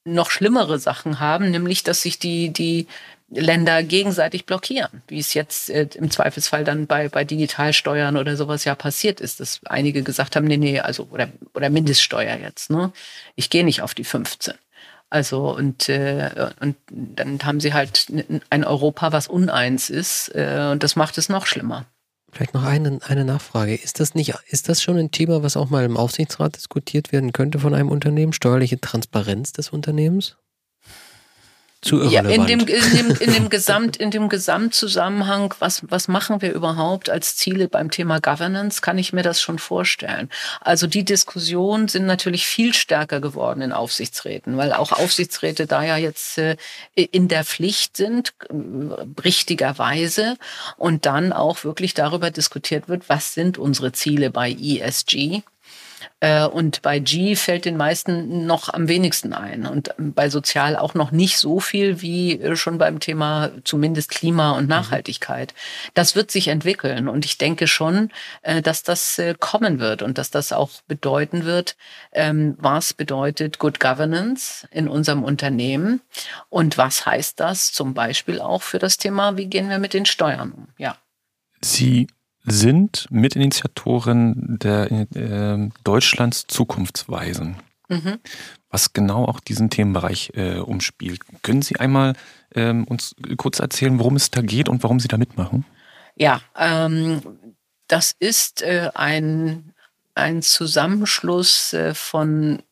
noch 0.06 0.32
schlimmere 0.32 0.80
Sachen 0.80 1.20
haben, 1.20 1.52
nämlich 1.52 1.84
dass 1.84 2.02
sich 2.02 2.18
die, 2.18 2.50
die 2.52 2.88
Länder 3.30 3.84
gegenseitig 3.84 4.46
blockieren, 4.46 5.04
wie 5.08 5.20
es 5.20 5.34
jetzt 5.34 5.70
äh, 5.70 5.88
im 5.96 6.10
Zweifelsfall 6.10 6.64
dann 6.64 6.88
bei, 6.88 7.10
bei 7.10 7.26
Digitalsteuern 7.26 8.16
oder 8.16 8.38
sowas 8.38 8.64
ja 8.64 8.74
passiert 8.74 9.20
ist, 9.20 9.42
dass 9.42 9.60
einige 9.66 10.02
gesagt 10.02 10.36
haben, 10.36 10.46
nee, 10.46 10.58
nee, 10.58 10.80
also 10.80 11.10
oder, 11.12 11.30
oder 11.54 11.70
Mindeststeuer 11.70 12.38
jetzt, 12.38 12.70
ne? 12.70 12.94
Ich 13.36 13.50
gehe 13.50 13.66
nicht 13.66 13.82
auf 13.82 13.94
die 13.94 14.06
15. 14.06 14.54
Also 15.10 15.56
und, 15.56 15.88
äh, 15.90 16.50
und 16.60 16.76
dann 16.90 17.40
haben 17.44 17.60
sie 17.60 17.74
halt 17.74 18.08
ein 18.50 18.64
Europa, 18.64 19.14
was 19.14 19.28
uneins 19.28 19.90
ist 19.90 20.30
äh, 20.36 20.70
und 20.72 20.84
das 20.84 20.96
macht 20.96 21.18
es 21.18 21.30
noch 21.30 21.46
schlimmer. 21.46 21.86
Vielleicht 22.32 22.54
noch 22.54 22.64
eine, 22.64 23.00
eine 23.08 23.24
Nachfrage. 23.24 23.74
Ist 23.74 24.02
das 24.02 24.14
nicht, 24.14 24.34
ist 24.48 24.68
das 24.68 24.82
schon 24.82 24.98
ein 24.98 25.12
Thema, 25.12 25.44
was 25.44 25.56
auch 25.56 25.70
mal 25.70 25.86
im 25.86 25.96
Aufsichtsrat 25.96 26.58
diskutiert 26.58 27.14
werden 27.14 27.32
könnte 27.32 27.58
von 27.60 27.74
einem 27.74 27.90
Unternehmen? 27.90 28.34
Steuerliche 28.34 28.82
Transparenz 28.82 29.54
des 29.54 29.70
Unternehmens? 29.70 30.38
Zu 31.88 32.02
irrelevant. 32.02 32.30
Ja, 32.30 32.36
in 32.36 32.46
dem, 32.46 32.60
in 32.60 32.98
dem, 32.98 33.18
in 33.20 33.34
dem, 33.34 33.50
Gesamt, 33.58 33.98
in 33.98 34.12
dem 34.12 34.30
Gesamtzusammenhang, 34.30 35.54
was, 35.60 35.82
was 35.90 36.08
machen 36.08 36.42
wir 36.42 36.54
überhaupt 36.54 37.10
als 37.10 37.36
Ziele 37.36 37.68
beim 37.68 37.92
Thema 37.92 38.20
Governance, 38.20 38.82
kann 38.82 38.98
ich 38.98 39.14
mir 39.14 39.24
das 39.24 39.42
schon 39.42 39.60
vorstellen. 39.60 40.30
Also 40.62 40.88
die 40.88 41.06
Diskussionen 41.06 41.88
sind 41.88 42.06
natürlich 42.06 42.46
viel 42.46 42.74
stärker 42.74 43.22
geworden 43.22 43.62
in 43.62 43.72
Aufsichtsräten, 43.72 44.58
weil 44.58 44.74
auch 44.74 44.92
Aufsichtsräte 44.92 45.66
da 45.66 45.84
ja 45.84 45.98
jetzt 45.98 46.38
äh, 46.38 46.58
in 46.96 47.28
der 47.28 47.44
Pflicht 47.44 47.98
sind, 47.98 48.34
äh, 48.50 48.54
richtigerweise, 49.24 50.38
und 50.78 51.06
dann 51.06 51.34
auch 51.34 51.64
wirklich 51.64 51.94
darüber 51.94 52.32
diskutiert 52.32 52.90
wird, 52.90 53.10
was 53.10 53.34
sind 53.34 53.58
unsere 53.58 53.92
Ziele 53.92 54.30
bei 54.30 54.52
ESG 54.52 55.44
und 56.52 56.82
bei 56.82 57.00
G 57.00 57.36
fällt 57.36 57.66
den 57.66 57.78
meisten 57.78 58.46
noch 58.46 58.74
am 58.74 58.88
wenigsten 58.88 59.34
ein 59.34 59.66
und 59.66 59.94
bei 59.98 60.30
Sozial 60.30 60.76
auch 60.76 60.94
noch 60.94 61.12
nicht 61.12 61.38
so 61.38 61.60
viel 61.60 62.02
wie 62.02 62.40
äh, 62.40 62.56
schon 62.56 62.78
beim 62.78 63.00
Thema 63.00 63.52
zumindest 63.64 64.10
Klima 64.10 64.52
und 64.52 64.64
mhm. 64.64 64.70
Nachhaltigkeit. 64.70 65.54
Das 65.94 66.16
wird 66.16 66.32
sich 66.32 66.48
entwickeln 66.48 67.08
und 67.08 67.26
ich 67.26 67.38
denke 67.38 67.68
schon, 67.68 68.10
äh, 68.42 68.62
dass 68.62 68.84
das 68.84 69.22
kommen 69.40 69.80
wird 69.80 70.02
und 70.02 70.18
dass 70.18 70.32
das 70.32 70.52
auch 70.52 70.70
bedeuten 70.88 71.46
wird, 71.46 71.76
ähm, 72.12 72.56
was 72.60 72.94
bedeutet 72.94 73.60
Good 73.60 73.80
Governance 73.80 74.68
in 74.72 74.88
unserem 74.88 75.24
Unternehmen 75.24 76.02
und 76.50 76.78
was 76.78 77.06
heißt 77.06 77.40
das 77.40 77.72
zum 77.72 77.94
Beispiel 77.94 78.42
auch 78.42 78.62
für 78.62 78.80
das 78.80 78.98
Thema, 78.98 79.38
wie 79.38 79.48
gehen 79.48 79.70
wir 79.70 79.80
mit 79.80 79.94
den 79.94 80.06
Steuern 80.06 80.52
um? 80.52 80.68
Ja. 80.78 80.98
Sie 81.62 82.08
sind 82.48 83.08
Mitinitiatoren 83.10 84.58
der 84.58 84.90
äh, 84.92 85.70
Deutschlands 85.84 86.46
Zukunftsweisen, 86.48 87.58
mhm. 87.90 88.20
was 88.70 88.94
genau 88.94 89.26
auch 89.26 89.42
diesen 89.42 89.70
Themenbereich 89.70 90.32
äh, 90.36 90.60
umspielt. 90.60 91.20
Können 91.44 91.62
Sie 91.62 91.76
einmal 91.76 92.14
ähm, 92.56 92.86
uns 92.86 93.16
kurz 93.36 93.60
erzählen, 93.60 94.00
worum 94.00 94.16
es 94.16 94.32
da 94.32 94.42
geht 94.42 94.70
und 94.70 94.82
warum 94.82 95.02
Sie 95.02 95.10
da 95.10 95.18
mitmachen? 95.18 95.66
Ja, 96.16 96.42
ähm, 96.58 97.22
das 97.88 98.16
ist 98.18 98.62
äh, 98.62 98.92
ein, 98.96 99.74
ein 100.16 100.42
Zusammenschluss 100.42 101.74
äh, 101.74 101.94
von 101.94 102.64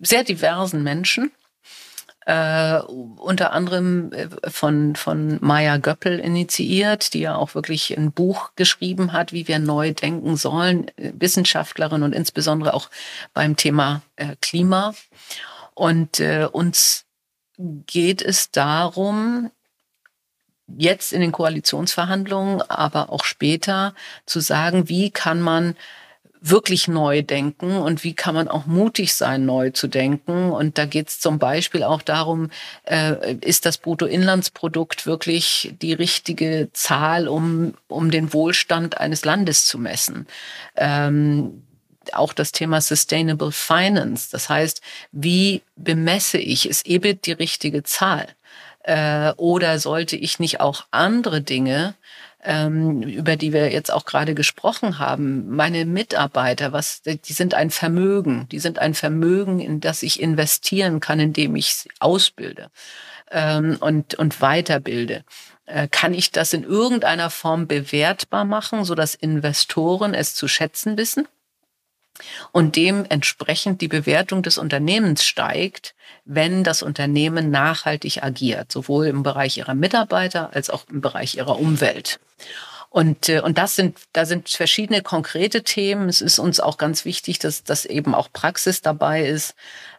sehr 0.00 0.24
diversen 0.24 0.82
Menschen 0.82 1.30
äh, 2.26 2.78
unter 2.78 3.52
anderem 3.52 4.12
äh, 4.12 4.28
von, 4.50 4.96
von 4.96 5.38
Maya 5.40 5.76
Göppel 5.76 6.18
initiiert, 6.18 7.14
die 7.14 7.20
ja 7.20 7.36
auch 7.36 7.54
wirklich 7.54 7.96
ein 7.96 8.12
Buch 8.12 8.50
geschrieben 8.56 9.12
hat, 9.12 9.32
wie 9.32 9.46
wir 9.48 9.58
neu 9.58 9.92
denken 9.92 10.36
sollen, 10.36 10.88
äh, 10.96 11.12
Wissenschaftlerin 11.18 12.02
und 12.02 12.14
insbesondere 12.14 12.74
auch 12.74 12.88
beim 13.32 13.56
Thema 13.56 14.02
äh, 14.16 14.36
Klima. 14.40 14.94
Und 15.74 16.20
äh, 16.20 16.48
uns 16.50 17.04
geht 17.86 18.22
es 18.22 18.50
darum, 18.50 19.50
jetzt 20.66 21.12
in 21.12 21.20
den 21.20 21.32
Koalitionsverhandlungen, 21.32 22.62
aber 22.62 23.10
auch 23.10 23.24
später 23.24 23.94
zu 24.26 24.40
sagen, 24.40 24.88
wie 24.88 25.10
kann 25.10 25.40
man 25.40 25.76
wirklich 26.46 26.88
neu 26.88 27.22
denken 27.22 27.78
und 27.78 28.04
wie 28.04 28.12
kann 28.12 28.34
man 28.34 28.48
auch 28.48 28.66
mutig 28.66 29.14
sein, 29.14 29.46
neu 29.46 29.70
zu 29.70 29.88
denken. 29.88 30.50
Und 30.50 30.76
da 30.76 30.84
geht 30.84 31.08
es 31.08 31.18
zum 31.18 31.38
Beispiel 31.38 31.82
auch 31.82 32.02
darum, 32.02 32.50
äh, 32.84 33.34
ist 33.40 33.64
das 33.64 33.78
Bruttoinlandsprodukt 33.78 35.06
wirklich 35.06 35.74
die 35.80 35.94
richtige 35.94 36.68
Zahl, 36.74 37.28
um, 37.28 37.72
um 37.88 38.10
den 38.10 38.34
Wohlstand 38.34 38.98
eines 38.98 39.24
Landes 39.24 39.64
zu 39.64 39.78
messen? 39.78 40.26
Ähm, 40.76 41.62
auch 42.12 42.34
das 42.34 42.52
Thema 42.52 42.82
Sustainable 42.82 43.50
Finance. 43.50 44.28
Das 44.30 44.50
heißt, 44.50 44.82
wie 45.12 45.62
bemesse 45.76 46.36
ich, 46.36 46.68
ist 46.68 46.86
EBIT 46.86 47.24
die 47.24 47.32
richtige 47.32 47.84
Zahl? 47.84 48.28
Äh, 48.82 49.32
oder 49.38 49.78
sollte 49.78 50.16
ich 50.16 50.38
nicht 50.38 50.60
auch 50.60 50.84
andere 50.90 51.40
Dinge 51.40 51.94
über 52.44 53.36
die 53.36 53.52
wir 53.52 53.72
jetzt 53.72 53.90
auch 53.90 54.04
gerade 54.04 54.34
gesprochen 54.34 54.98
haben, 54.98 55.48
meine 55.48 55.86
Mitarbeiter, 55.86 56.72
was, 56.72 57.00
die 57.02 57.32
sind 57.32 57.54
ein 57.54 57.70
Vermögen, 57.70 58.46
die 58.50 58.58
sind 58.58 58.78
ein 58.78 58.94
Vermögen, 58.94 59.60
in 59.60 59.80
das 59.80 60.02
ich 60.02 60.20
investieren 60.20 61.00
kann, 61.00 61.20
indem 61.20 61.56
ich 61.56 61.88
ausbilde 62.00 62.70
ähm, 63.30 63.78
und, 63.80 64.14
und 64.16 64.40
weiterbilde. 64.42 65.24
Äh, 65.66 65.88
kann 65.88 66.12
ich 66.12 66.32
das 66.32 66.52
in 66.52 66.64
irgendeiner 66.64 67.30
Form 67.30 67.66
bewertbar 67.66 68.44
machen, 68.44 68.84
so 68.84 68.94
dass 68.94 69.14
Investoren 69.14 70.12
es 70.12 70.34
zu 70.34 70.46
schätzen 70.46 70.98
wissen? 70.98 71.26
Und 72.52 72.76
dementsprechend 72.76 73.80
die 73.80 73.88
Bewertung 73.88 74.42
des 74.42 74.58
Unternehmens 74.58 75.24
steigt, 75.24 75.94
wenn 76.24 76.64
das 76.64 76.82
Unternehmen 76.82 77.50
nachhaltig 77.50 78.22
agiert, 78.22 78.72
sowohl 78.72 79.06
im 79.06 79.22
Bereich 79.22 79.58
ihrer 79.58 79.74
Mitarbeiter 79.74 80.54
als 80.54 80.70
auch 80.70 80.84
im 80.88 81.00
Bereich 81.00 81.36
ihrer 81.36 81.58
Umwelt. 81.58 82.20
Und, 82.94 83.28
äh, 83.28 83.40
und 83.40 83.58
das 83.58 83.74
sind, 83.74 83.98
da 84.12 84.24
sind 84.24 84.48
verschiedene 84.48 85.02
konkrete 85.02 85.64
Themen. 85.64 86.08
Es 86.08 86.20
ist 86.20 86.38
uns 86.38 86.60
auch 86.60 86.78
ganz 86.78 87.04
wichtig, 87.04 87.40
dass, 87.40 87.64
dass 87.64 87.84
eben 87.84 88.14
auch 88.14 88.28
Praxis 88.32 88.82
dabei 88.82 89.24
ist, 89.26 89.56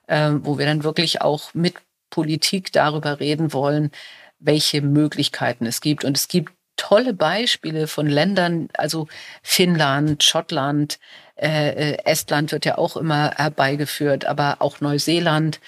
äh, 0.08 0.32
wo 0.40 0.58
wir 0.58 0.66
dann 0.66 0.86
wirklich 0.86 1.22
auch 1.22 1.54
mit 1.54 1.76
Politik 2.10 2.72
darüber 2.72 3.20
reden 3.20 3.52
wollen, 3.52 3.92
welche 4.40 4.82
Möglichkeiten 4.82 5.66
es 5.66 5.82
gibt. 5.82 6.06
Und 6.06 6.16
es 6.16 6.30
gibt 6.30 6.54
tolle 6.78 7.14
Beispiele 7.14 7.88
von 7.88 8.08
Ländern, 8.08 8.70
also 8.74 9.08
Finnland, 9.44 10.24
Schottland, 10.24 11.00
äh, 11.36 11.92
äh, 11.92 11.98
Estland 12.06 12.52
wird 12.52 12.66
ja 12.66 12.78
auch 12.78 12.98
immer 12.98 13.32
herbeigeführt, 13.32 14.26
aber 14.26 14.58
auch 14.60 14.82
Neuseeland, 14.82 15.60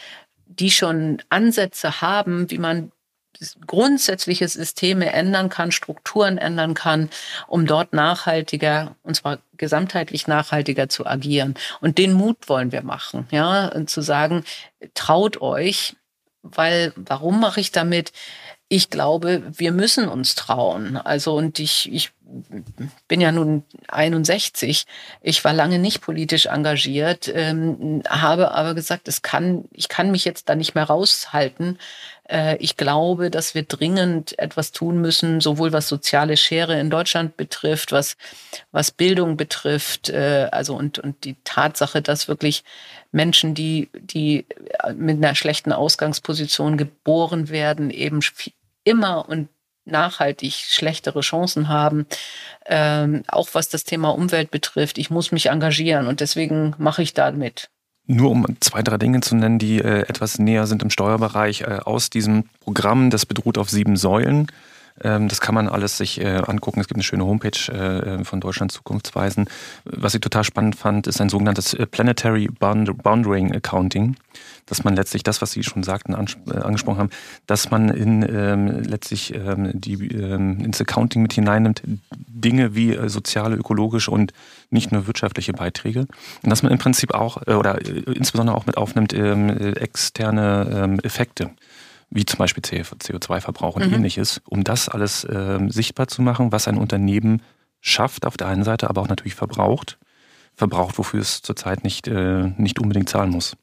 die 0.45 0.71
schon 0.71 1.21
Ansätze 1.29 2.01
haben, 2.01 2.49
wie 2.49 2.57
man 2.57 2.91
grundsätzliche 3.67 4.47
Systeme 4.47 5.11
ändern 5.11 5.49
kann, 5.49 5.71
Strukturen 5.71 6.37
ändern 6.37 6.73
kann, 6.73 7.09
um 7.47 7.65
dort 7.67 7.93
nachhaltiger, 7.93 8.95
und 9.03 9.15
zwar 9.15 9.39
gesamtheitlich 9.57 10.27
nachhaltiger 10.27 10.89
zu 10.89 11.05
agieren. 11.05 11.53
Und 11.79 11.97
den 11.97 12.13
Mut 12.13 12.49
wollen 12.49 12.71
wir 12.71 12.81
machen, 12.81 13.27
ja, 13.29 13.67
und 13.67 13.89
zu 13.89 14.01
sagen, 14.01 14.43
traut 14.95 15.41
euch, 15.41 15.95
weil, 16.41 16.93
warum 16.95 17.39
mache 17.39 17.59
ich 17.59 17.71
damit? 17.71 18.11
ich 18.69 18.89
glaube, 18.89 19.43
wir 19.49 19.71
müssen 19.71 20.07
uns 20.07 20.35
trauen. 20.35 20.97
Also 20.97 21.35
und 21.35 21.59
ich, 21.59 21.91
ich 21.91 22.11
bin 23.07 23.21
ja 23.21 23.31
nun 23.31 23.63
61. 23.87 24.85
Ich 25.21 25.43
war 25.43 25.53
lange 25.53 25.79
nicht 25.79 26.01
politisch 26.01 26.47
engagiert, 26.47 27.31
ähm, 27.33 28.03
habe 28.07 28.51
aber 28.51 28.73
gesagt, 28.73 29.07
es 29.07 29.21
kann, 29.21 29.65
ich 29.71 29.87
kann 29.87 30.11
mich 30.11 30.25
jetzt 30.25 30.49
da 30.49 30.55
nicht 30.55 30.75
mehr 30.75 30.85
raushalten. 30.85 31.79
Äh, 32.29 32.57
ich 32.57 32.77
glaube, 32.77 33.31
dass 33.31 33.55
wir 33.55 33.63
dringend 33.63 34.37
etwas 34.39 34.71
tun 34.71 34.99
müssen, 34.99 35.41
sowohl 35.41 35.71
was 35.71 35.87
soziale 35.87 36.37
Schere 36.37 36.79
in 36.79 36.89
Deutschland 36.89 37.37
betrifft, 37.37 37.91
was, 37.91 38.17
was 38.71 38.91
Bildung 38.91 39.37
betrifft, 39.37 40.09
äh, 40.09 40.49
also 40.51 40.75
und, 40.75 40.99
und 40.99 41.23
die 41.23 41.37
Tatsache, 41.43 42.01
dass 42.01 42.27
wirklich 42.27 42.63
Menschen, 43.11 43.53
die, 43.53 43.89
die 43.99 44.45
mit 44.95 45.17
einer 45.17 45.35
schlechten 45.35 45.71
Ausgangsposition 45.71 46.77
geboren 46.77 47.49
werden, 47.49 47.89
eben 47.89 48.19
immer 48.83 49.27
und 49.27 49.49
nachhaltig 49.87 50.53
schlechtere 50.53 51.21
Chancen 51.21 51.69
haben, 51.69 52.05
ähm, 52.65 53.23
auch 53.27 53.49
was 53.53 53.69
das 53.69 53.83
Thema 53.83 54.09
Umwelt 54.09 54.51
betrifft. 54.51 54.97
Ich 54.97 55.09
muss 55.09 55.31
mich 55.31 55.47
engagieren 55.47 56.07
und 56.07 56.19
deswegen 56.19 56.75
mache 56.77 57.01
ich 57.01 57.13
da 57.13 57.31
mit. 57.31 57.69
Nur 58.09 58.31
um 58.31 58.45
zwei, 58.61 58.81
drei 58.83 58.97
Dinge 58.97 59.19
zu 59.19 59.35
nennen, 59.35 59.59
die 59.59 59.79
äh, 59.79 60.07
etwas 60.07 60.39
näher 60.39 60.65
sind 60.65 60.81
im 60.81 60.89
Steuerbereich, 60.89 61.61
äh, 61.61 61.79
aus 61.83 62.09
diesem 62.09 62.45
Programm, 62.61 63.09
das 63.09 63.25
bedroht 63.25 63.57
auf 63.57 63.69
sieben 63.69 63.97
Säulen, 63.97 64.47
das 64.99 65.41
kann 65.41 65.53
man 65.55 65.67
alles 65.67 65.97
sich 65.97 66.19
äh, 66.21 66.41
angucken. 66.45 66.79
Es 66.79 66.87
gibt 66.87 66.97
eine 66.97 67.03
schöne 67.03 67.25
Homepage 67.25 67.71
äh, 67.71 68.23
von 68.23 68.39
Deutschland 68.39 68.71
Zukunftsweisen. 68.71 69.45
Was 69.85 70.15
ich 70.15 70.21
total 70.21 70.43
spannend 70.43 70.75
fand, 70.75 71.07
ist 71.07 71.21
ein 71.21 71.29
sogenanntes 71.29 71.73
äh, 71.73 71.85
Planetary 71.85 72.47
Boundary 72.47 73.51
Accounting, 73.53 74.15
dass 74.65 74.83
man 74.83 74.95
letztlich 74.95 75.23
das, 75.23 75.41
was 75.41 75.51
Sie 75.51 75.63
schon 75.63 75.83
sagten, 75.83 76.15
angesprochen 76.15 76.99
haben, 76.99 77.09
dass 77.45 77.69
man 77.69 77.89
in 77.89 78.23
ähm, 78.23 78.83
letztlich 78.83 79.33
ähm, 79.35 79.71
die, 79.73 79.93
ähm, 79.93 80.59
ins 80.61 80.81
Accounting 80.81 81.21
mit 81.21 81.33
hineinnimmt, 81.33 81.83
Dinge 82.11 82.75
wie 82.75 82.97
soziale, 83.07 83.55
ökologische 83.55 84.11
und 84.11 84.33
nicht 84.69 84.91
nur 84.91 85.07
wirtschaftliche 85.07 85.53
Beiträge. 85.53 86.07
Und 86.43 86.49
dass 86.49 86.63
man 86.63 86.71
im 86.71 86.77
Prinzip 86.79 87.13
auch 87.13 87.45
äh, 87.45 87.53
oder 87.53 87.79
insbesondere 87.85 88.55
auch 88.55 88.65
mit 88.65 88.77
aufnimmt 88.77 89.13
ähm, 89.13 89.49
externe 89.75 90.69
ähm, 90.73 90.99
Effekte 91.01 91.51
wie 92.09 92.25
zum 92.25 92.37
Beispiel 92.37 92.63
CO2-Verbrauch 92.63 93.75
und 93.75 93.87
mhm. 93.87 93.95
ähnliches, 93.95 94.41
um 94.45 94.63
das 94.63 94.89
alles 94.89 95.23
äh, 95.23 95.59
sichtbar 95.67 96.07
zu 96.07 96.21
machen, 96.21 96.51
was 96.51 96.67
ein 96.67 96.77
Unternehmen 96.77 97.41
schafft 97.81 98.25
auf 98.25 98.37
der 98.37 98.47
einen 98.47 98.63
Seite, 98.63 98.89
aber 98.89 99.01
auch 99.01 99.09
natürlich 99.09 99.35
verbraucht. 99.35 99.97
Verbraucht, 100.55 100.97
wofür 100.97 101.21
es 101.21 101.41
zurzeit 101.41 101.83
nicht, 101.83 102.07
äh, 102.07 102.47
nicht 102.57 102.79
unbedingt 102.79 103.09
zahlen 103.09 103.29
muss. 103.29 103.55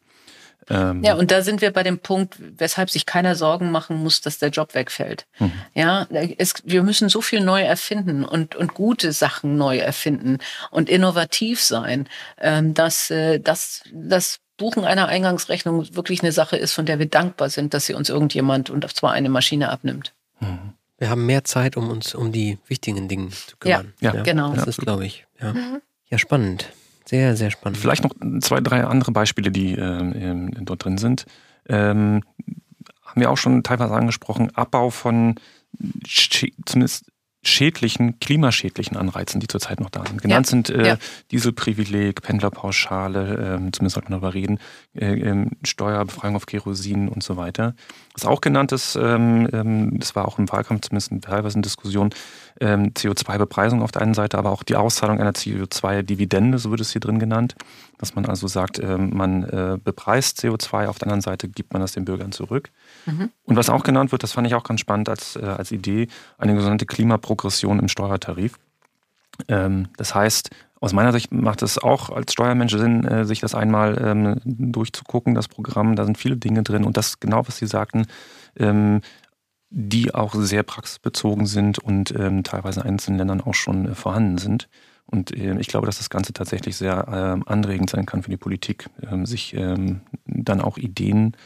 Ähm 0.70 1.02
ja, 1.02 1.14
und 1.14 1.30
da 1.30 1.42
sind 1.42 1.60
wir 1.60 1.72
bei 1.72 1.82
dem 1.82 1.98
Punkt, 1.98 2.36
weshalb 2.38 2.90
sich 2.90 3.04
keiner 3.04 3.34
Sorgen 3.34 3.70
machen 3.70 3.96
muss, 4.02 4.20
dass 4.20 4.38
der 4.38 4.50
Job 4.50 4.74
wegfällt. 4.74 5.26
Mhm. 5.38 5.52
Ja, 5.74 6.06
es, 6.38 6.54
wir 6.64 6.82
müssen 6.82 7.08
so 7.08 7.20
viel 7.20 7.40
neu 7.40 7.62
erfinden 7.62 8.24
und, 8.24 8.54
und 8.54 8.74
gute 8.74 9.12
Sachen 9.12 9.56
neu 9.56 9.78
erfinden 9.78 10.38
und 10.70 10.88
innovativ 10.88 11.60
sein, 11.60 12.08
ähm, 12.38 12.74
dass, 12.74 13.10
äh, 13.10 13.40
dass, 13.40 13.82
dass 13.92 14.40
Buchen 14.56 14.84
einer 14.84 15.08
Eingangsrechnung 15.08 15.94
wirklich 15.94 16.22
eine 16.22 16.32
Sache 16.32 16.56
ist, 16.56 16.72
von 16.72 16.86
der 16.86 16.98
wir 16.98 17.06
dankbar 17.06 17.50
sind, 17.50 17.74
dass 17.74 17.86
sie 17.86 17.94
uns 17.94 18.08
irgendjemand 18.08 18.70
und 18.70 18.88
zwar 18.94 19.12
eine 19.12 19.28
Maschine 19.28 19.70
abnimmt. 19.70 20.14
Mhm. 20.40 20.74
Wir 20.98 21.10
haben 21.10 21.26
mehr 21.26 21.44
Zeit, 21.44 21.76
um 21.76 21.90
uns 21.90 22.14
um 22.14 22.30
die 22.30 22.58
wichtigen 22.68 23.08
Dinge 23.08 23.30
zu 23.30 23.56
kümmern. 23.56 23.92
Ja, 24.00 24.14
ja 24.14 24.22
genau. 24.22 24.54
Das 24.54 24.66
ist, 24.66 24.78
glaube 24.78 25.04
ich. 25.04 25.26
Ja. 25.40 25.52
Mhm. 25.52 25.80
ja, 26.08 26.18
spannend. 26.18 26.72
Sehr, 27.04 27.36
sehr 27.36 27.50
spannend. 27.50 27.78
Vielleicht 27.78 28.04
noch 28.04 28.14
zwei, 28.40 28.60
drei 28.60 28.84
andere 28.84 29.12
Beispiele, 29.12 29.50
die 29.50 29.72
äh, 29.72 30.50
dort 30.62 30.84
drin 30.84 30.98
sind. 30.98 31.26
Ähm, 31.68 32.22
haben 33.02 33.20
wir 33.20 33.30
auch 33.30 33.36
schon 33.36 33.62
teilweise 33.62 33.94
angesprochen. 33.94 34.54
Abbau 34.54 34.90
von 34.90 35.34
zumindest 36.64 37.06
schädlichen, 37.44 38.18
klimaschädlichen 38.20 38.96
Anreizen, 38.96 39.40
die 39.40 39.48
zurzeit 39.48 39.80
noch 39.80 39.90
da 39.90 40.04
sind. 40.06 40.22
Genannt 40.22 40.46
ja, 40.46 40.50
sind 40.50 40.70
äh, 40.70 40.86
ja. 40.86 40.96
Dieselprivileg, 41.30 42.22
Pendlerpauschale, 42.22 43.34
äh, 43.34 43.70
zumindest 43.72 43.94
sollten 43.94 44.08
wir 44.08 44.20
darüber 44.20 44.34
reden, 44.34 44.58
äh, 44.94 45.06
ähm, 45.06 45.50
Steuerbefreiung 45.64 46.36
auf 46.36 46.46
Kerosin 46.46 47.08
und 47.08 47.22
so 47.22 47.36
weiter. 47.36 47.74
Was 48.14 48.24
auch 48.24 48.40
genannt 48.40 48.72
ist, 48.72 48.96
ähm, 48.96 49.48
ähm, 49.52 49.98
das 49.98 50.14
war 50.14 50.26
auch 50.26 50.38
im 50.38 50.50
Wahlkampf 50.50 50.82
zumindest 50.82 51.12
teilweise 51.22 51.58
in 51.58 51.62
Diskussion, 51.62 52.10
ähm, 52.60 52.92
CO2-Bepreisung 52.94 53.82
auf 53.82 53.92
der 53.92 54.02
einen 54.02 54.14
Seite, 54.14 54.38
aber 54.38 54.50
auch 54.50 54.62
die 54.62 54.76
Auszahlung 54.76 55.20
einer 55.20 55.32
CO2-Dividende, 55.32 56.58
so 56.58 56.70
wird 56.70 56.80
es 56.80 56.92
hier 56.92 57.00
drin 57.00 57.18
genannt. 57.18 57.54
Dass 58.04 58.14
man 58.14 58.26
also 58.26 58.46
sagt, 58.48 58.78
ähm, 58.80 59.16
man 59.16 59.44
äh, 59.44 59.78
bepreist 59.82 60.38
CO2, 60.38 60.88
auf 60.88 60.98
der 60.98 61.06
anderen 61.06 61.22
Seite 61.22 61.48
gibt 61.48 61.72
man 61.72 61.80
das 61.80 61.92
den 61.92 62.04
Bürgern 62.04 62.32
zurück. 62.32 62.70
Mhm. 63.06 63.30
Und 63.44 63.56
was 63.56 63.70
auch 63.70 63.82
genannt 63.82 64.12
wird, 64.12 64.22
das 64.22 64.32
fand 64.32 64.46
ich 64.46 64.54
auch 64.54 64.62
ganz 64.62 64.80
spannend 64.80 65.08
als, 65.08 65.36
äh, 65.36 65.46
als 65.46 65.72
Idee, 65.72 66.08
eine 66.36 66.54
sogenannte 66.54 66.84
Klimaprogression 66.84 67.78
im 67.78 67.88
Steuertarif. 67.88 68.58
Ähm, 69.48 69.88
das 69.96 70.14
heißt, 70.14 70.50
aus 70.80 70.92
meiner 70.92 71.12
Sicht 71.12 71.32
macht 71.32 71.62
es 71.62 71.78
auch 71.78 72.10
als 72.10 72.34
Steuermensch 72.34 72.76
Sinn, 72.76 73.04
äh, 73.04 73.24
sich 73.24 73.40
das 73.40 73.54
einmal 73.54 73.96
ähm, 74.04 74.40
durchzugucken, 74.44 75.34
das 75.34 75.48
Programm. 75.48 75.96
Da 75.96 76.04
sind 76.04 76.18
viele 76.18 76.36
Dinge 76.36 76.62
drin 76.62 76.84
und 76.84 76.98
das 76.98 77.20
genau, 77.20 77.48
was 77.48 77.56
Sie 77.56 77.66
sagten, 77.66 78.04
ähm, 78.58 79.00
die 79.70 80.14
auch 80.14 80.34
sehr 80.34 80.62
praxisbezogen 80.62 81.46
sind 81.46 81.78
und 81.78 82.14
teilweise 82.44 82.80
in 82.80 82.86
einzelnen 82.86 83.16
Ländern 83.16 83.40
auch 83.40 83.54
schon 83.54 83.88
äh, 83.88 83.94
vorhanden 83.94 84.36
sind. 84.36 84.68
Und 85.06 85.36
äh, 85.36 85.58
ich 85.58 85.68
glaube, 85.68 85.86
dass 85.86 85.98
das 85.98 86.10
Ganze 86.10 86.32
tatsächlich 86.32 86.76
sehr 86.76 87.06
ähm, 87.08 87.42
anregend 87.46 87.90
sein 87.90 88.06
kann 88.06 88.22
für 88.22 88.30
die 88.30 88.36
Politik, 88.36 88.88
ähm, 89.02 89.26
sich 89.26 89.54
ähm, 89.54 90.00
dann 90.26 90.60
auch 90.60 90.78
Ideen 90.78 91.36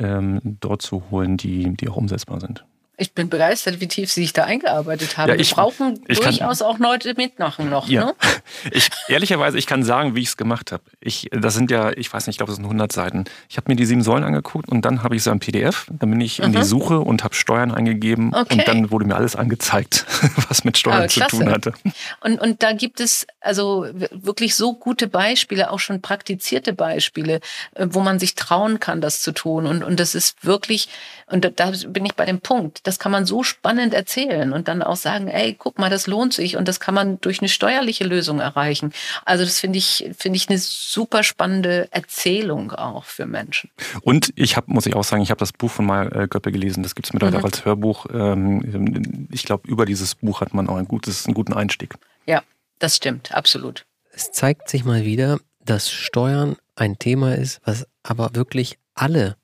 dort 0.00 0.82
zu 0.82 1.10
holen, 1.10 1.38
die, 1.38 1.74
die 1.74 1.88
auch 1.88 1.96
umsetzbar 1.96 2.40
sind. 2.40 2.64
Ich 3.00 3.12
bin 3.12 3.28
begeistert, 3.28 3.80
wie 3.80 3.86
tief 3.86 4.10
Sie 4.10 4.22
sich 4.22 4.32
da 4.32 4.42
eingearbeitet 4.42 5.16
haben. 5.16 5.28
Ja, 5.28 5.36
ich, 5.36 5.50
Wir 5.50 5.62
brauchen 5.62 6.00
ich 6.08 6.18
durchaus 6.18 6.58
kann, 6.58 6.66
auch 6.66 6.78
Leute 6.80 7.14
mitmachen 7.16 7.70
noch. 7.70 7.88
Ja. 7.88 8.06
Ne? 8.06 8.14
Ich, 8.72 8.90
ehrlicherweise, 9.08 9.56
ich 9.56 9.66
kann 9.66 9.84
sagen, 9.84 10.16
wie 10.16 10.20
ich 10.20 10.28
es 10.28 10.36
gemacht 10.36 10.72
habe. 10.72 10.82
Ich, 11.00 11.28
das 11.30 11.54
sind 11.54 11.70
ja, 11.70 11.92
ich 11.92 12.12
weiß 12.12 12.26
nicht, 12.26 12.34
ich 12.34 12.38
glaube, 12.38 12.50
das 12.50 12.56
sind 12.56 12.64
100 12.64 12.90
Seiten. 12.90 13.24
Ich 13.48 13.56
habe 13.56 13.70
mir 13.70 13.76
die 13.76 13.84
sieben 13.84 14.02
Säulen 14.02 14.24
angeguckt 14.24 14.68
und 14.68 14.84
dann 14.84 15.02
habe 15.02 15.14
ich 15.14 15.22
so 15.22 15.30
ein 15.30 15.38
PDF. 15.38 15.86
Dann 15.90 16.10
bin 16.10 16.20
ich 16.20 16.40
in 16.40 16.52
die 16.52 16.58
mhm. 16.58 16.64
Suche 16.64 16.98
und 16.98 17.22
habe 17.22 17.34
Steuern 17.34 17.72
eingegeben 17.72 18.34
okay. 18.34 18.54
und 18.54 18.68
dann 18.68 18.90
wurde 18.90 19.04
mir 19.04 19.14
alles 19.14 19.36
angezeigt, 19.36 20.06
was 20.48 20.64
mit 20.64 20.76
Steuern 20.76 21.08
zu 21.08 21.20
tun 21.20 21.50
hatte. 21.50 21.74
Und, 22.20 22.40
und 22.40 22.62
da 22.62 22.72
gibt 22.72 23.00
es 23.00 23.26
also 23.40 23.86
wirklich 24.10 24.56
so 24.56 24.74
gute 24.74 25.06
Beispiele, 25.06 25.70
auch 25.70 25.78
schon 25.78 26.00
praktizierte 26.00 26.72
Beispiele, 26.72 27.40
äh, 27.74 27.86
wo 27.90 28.00
man 28.00 28.18
sich 28.18 28.34
trauen 28.34 28.80
kann, 28.80 29.00
das 29.00 29.22
zu 29.22 29.32
tun. 29.32 29.66
Und, 29.66 29.84
und 29.84 30.00
das 30.00 30.14
ist 30.14 30.44
wirklich, 30.44 30.88
und 31.30 31.44
da, 31.44 31.50
da 31.50 31.72
bin 31.88 32.04
ich 32.04 32.14
bei 32.14 32.24
dem 32.24 32.40
Punkt, 32.40 32.86
das 32.86 32.98
kann 32.98 33.12
man 33.12 33.26
so 33.26 33.42
spannend 33.42 33.94
erzählen 33.94 34.52
und 34.52 34.68
dann 34.68 34.82
auch 34.82 34.96
sagen, 34.96 35.28
ey, 35.28 35.54
guck 35.54 35.78
mal, 35.78 35.90
das 35.90 36.06
lohnt 36.06 36.32
sich 36.32 36.56
und 36.56 36.66
das 36.68 36.80
kann 36.80 36.94
man 36.94 37.20
durch 37.20 37.40
eine 37.40 37.48
steuerliche 37.48 38.04
Lösung 38.04 38.40
erreichen. 38.40 38.92
Also 39.24 39.44
das 39.44 39.60
finde 39.60 39.78
ich, 39.78 40.10
finde 40.16 40.36
ich 40.36 40.48
eine 40.48 40.58
super 40.58 41.22
spannende 41.22 41.88
Erzählung 41.90 42.72
auch 42.72 43.04
für 43.04 43.26
Menschen. 43.26 43.70
Und 44.02 44.32
ich 44.36 44.56
habe, 44.56 44.72
muss 44.72 44.86
ich 44.86 44.94
auch 44.94 45.04
sagen, 45.04 45.22
ich 45.22 45.30
habe 45.30 45.38
das 45.38 45.52
Buch 45.52 45.70
von 45.70 45.86
Maya 45.86 46.22
äh, 46.22 46.28
Göppe 46.28 46.52
gelesen. 46.52 46.82
Das 46.82 46.94
gibt 46.94 47.06
es 47.06 47.12
mittlerweile 47.12 47.38
mhm. 47.38 47.44
auch 47.44 47.48
als 47.48 47.64
Hörbuch. 47.64 48.06
Ähm, 48.12 49.28
ich 49.30 49.44
glaube, 49.44 49.68
über 49.68 49.84
dieses 49.84 50.14
Buch 50.14 50.40
hat 50.40 50.54
man 50.54 50.68
auch 50.68 50.76
ein 50.76 50.88
gutes, 50.88 51.26
einen 51.26 51.34
guten 51.34 51.52
Einstieg. 51.52 51.94
Ja, 52.26 52.42
das 52.78 52.96
stimmt, 52.96 53.32
absolut. 53.32 53.84
Es 54.12 54.32
zeigt 54.32 54.68
sich 54.68 54.84
mal 54.84 55.04
wieder, 55.04 55.38
dass 55.64 55.90
Steuern 55.90 56.56
ein 56.76 56.98
Thema 56.98 57.34
ist, 57.34 57.60
was 57.64 57.86
aber 58.02 58.30
wirklich 58.34 58.78
alle 58.94 59.36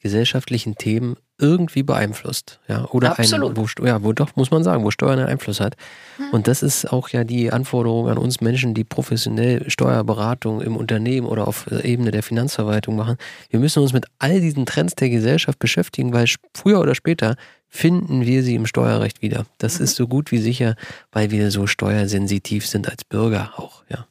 gesellschaftlichen 0.00 0.76
Themen 0.76 1.16
irgendwie 1.40 1.84
beeinflusst. 1.84 2.58
Ja, 2.68 2.84
oder 2.86 3.18
Absolut. 3.18 3.50
ein, 3.50 3.56
wo, 3.56 3.86
ja, 3.86 4.02
wo 4.02 4.12
doch, 4.12 4.34
muss 4.34 4.50
man 4.50 4.64
sagen, 4.64 4.84
wo 4.84 4.90
Steuern 4.90 5.20
einen 5.20 5.28
Einfluss 5.28 5.60
hat. 5.60 5.76
Hm. 6.16 6.30
Und 6.32 6.48
das 6.48 6.62
ist 6.62 6.92
auch 6.92 7.08
ja 7.10 7.24
die 7.24 7.52
Anforderung 7.52 8.08
an 8.08 8.18
uns 8.18 8.40
Menschen, 8.40 8.74
die 8.74 8.84
professionell 8.84 9.70
Steuerberatung 9.70 10.60
im 10.60 10.76
Unternehmen 10.76 11.26
oder 11.26 11.46
auf 11.46 11.70
Ebene 11.70 12.10
der 12.10 12.24
Finanzverwaltung 12.24 12.96
machen. 12.96 13.16
Wir 13.50 13.60
müssen 13.60 13.80
uns 13.82 13.92
mit 13.92 14.06
all 14.18 14.40
diesen 14.40 14.66
Trends 14.66 14.96
der 14.96 15.10
Gesellschaft 15.10 15.58
beschäftigen, 15.58 16.12
weil 16.12 16.26
früher 16.54 16.80
oder 16.80 16.96
später 16.96 17.36
finden 17.68 18.26
wir 18.26 18.42
sie 18.42 18.56
im 18.56 18.66
Steuerrecht 18.66 19.22
wieder. 19.22 19.46
Das 19.58 19.78
mhm. 19.78 19.84
ist 19.84 19.96
so 19.96 20.08
gut 20.08 20.32
wie 20.32 20.38
sicher, 20.38 20.74
weil 21.12 21.30
wir 21.30 21.50
so 21.50 21.66
steuersensitiv 21.66 22.66
sind 22.66 22.88
als 22.88 23.04
Bürger 23.04 23.52
auch, 23.56 23.84
ja. 23.88 24.06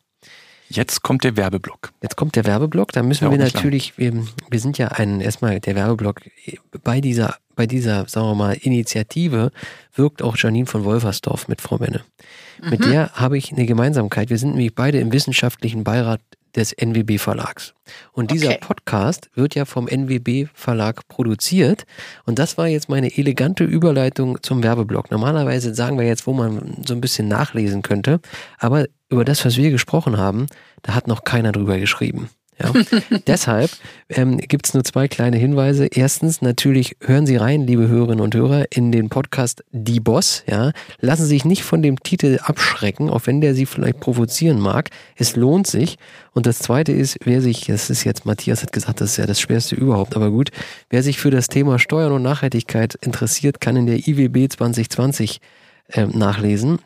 Jetzt 0.69 1.01
kommt 1.01 1.23
der 1.23 1.37
Werbeblock. 1.37 1.91
Jetzt 2.01 2.15
kommt 2.17 2.35
der 2.35 2.45
Werbeblock. 2.45 2.91
Da 2.91 3.03
müssen 3.03 3.25
ja, 3.25 3.31
wir 3.31 3.37
natürlich, 3.37 3.97
wir, 3.97 4.13
wir, 4.49 4.59
sind 4.59 4.77
ja 4.77 4.89
ein, 4.89 5.21
erstmal 5.21 5.59
der 5.59 5.75
Werbeblock 5.75 6.21
bei 6.83 6.99
dieser, 7.01 7.35
bei 7.55 7.65
dieser, 7.65 8.07
sagen 8.07 8.27
wir 8.27 8.35
mal, 8.35 8.53
Initiative 8.53 9.51
wirkt 9.95 10.21
auch 10.21 10.35
Janine 10.37 10.67
von 10.67 10.83
Wolfersdorf 10.83 11.47
mit 11.47 11.61
Frau 11.61 11.77
Menne. 11.77 12.03
Mhm. 12.61 12.69
Mit 12.69 12.85
der 12.85 13.11
habe 13.13 13.37
ich 13.37 13.51
eine 13.51 13.65
Gemeinsamkeit. 13.65 14.29
Wir 14.29 14.37
sind 14.37 14.51
nämlich 14.51 14.75
beide 14.75 14.99
im 14.99 15.13
wissenschaftlichen 15.13 15.83
Beirat 15.83 16.21
des 16.55 16.73
NWB 16.73 17.19
Verlags. 17.19 17.73
Und 18.11 18.31
dieser 18.31 18.49
okay. 18.49 18.59
Podcast 18.59 19.29
wird 19.35 19.55
ja 19.55 19.65
vom 19.65 19.87
NWB 19.87 20.47
Verlag 20.53 21.07
produziert. 21.07 21.85
Und 22.25 22.39
das 22.39 22.57
war 22.57 22.67
jetzt 22.67 22.89
meine 22.89 23.15
elegante 23.15 23.63
Überleitung 23.63 24.41
zum 24.41 24.63
Werbeblock. 24.63 25.11
Normalerweise 25.11 25.73
sagen 25.75 25.97
wir 25.97 26.05
jetzt, 26.05 26.25
wo 26.25 26.33
man 26.33 26.83
so 26.85 26.95
ein 26.95 27.01
bisschen 27.01 27.27
nachlesen 27.27 27.83
könnte. 27.83 28.19
Aber 28.57 28.85
über 29.09 29.25
das, 29.25 29.45
was 29.45 29.57
wir 29.57 29.71
gesprochen 29.71 30.17
haben, 30.17 30.47
da 30.81 30.93
hat 30.93 31.07
noch 31.07 31.23
keiner 31.23 31.51
drüber 31.51 31.79
geschrieben. 31.79 32.29
Ja. 32.59 32.73
Deshalb 33.27 33.69
ähm, 34.09 34.37
gibt 34.37 34.67
es 34.67 34.73
nur 34.73 34.83
zwei 34.83 35.07
kleine 35.07 35.37
Hinweise. 35.37 35.85
Erstens, 35.85 36.41
natürlich 36.41 36.97
hören 37.01 37.27
Sie 37.27 37.35
rein, 37.35 37.67
liebe 37.67 37.87
Hörerinnen 37.87 38.23
und 38.23 38.33
Hörer, 38.33 38.65
in 38.71 38.91
den 38.91 39.09
Podcast 39.09 39.63
Die 39.71 39.99
Boss. 39.99 40.43
Ja. 40.49 40.71
Lassen 40.99 41.23
Sie 41.23 41.29
sich 41.29 41.45
nicht 41.45 41.63
von 41.63 41.81
dem 41.81 42.01
Titel 42.01 42.39
abschrecken, 42.41 43.09
auch 43.09 43.21
wenn 43.25 43.41
der 43.41 43.53
Sie 43.53 43.65
vielleicht 43.65 43.99
provozieren 43.99 44.59
mag. 44.59 44.89
Es 45.15 45.35
lohnt 45.35 45.67
sich. 45.67 45.97
Und 46.33 46.45
das 46.45 46.59
Zweite 46.59 46.91
ist, 46.91 47.19
wer 47.23 47.41
sich, 47.41 47.65
das 47.65 47.89
ist 47.89 48.03
jetzt, 48.03 48.25
Matthias 48.25 48.63
hat 48.63 48.71
gesagt, 48.71 49.01
das 49.01 49.11
ist 49.11 49.17
ja 49.17 49.25
das 49.25 49.39
Schwerste 49.39 49.75
überhaupt, 49.75 50.15
aber 50.15 50.31
gut, 50.31 50.49
wer 50.89 51.03
sich 51.03 51.19
für 51.19 51.31
das 51.31 51.47
Thema 51.47 51.79
Steuern 51.79 52.11
und 52.11 52.23
Nachhaltigkeit 52.23 52.95
interessiert, 52.95 53.61
kann 53.61 53.75
in 53.75 53.85
der 53.85 54.07
IWB 54.07 54.49
2020 54.49 55.41
äh, 55.89 56.05
nachlesen. 56.05 56.79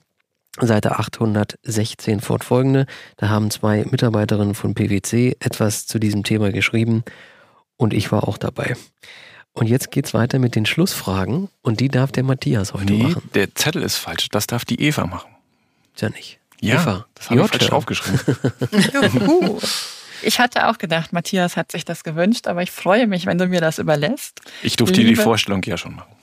Seite 0.60 1.00
816 1.00 2.20
fortfolgende. 2.20 2.86
Da 3.18 3.30
haben 3.30 3.52
zwei 3.52 3.86
Mitarbeiterinnen 3.90 4.56
von 4.56 4.74
PwC 4.74 5.38
etwas 5.40 5.88
zu 5.88 6.00
diesem 6.00 6.24
Thema 6.24 6.52
geschrieben 6.52 7.04
und 7.78 7.94
ich 7.94 8.12
war 8.12 8.28
auch 8.28 8.38
dabei. 8.38 8.76
Und 9.54 9.68
jetzt 9.68 9.92
geht's 9.92 10.14
weiter 10.14 10.40
mit 10.40 10.56
den 10.56 10.66
Schlussfragen 10.66 11.50
und 11.62 11.80
die 11.80 11.90
darf 11.90 12.12
der 12.12 12.24
Matthias 12.24 12.74
heute 12.74 12.94
nee, 12.94 13.04
machen. 13.04 13.30
Der 13.34 13.54
Zettel 13.56 13.84
ist 13.84 13.98
falsch, 13.98 14.30
das 14.30 14.48
darf 14.48 14.66
die 14.66 14.82
Eva 14.82 15.06
machen. 15.06 15.30
Ist 15.94 16.02
ja 16.02 16.10
nicht. 16.10 16.40
Ja, 16.62 16.76
Eva. 16.76 17.06
das 17.16 17.30
habe 17.30 17.42
ich 17.42 17.48
falsch 17.48 17.72
aufgeschrieben. 17.72 18.20
Ich 20.24 20.40
hatte 20.40 20.68
auch 20.68 20.78
gedacht, 20.78 21.14
Matthias 21.14 21.58
hat 21.58 21.72
sich 21.72 21.84
das 21.84 22.04
gewünscht, 22.04 22.48
aber 22.48 22.62
ich 22.62 22.72
freue 22.72 23.08
mich, 23.08 23.26
wenn 23.26 23.38
du 23.38 23.48
mir 23.48 23.62
das 23.62 23.80
überlässt. 23.80 24.40
Ich 24.62 24.76
durfte 24.76 25.02
Liebe, 25.02 25.10
die 25.10 25.16
Vorstellung 25.16 25.64
ja 25.64 25.78
schon 25.78 25.96
machen. 25.96 26.14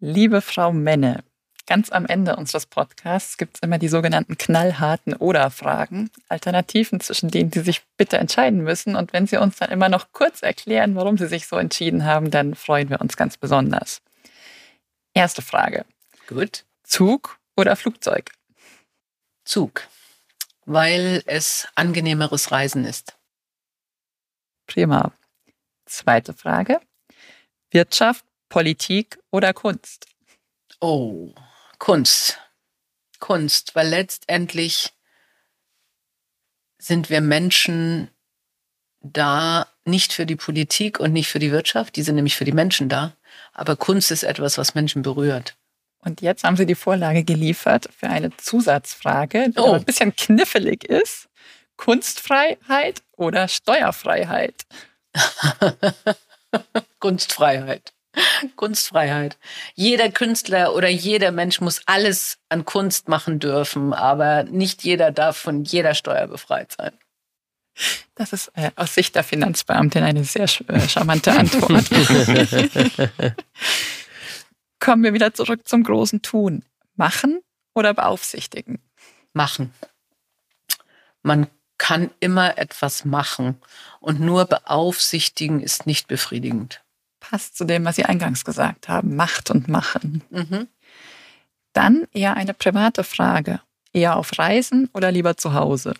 Liebe 0.00 0.40
Frau 0.40 0.72
Menne, 0.72 1.24
Ganz 1.68 1.92
am 1.92 2.06
Ende 2.06 2.36
unseres 2.36 2.64
Podcasts 2.64 3.36
gibt 3.36 3.56
es 3.56 3.62
immer 3.62 3.76
die 3.78 3.88
sogenannten 3.88 4.38
knallharten 4.38 5.12
Oder-Fragen, 5.12 6.10
Alternativen, 6.30 6.98
zwischen 6.98 7.30
denen 7.30 7.52
Sie 7.52 7.60
sich 7.60 7.82
bitte 7.98 8.16
entscheiden 8.16 8.64
müssen. 8.64 8.96
Und 8.96 9.12
wenn 9.12 9.26
Sie 9.26 9.36
uns 9.36 9.56
dann 9.56 9.70
immer 9.70 9.90
noch 9.90 10.10
kurz 10.12 10.42
erklären, 10.42 10.94
warum 10.94 11.18
Sie 11.18 11.26
sich 11.26 11.46
so 11.46 11.56
entschieden 11.56 12.06
haben, 12.06 12.30
dann 12.30 12.54
freuen 12.54 12.88
wir 12.88 13.02
uns 13.02 13.18
ganz 13.18 13.36
besonders. 13.36 14.00
Erste 15.12 15.42
Frage. 15.42 15.84
Gut. 16.26 16.64
Zug 16.84 17.38
oder 17.54 17.76
Flugzeug? 17.76 18.32
Zug, 19.44 19.82
weil 20.64 21.22
es 21.26 21.68
angenehmeres 21.74 22.50
Reisen 22.50 22.86
ist. 22.86 23.18
Prima. 24.66 25.12
Zweite 25.84 26.32
Frage. 26.32 26.80
Wirtschaft, 27.70 28.24
Politik 28.48 29.18
oder 29.30 29.52
Kunst? 29.52 30.06
Oh, 30.80 31.34
Kunst. 31.78 32.38
Kunst, 33.18 33.74
weil 33.74 33.88
letztendlich 33.88 34.92
sind 36.78 37.10
wir 37.10 37.20
Menschen 37.20 38.10
da 39.00 39.66
nicht 39.84 40.12
für 40.12 40.26
die 40.26 40.36
Politik 40.36 41.00
und 41.00 41.12
nicht 41.12 41.28
für 41.28 41.38
die 41.38 41.50
Wirtschaft, 41.50 41.96
die 41.96 42.02
sind 42.02 42.16
nämlich 42.16 42.36
für 42.36 42.44
die 42.44 42.52
Menschen 42.52 42.88
da. 42.88 43.16
Aber 43.52 43.76
Kunst 43.76 44.10
ist 44.10 44.22
etwas, 44.22 44.58
was 44.58 44.74
Menschen 44.74 45.02
berührt. 45.02 45.56
Und 46.00 46.20
jetzt 46.20 46.44
haben 46.44 46.56
Sie 46.56 46.66
die 46.66 46.74
Vorlage 46.74 47.24
geliefert 47.24 47.88
für 47.96 48.08
eine 48.08 48.36
Zusatzfrage, 48.36 49.50
die 49.50 49.58
oh. 49.58 49.72
ein 49.72 49.84
bisschen 49.84 50.14
knifflig 50.14 50.84
ist. 50.84 51.28
Kunstfreiheit 51.76 53.02
oder 53.16 53.48
Steuerfreiheit? 53.48 54.66
Kunstfreiheit. 57.00 57.92
Kunstfreiheit. 58.56 59.36
Jeder 59.74 60.10
Künstler 60.10 60.74
oder 60.74 60.88
jeder 60.88 61.32
Mensch 61.32 61.60
muss 61.60 61.82
alles 61.86 62.38
an 62.48 62.64
Kunst 62.64 63.08
machen 63.08 63.38
dürfen, 63.38 63.92
aber 63.92 64.44
nicht 64.44 64.84
jeder 64.84 65.10
darf 65.10 65.36
von 65.36 65.64
jeder 65.64 65.94
Steuer 65.94 66.26
befreit 66.26 66.72
sein. 66.72 66.92
Das 68.14 68.32
ist 68.32 68.50
äh, 68.54 68.70
aus 68.74 68.94
Sicht 68.94 69.14
der 69.14 69.22
Finanzbeamtin 69.22 70.02
eine 70.02 70.24
sehr 70.24 70.48
äh, 70.68 70.88
charmante 70.88 71.32
Antwort. 71.32 71.84
Kommen 74.80 75.04
wir 75.04 75.14
wieder 75.14 75.32
zurück 75.34 75.68
zum 75.68 75.84
großen 75.84 76.22
Tun. 76.22 76.64
Machen 76.96 77.40
oder 77.74 77.94
beaufsichtigen? 77.94 78.80
Machen. 79.32 79.72
Man 81.22 81.46
kann 81.76 82.10
immer 82.18 82.58
etwas 82.58 83.04
machen 83.04 83.60
und 84.00 84.18
nur 84.18 84.46
beaufsichtigen 84.46 85.60
ist 85.60 85.86
nicht 85.86 86.08
befriedigend. 86.08 86.82
Passt 87.28 87.56
zu 87.56 87.64
dem, 87.64 87.84
was 87.84 87.96
Sie 87.96 88.04
eingangs 88.04 88.44
gesagt 88.44 88.88
haben. 88.88 89.14
Macht 89.14 89.50
und 89.50 89.68
machen. 89.68 90.22
Mhm. 90.30 90.68
Dann 91.74 92.06
eher 92.12 92.36
eine 92.36 92.54
private 92.54 93.04
Frage. 93.04 93.60
Eher 93.92 94.16
auf 94.16 94.38
Reisen 94.38 94.88
oder 94.94 95.12
lieber 95.12 95.36
zu 95.36 95.52
Hause? 95.52 95.94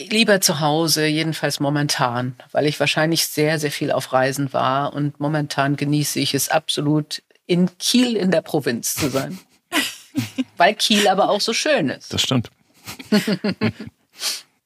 Lieber 0.00 0.40
zu 0.40 0.60
Hause, 0.60 1.06
jedenfalls 1.06 1.60
momentan, 1.60 2.36
weil 2.52 2.66
ich 2.66 2.78
wahrscheinlich 2.78 3.26
sehr, 3.26 3.58
sehr 3.58 3.70
viel 3.70 3.92
auf 3.92 4.12
Reisen 4.12 4.52
war 4.52 4.94
und 4.94 5.20
momentan 5.20 5.76
genieße 5.76 6.20
ich 6.20 6.34
es 6.34 6.48
absolut, 6.48 7.22
in 7.46 7.76
Kiel 7.78 8.16
in 8.16 8.30
der 8.30 8.42
Provinz 8.42 8.94
zu 8.94 9.10
sein. 9.10 9.38
weil 10.56 10.74
Kiel 10.74 11.06
aber 11.08 11.30
auch 11.30 11.40
so 11.40 11.52
schön 11.52 11.88
ist. 11.88 12.12
Das 12.12 12.22
stimmt. 12.22 12.50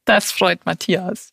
das 0.04 0.32
freut 0.32 0.64
Matthias. 0.64 1.32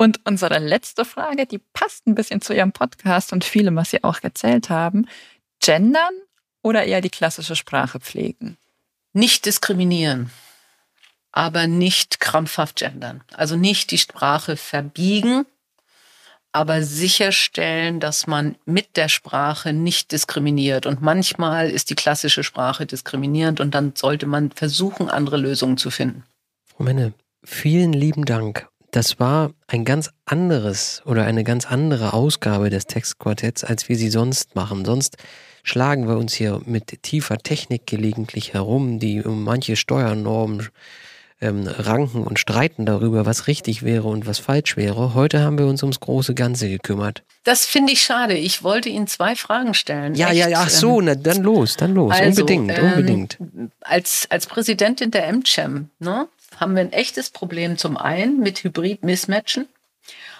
Und 0.00 0.20
unsere 0.24 0.58
letzte 0.58 1.04
Frage, 1.04 1.46
die 1.46 1.58
passt 1.58 2.06
ein 2.06 2.14
bisschen 2.14 2.40
zu 2.40 2.54
Ihrem 2.54 2.72
Podcast 2.72 3.32
und 3.32 3.44
vielem, 3.44 3.76
was 3.76 3.90
Sie 3.90 4.02
auch 4.02 4.20
erzählt 4.22 4.70
haben. 4.70 5.06
Gendern 5.60 6.14
oder 6.62 6.84
eher 6.84 7.02
die 7.02 7.10
klassische 7.10 7.54
Sprache 7.54 8.00
pflegen? 8.00 8.56
Nicht 9.12 9.44
diskriminieren 9.44 10.30
aber 11.32 11.66
nicht 11.66 12.20
krampfhaft 12.20 12.76
gendern. 12.76 13.22
Also 13.32 13.56
nicht 13.56 13.90
die 13.90 13.98
Sprache 13.98 14.56
verbiegen, 14.56 15.46
aber 16.52 16.82
sicherstellen, 16.82 18.00
dass 18.00 18.26
man 18.26 18.56
mit 18.64 18.96
der 18.96 19.08
Sprache 19.08 19.72
nicht 19.72 20.10
diskriminiert. 20.10 20.86
Und 20.86 21.00
manchmal 21.00 21.70
ist 21.70 21.90
die 21.90 21.94
klassische 21.94 22.42
Sprache 22.42 22.86
diskriminierend 22.86 23.60
und 23.60 23.74
dann 23.74 23.92
sollte 23.94 24.26
man 24.26 24.50
versuchen, 24.50 25.08
andere 25.08 25.36
Lösungen 25.36 25.76
zu 25.76 25.90
finden. 25.90 26.24
Frau 26.66 26.82
Menne, 26.82 27.12
vielen 27.44 27.92
lieben 27.92 28.24
Dank. 28.24 28.69
Das 28.90 29.20
war 29.20 29.52
ein 29.68 29.84
ganz 29.84 30.10
anderes 30.24 31.02
oder 31.04 31.24
eine 31.24 31.44
ganz 31.44 31.66
andere 31.66 32.12
Ausgabe 32.12 32.70
des 32.70 32.86
Textquartetts, 32.86 33.62
als 33.62 33.88
wir 33.88 33.96
sie 33.96 34.10
sonst 34.10 34.56
machen. 34.56 34.84
Sonst 34.84 35.16
schlagen 35.62 36.08
wir 36.08 36.16
uns 36.16 36.34
hier 36.34 36.60
mit 36.64 37.02
tiefer 37.02 37.38
Technik 37.38 37.86
gelegentlich 37.86 38.52
herum, 38.52 38.98
die 38.98 39.22
um 39.22 39.44
manche 39.44 39.76
Steuernormen 39.76 40.68
ähm, 41.40 41.66
ranken 41.66 42.22
und 42.22 42.38
streiten 42.38 42.84
darüber, 42.84 43.24
was 43.24 43.46
richtig 43.46 43.82
wäre 43.82 44.08
und 44.08 44.26
was 44.26 44.38
falsch 44.38 44.76
wäre. 44.76 45.14
Heute 45.14 45.40
haben 45.40 45.58
wir 45.58 45.66
uns 45.66 45.82
ums 45.82 46.00
große 46.00 46.34
Ganze 46.34 46.68
gekümmert. 46.68 47.22
Das 47.44 47.64
finde 47.64 47.92
ich 47.92 48.02
schade. 48.02 48.34
Ich 48.34 48.62
wollte 48.62 48.90
Ihnen 48.90 49.06
zwei 49.06 49.34
Fragen 49.36 49.72
stellen. 49.72 50.14
Ja, 50.14 50.28
Echt, 50.28 50.36
ja, 50.36 50.48
ja, 50.48 50.60
ach 50.60 50.68
so, 50.68 50.98
ähm, 50.98 51.06
na, 51.06 51.14
dann 51.14 51.42
los, 51.42 51.76
dann 51.76 51.94
los. 51.94 52.12
Also, 52.12 52.42
unbedingt, 52.42 52.76
ähm, 52.76 52.84
unbedingt. 52.84 53.38
Als, 53.80 54.26
als 54.28 54.46
Präsidentin 54.46 55.10
der 55.10 55.32
MCHAM 55.32 55.88
ne, 55.98 56.28
haben 56.60 56.74
wir 56.74 56.82
ein 56.82 56.92
echtes 56.92 57.30
Problem 57.30 57.78
zum 57.78 57.96
einen 57.96 58.38
mit 58.38 58.62
Hybrid-Mismatchen 58.62 59.68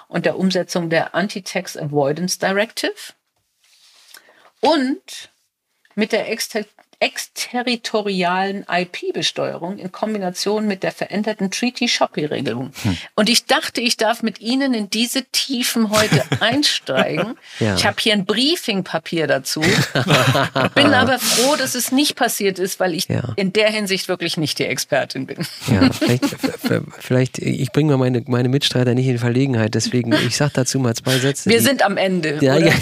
und 0.08 0.26
der 0.26 0.38
Umsetzung 0.38 0.90
der 0.90 1.14
Anti-Tax 1.14 1.76
Avoidance 1.76 2.38
Directive 2.38 3.14
und 4.60 5.30
mit 5.94 6.12
der 6.12 6.30
exterritorialen 7.00 8.66
IP-Besteuerung 8.70 9.78
in 9.78 9.90
Kombination 9.90 10.66
mit 10.66 10.82
der 10.82 10.92
veränderten 10.92 11.50
Treaty-Shopping-Regelung. 11.50 12.72
Hm. 12.82 12.98
Und 13.14 13.30
ich 13.30 13.46
dachte, 13.46 13.80
ich 13.80 13.96
darf 13.96 14.22
mit 14.22 14.40
Ihnen 14.40 14.74
in 14.74 14.90
diese 14.90 15.24
Tiefen 15.32 15.90
heute 15.90 16.22
einsteigen. 16.40 17.38
ja. 17.58 17.74
Ich 17.74 17.86
habe 17.86 17.96
hier 18.00 18.12
ein 18.12 18.26
Briefing-Papier 18.26 19.26
dazu. 19.26 19.62
bin 20.74 20.92
aber 20.92 21.18
froh, 21.18 21.56
dass 21.56 21.74
es 21.74 21.90
nicht 21.90 22.16
passiert 22.16 22.58
ist, 22.58 22.78
weil 22.80 22.92
ich 22.92 23.08
ja. 23.08 23.32
in 23.36 23.54
der 23.54 23.70
Hinsicht 23.70 24.08
wirklich 24.08 24.36
nicht 24.36 24.58
die 24.58 24.66
Expertin 24.66 25.26
bin. 25.26 25.38
Ja, 25.68 25.90
vielleicht, 25.92 26.24
vielleicht 26.98 27.38
ich 27.38 27.72
bringe 27.72 27.92
mal 27.92 27.96
meine, 27.96 28.22
meine 28.26 28.50
Mitstreiter 28.50 28.94
nicht 28.94 29.06
in 29.06 29.18
Verlegenheit, 29.18 29.74
deswegen, 29.74 30.12
ich 30.12 30.36
sage 30.36 30.52
dazu 30.54 30.78
mal 30.78 30.94
zwei 30.94 31.18
Sätze. 31.18 31.48
Wir 31.48 31.60
die, 31.60 31.64
sind 31.64 31.82
am 31.82 31.96
Ende. 31.96 32.38
Ja, 32.42 32.58
ja. 32.58 32.74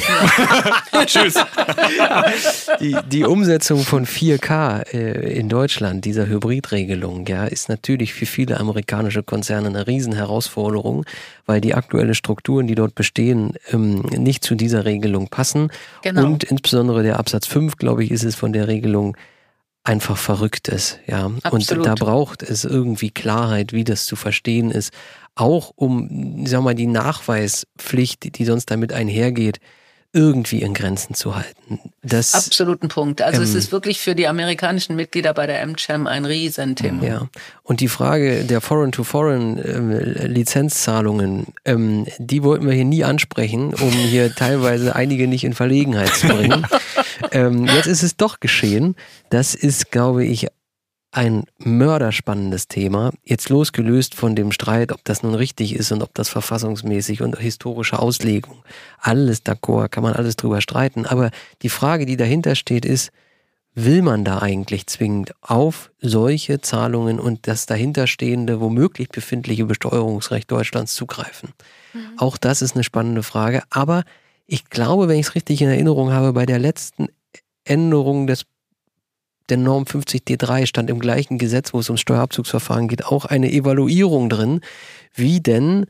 Tschüss. 1.06 1.34
Die, 2.80 2.96
die 3.06 3.22
Umsetzung 3.22 3.84
von 3.84 4.07
4K 4.08 4.94
äh, 4.94 5.38
in 5.38 5.48
Deutschland, 5.48 6.04
dieser 6.04 6.26
Hybridregelung, 6.26 7.26
ja, 7.26 7.44
ist 7.44 7.68
natürlich 7.68 8.14
für 8.14 8.26
viele 8.26 8.58
amerikanische 8.58 9.22
Konzerne 9.22 9.68
eine 9.68 9.86
Riesenherausforderung, 9.86 11.04
weil 11.46 11.60
die 11.60 11.74
aktuellen 11.74 12.14
Strukturen, 12.14 12.66
die 12.66 12.74
dort 12.74 12.94
bestehen, 12.94 13.54
ähm, 13.70 14.00
nicht 14.16 14.44
zu 14.44 14.54
dieser 14.54 14.84
Regelung 14.84 15.28
passen. 15.28 15.70
Genau. 16.02 16.24
Und 16.24 16.44
insbesondere 16.44 17.02
der 17.02 17.18
Absatz 17.18 17.46
5, 17.46 17.76
glaube 17.76 18.02
ich, 18.02 18.10
ist 18.10 18.24
es 18.24 18.34
von 18.34 18.52
der 18.52 18.66
Regelung 18.66 19.16
einfach 19.84 20.16
verrückt 20.16 20.68
ist, 20.68 20.98
ja. 21.06 21.30
Absolut. 21.42 21.86
Und 21.86 21.86
da 21.86 21.94
braucht 21.94 22.42
es 22.42 22.64
irgendwie 22.64 23.10
Klarheit, 23.10 23.72
wie 23.72 23.84
das 23.84 24.04
zu 24.04 24.16
verstehen 24.16 24.70
ist. 24.70 24.92
Auch 25.34 25.72
um, 25.76 26.44
sag 26.46 26.62
mal, 26.62 26.74
die 26.74 26.86
Nachweispflicht, 26.86 28.38
die 28.38 28.44
sonst 28.44 28.70
damit 28.70 28.92
einhergeht, 28.92 29.60
irgendwie 30.12 30.62
in 30.62 30.72
Grenzen 30.72 31.12
zu 31.14 31.36
halten. 31.36 31.80
Das, 32.02 32.32
Absoluten 32.34 32.88
Punkt. 32.88 33.20
Also 33.20 33.42
ähm, 33.42 33.44
es 33.44 33.52
ist 33.54 33.70
wirklich 33.72 34.00
für 34.00 34.14
die 34.14 34.26
amerikanischen 34.26 34.96
Mitglieder 34.96 35.34
bei 35.34 35.46
der 35.46 35.66
MCHAM 35.66 36.06
ein 36.06 36.24
Riesenthema. 36.24 37.04
Ja. 37.04 37.28
Und 37.62 37.80
die 37.80 37.88
Frage 37.88 38.44
der 38.44 38.62
Foreign-to-Foreign-Lizenzzahlungen, 38.62 41.48
ähm, 41.66 42.06
die 42.18 42.42
wollten 42.42 42.64
wir 42.66 42.72
hier 42.72 42.86
nie 42.86 43.04
ansprechen, 43.04 43.74
um 43.74 43.90
hier 43.90 44.34
teilweise 44.38 44.96
einige 44.96 45.28
nicht 45.28 45.44
in 45.44 45.52
Verlegenheit 45.52 46.14
zu 46.14 46.28
bringen. 46.28 46.66
ähm, 47.32 47.66
jetzt 47.66 47.86
ist 47.86 48.02
es 48.02 48.16
doch 48.16 48.40
geschehen. 48.40 48.96
Das 49.28 49.54
ist, 49.54 49.90
glaube 49.90 50.24
ich, 50.24 50.46
ein 51.18 51.46
mörderspannendes 51.58 52.68
Thema, 52.68 53.10
jetzt 53.24 53.48
losgelöst 53.48 54.14
von 54.14 54.36
dem 54.36 54.52
Streit, 54.52 54.92
ob 54.92 55.04
das 55.04 55.24
nun 55.24 55.34
richtig 55.34 55.74
ist 55.74 55.90
und 55.90 56.00
ob 56.00 56.14
das 56.14 56.28
verfassungsmäßig 56.28 57.22
und 57.22 57.36
historische 57.36 57.98
Auslegung, 57.98 58.62
alles 59.00 59.44
d'accord, 59.44 59.88
kann 59.88 60.04
man 60.04 60.12
alles 60.12 60.36
drüber 60.36 60.60
streiten, 60.60 61.06
aber 61.06 61.32
die 61.62 61.70
Frage, 61.70 62.06
die 62.06 62.16
dahinter 62.16 62.54
steht, 62.54 62.84
ist, 62.84 63.10
will 63.74 64.02
man 64.02 64.24
da 64.24 64.38
eigentlich 64.38 64.86
zwingend 64.86 65.32
auf 65.40 65.90
solche 66.00 66.60
Zahlungen 66.60 67.18
und 67.18 67.48
das 67.48 67.66
dahinterstehende, 67.66 68.60
womöglich 68.60 69.08
befindliche 69.08 69.64
Besteuerungsrecht 69.64 70.48
Deutschlands 70.48 70.94
zugreifen? 70.94 71.48
Mhm. 71.94 72.00
Auch 72.16 72.36
das 72.36 72.62
ist 72.62 72.76
eine 72.76 72.84
spannende 72.84 73.24
Frage, 73.24 73.64
aber 73.70 74.04
ich 74.46 74.70
glaube, 74.70 75.08
wenn 75.08 75.18
ich 75.18 75.26
es 75.26 75.34
richtig 75.34 75.62
in 75.62 75.68
Erinnerung 75.68 76.12
habe, 76.12 76.32
bei 76.32 76.46
der 76.46 76.60
letzten 76.60 77.08
Änderung 77.64 78.28
des 78.28 78.46
der 79.48 79.56
Norm 79.56 79.84
50D3 79.84 80.66
stand 80.66 80.90
im 80.90 80.98
gleichen 80.98 81.38
Gesetz, 81.38 81.72
wo 81.72 81.80
es 81.80 81.88
ums 81.88 82.00
Steuerabzugsverfahren 82.00 82.88
geht, 82.88 83.04
auch 83.04 83.24
eine 83.24 83.50
Evaluierung 83.50 84.28
drin, 84.28 84.60
wie 85.14 85.40
denn 85.40 85.86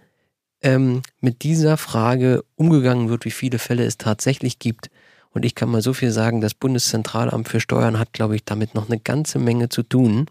ähm, 0.63 1.03
mit 1.21 1.43
dieser 1.43 1.77
Frage 1.77 2.45
umgegangen 2.57 3.09
wird, 3.09 3.25
wie 3.25 3.31
viele 3.31 3.59
Fälle 3.59 3.85
es 3.85 3.99
tatsächlich 3.99 4.59
gibt. 4.59 4.91
Und 5.31 5.45
ich 5.45 5.55
kann 5.55 5.71
mal 5.71 5.83
so 5.83 5.93
viel 5.93 6.11
sagen, 6.11 6.41
das 6.41 6.55
Bundeszentralamt 6.55 7.49
für 7.49 7.61
Steuern 7.61 7.99
hat, 7.99 8.13
glaube 8.13 8.35
ich, 8.35 8.45
damit 8.45 8.75
noch 8.75 8.89
eine 8.89 8.99
ganze 8.99 9.39
Menge 9.39 9.69
zu 9.69 9.83
tun. 9.83 10.27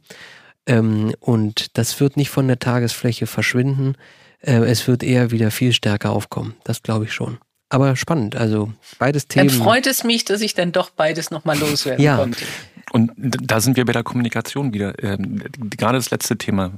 Ähm, 0.65 1.13
und 1.19 1.77
das 1.77 1.99
wird 1.99 2.17
nicht 2.17 2.29
von 2.29 2.47
der 2.47 2.59
Tagesfläche 2.59 3.27
verschwinden. 3.27 3.95
Äh, 4.41 4.65
es 4.65 4.87
wird 4.87 5.03
eher 5.03 5.31
wieder 5.31 5.51
viel 5.51 5.73
stärker 5.73 6.11
aufkommen. 6.11 6.55
Das 6.63 6.83
glaube 6.83 7.05
ich 7.05 7.13
schon. 7.13 7.37
Aber 7.69 7.95
spannend, 7.95 8.35
also 8.35 8.71
beides 8.97 9.27
Themen. 9.27 9.49
Dann 9.49 9.57
freut 9.57 9.87
es 9.87 10.03
mich, 10.03 10.23
dass 10.23 10.41
ich 10.41 10.53
dann 10.53 10.71
doch 10.71 10.89
beides 10.89 11.31
nochmal 11.31 11.57
loswerden 11.59 12.03
ja. 12.03 12.17
konnte. 12.17 12.45
Und 12.91 13.11
da 13.17 13.59
sind 13.59 13.77
wir 13.77 13.85
bei 13.85 13.93
der 13.93 14.03
Kommunikation 14.03 14.73
wieder. 14.73 15.01
Ähm, 15.03 15.43
gerade 15.57 15.97
das 15.97 16.09
letzte 16.09 16.37
Thema. 16.37 16.71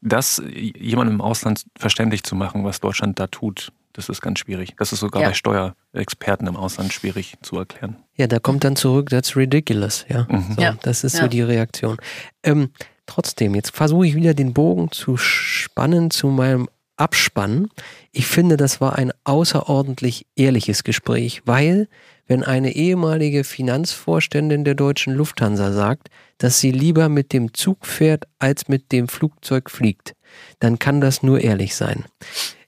Das 0.00 0.40
jemandem 0.54 1.16
im 1.16 1.20
Ausland 1.20 1.64
verständlich 1.76 2.22
zu 2.22 2.36
machen, 2.36 2.64
was 2.64 2.80
Deutschland 2.80 3.18
da 3.18 3.26
tut, 3.26 3.72
das 3.98 4.08
ist 4.08 4.20
ganz 4.20 4.38
schwierig. 4.38 4.74
Das 4.78 4.92
ist 4.92 5.00
sogar 5.00 5.22
ja. 5.22 5.28
bei 5.28 5.34
Steuerexperten 5.34 6.46
im 6.46 6.56
Ausland 6.56 6.92
schwierig 6.92 7.34
zu 7.42 7.56
erklären. 7.56 7.96
Ja, 8.14 8.28
da 8.28 8.38
kommt 8.38 8.62
dann 8.62 8.76
zurück, 8.76 9.10
that's 9.10 9.36
ridiculous. 9.36 10.06
Ja, 10.08 10.26
mhm. 10.30 10.54
so, 10.54 10.62
ja. 10.62 10.76
das 10.82 11.02
ist 11.02 11.14
ja. 11.14 11.22
so 11.22 11.26
die 11.26 11.42
Reaktion. 11.42 11.96
Ähm, 12.44 12.70
trotzdem, 13.06 13.56
jetzt 13.56 13.74
versuche 13.74 14.06
ich 14.06 14.14
wieder 14.14 14.34
den 14.34 14.54
Bogen 14.54 14.92
zu 14.92 15.16
spannen 15.16 16.12
zu 16.12 16.28
meinem 16.28 16.68
Abspann. 16.96 17.70
Ich 18.12 18.26
finde, 18.26 18.56
das 18.56 18.80
war 18.80 18.96
ein 18.96 19.12
außerordentlich 19.24 20.26
ehrliches 20.36 20.84
Gespräch, 20.84 21.42
weil 21.44 21.88
wenn 22.28 22.44
eine 22.44 22.76
ehemalige 22.76 23.42
Finanzvorständin 23.42 24.62
der 24.64 24.74
deutschen 24.74 25.14
Lufthansa 25.14 25.72
sagt, 25.72 26.10
dass 26.36 26.60
sie 26.60 26.70
lieber 26.70 27.08
mit 27.08 27.32
dem 27.32 27.54
Zug 27.54 27.86
fährt, 27.86 28.28
als 28.38 28.68
mit 28.68 28.92
dem 28.92 29.08
Flugzeug 29.08 29.70
fliegt. 29.70 30.14
Dann 30.60 30.78
kann 30.78 31.00
das 31.00 31.24
nur 31.24 31.40
ehrlich 31.40 31.74
sein. 31.74 32.04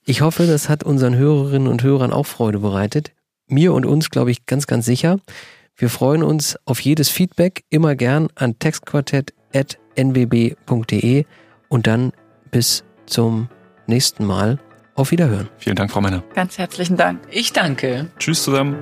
Ich 0.04 0.22
hoffe, 0.22 0.46
das 0.46 0.68
hat 0.68 0.82
unseren 0.82 1.14
Hörerinnen 1.14 1.68
und 1.68 1.84
Hörern 1.84 2.12
auch 2.12 2.26
Freude 2.26 2.58
bereitet. 2.58 3.12
Mir 3.46 3.72
und 3.74 3.86
uns, 3.86 4.10
glaube 4.10 4.32
ich, 4.32 4.46
ganz, 4.46 4.66
ganz 4.66 4.86
sicher. 4.86 5.20
Wir 5.76 5.90
freuen 5.90 6.22
uns 6.22 6.56
auf 6.64 6.80
jedes 6.80 7.10
Feedback, 7.10 7.64
immer 7.70 7.94
gern 7.94 8.28
an 8.34 8.58
textquartett.nwb.de 8.58 11.24
und 11.68 11.86
dann 11.86 12.12
bis 12.50 12.82
zum 13.06 13.48
nächsten 13.86 14.24
Mal. 14.24 14.58
Auf 14.96 15.12
Wiederhören. 15.12 15.48
Vielen 15.56 15.76
Dank, 15.76 15.88
Frau 15.90 16.00
Männer. 16.00 16.24
Ganz 16.34 16.58
herzlichen 16.58 16.96
Dank. 16.96 17.20
Ich 17.30 17.52
danke. 17.52 18.08
Tschüss 18.18 18.42
zusammen. 18.42 18.74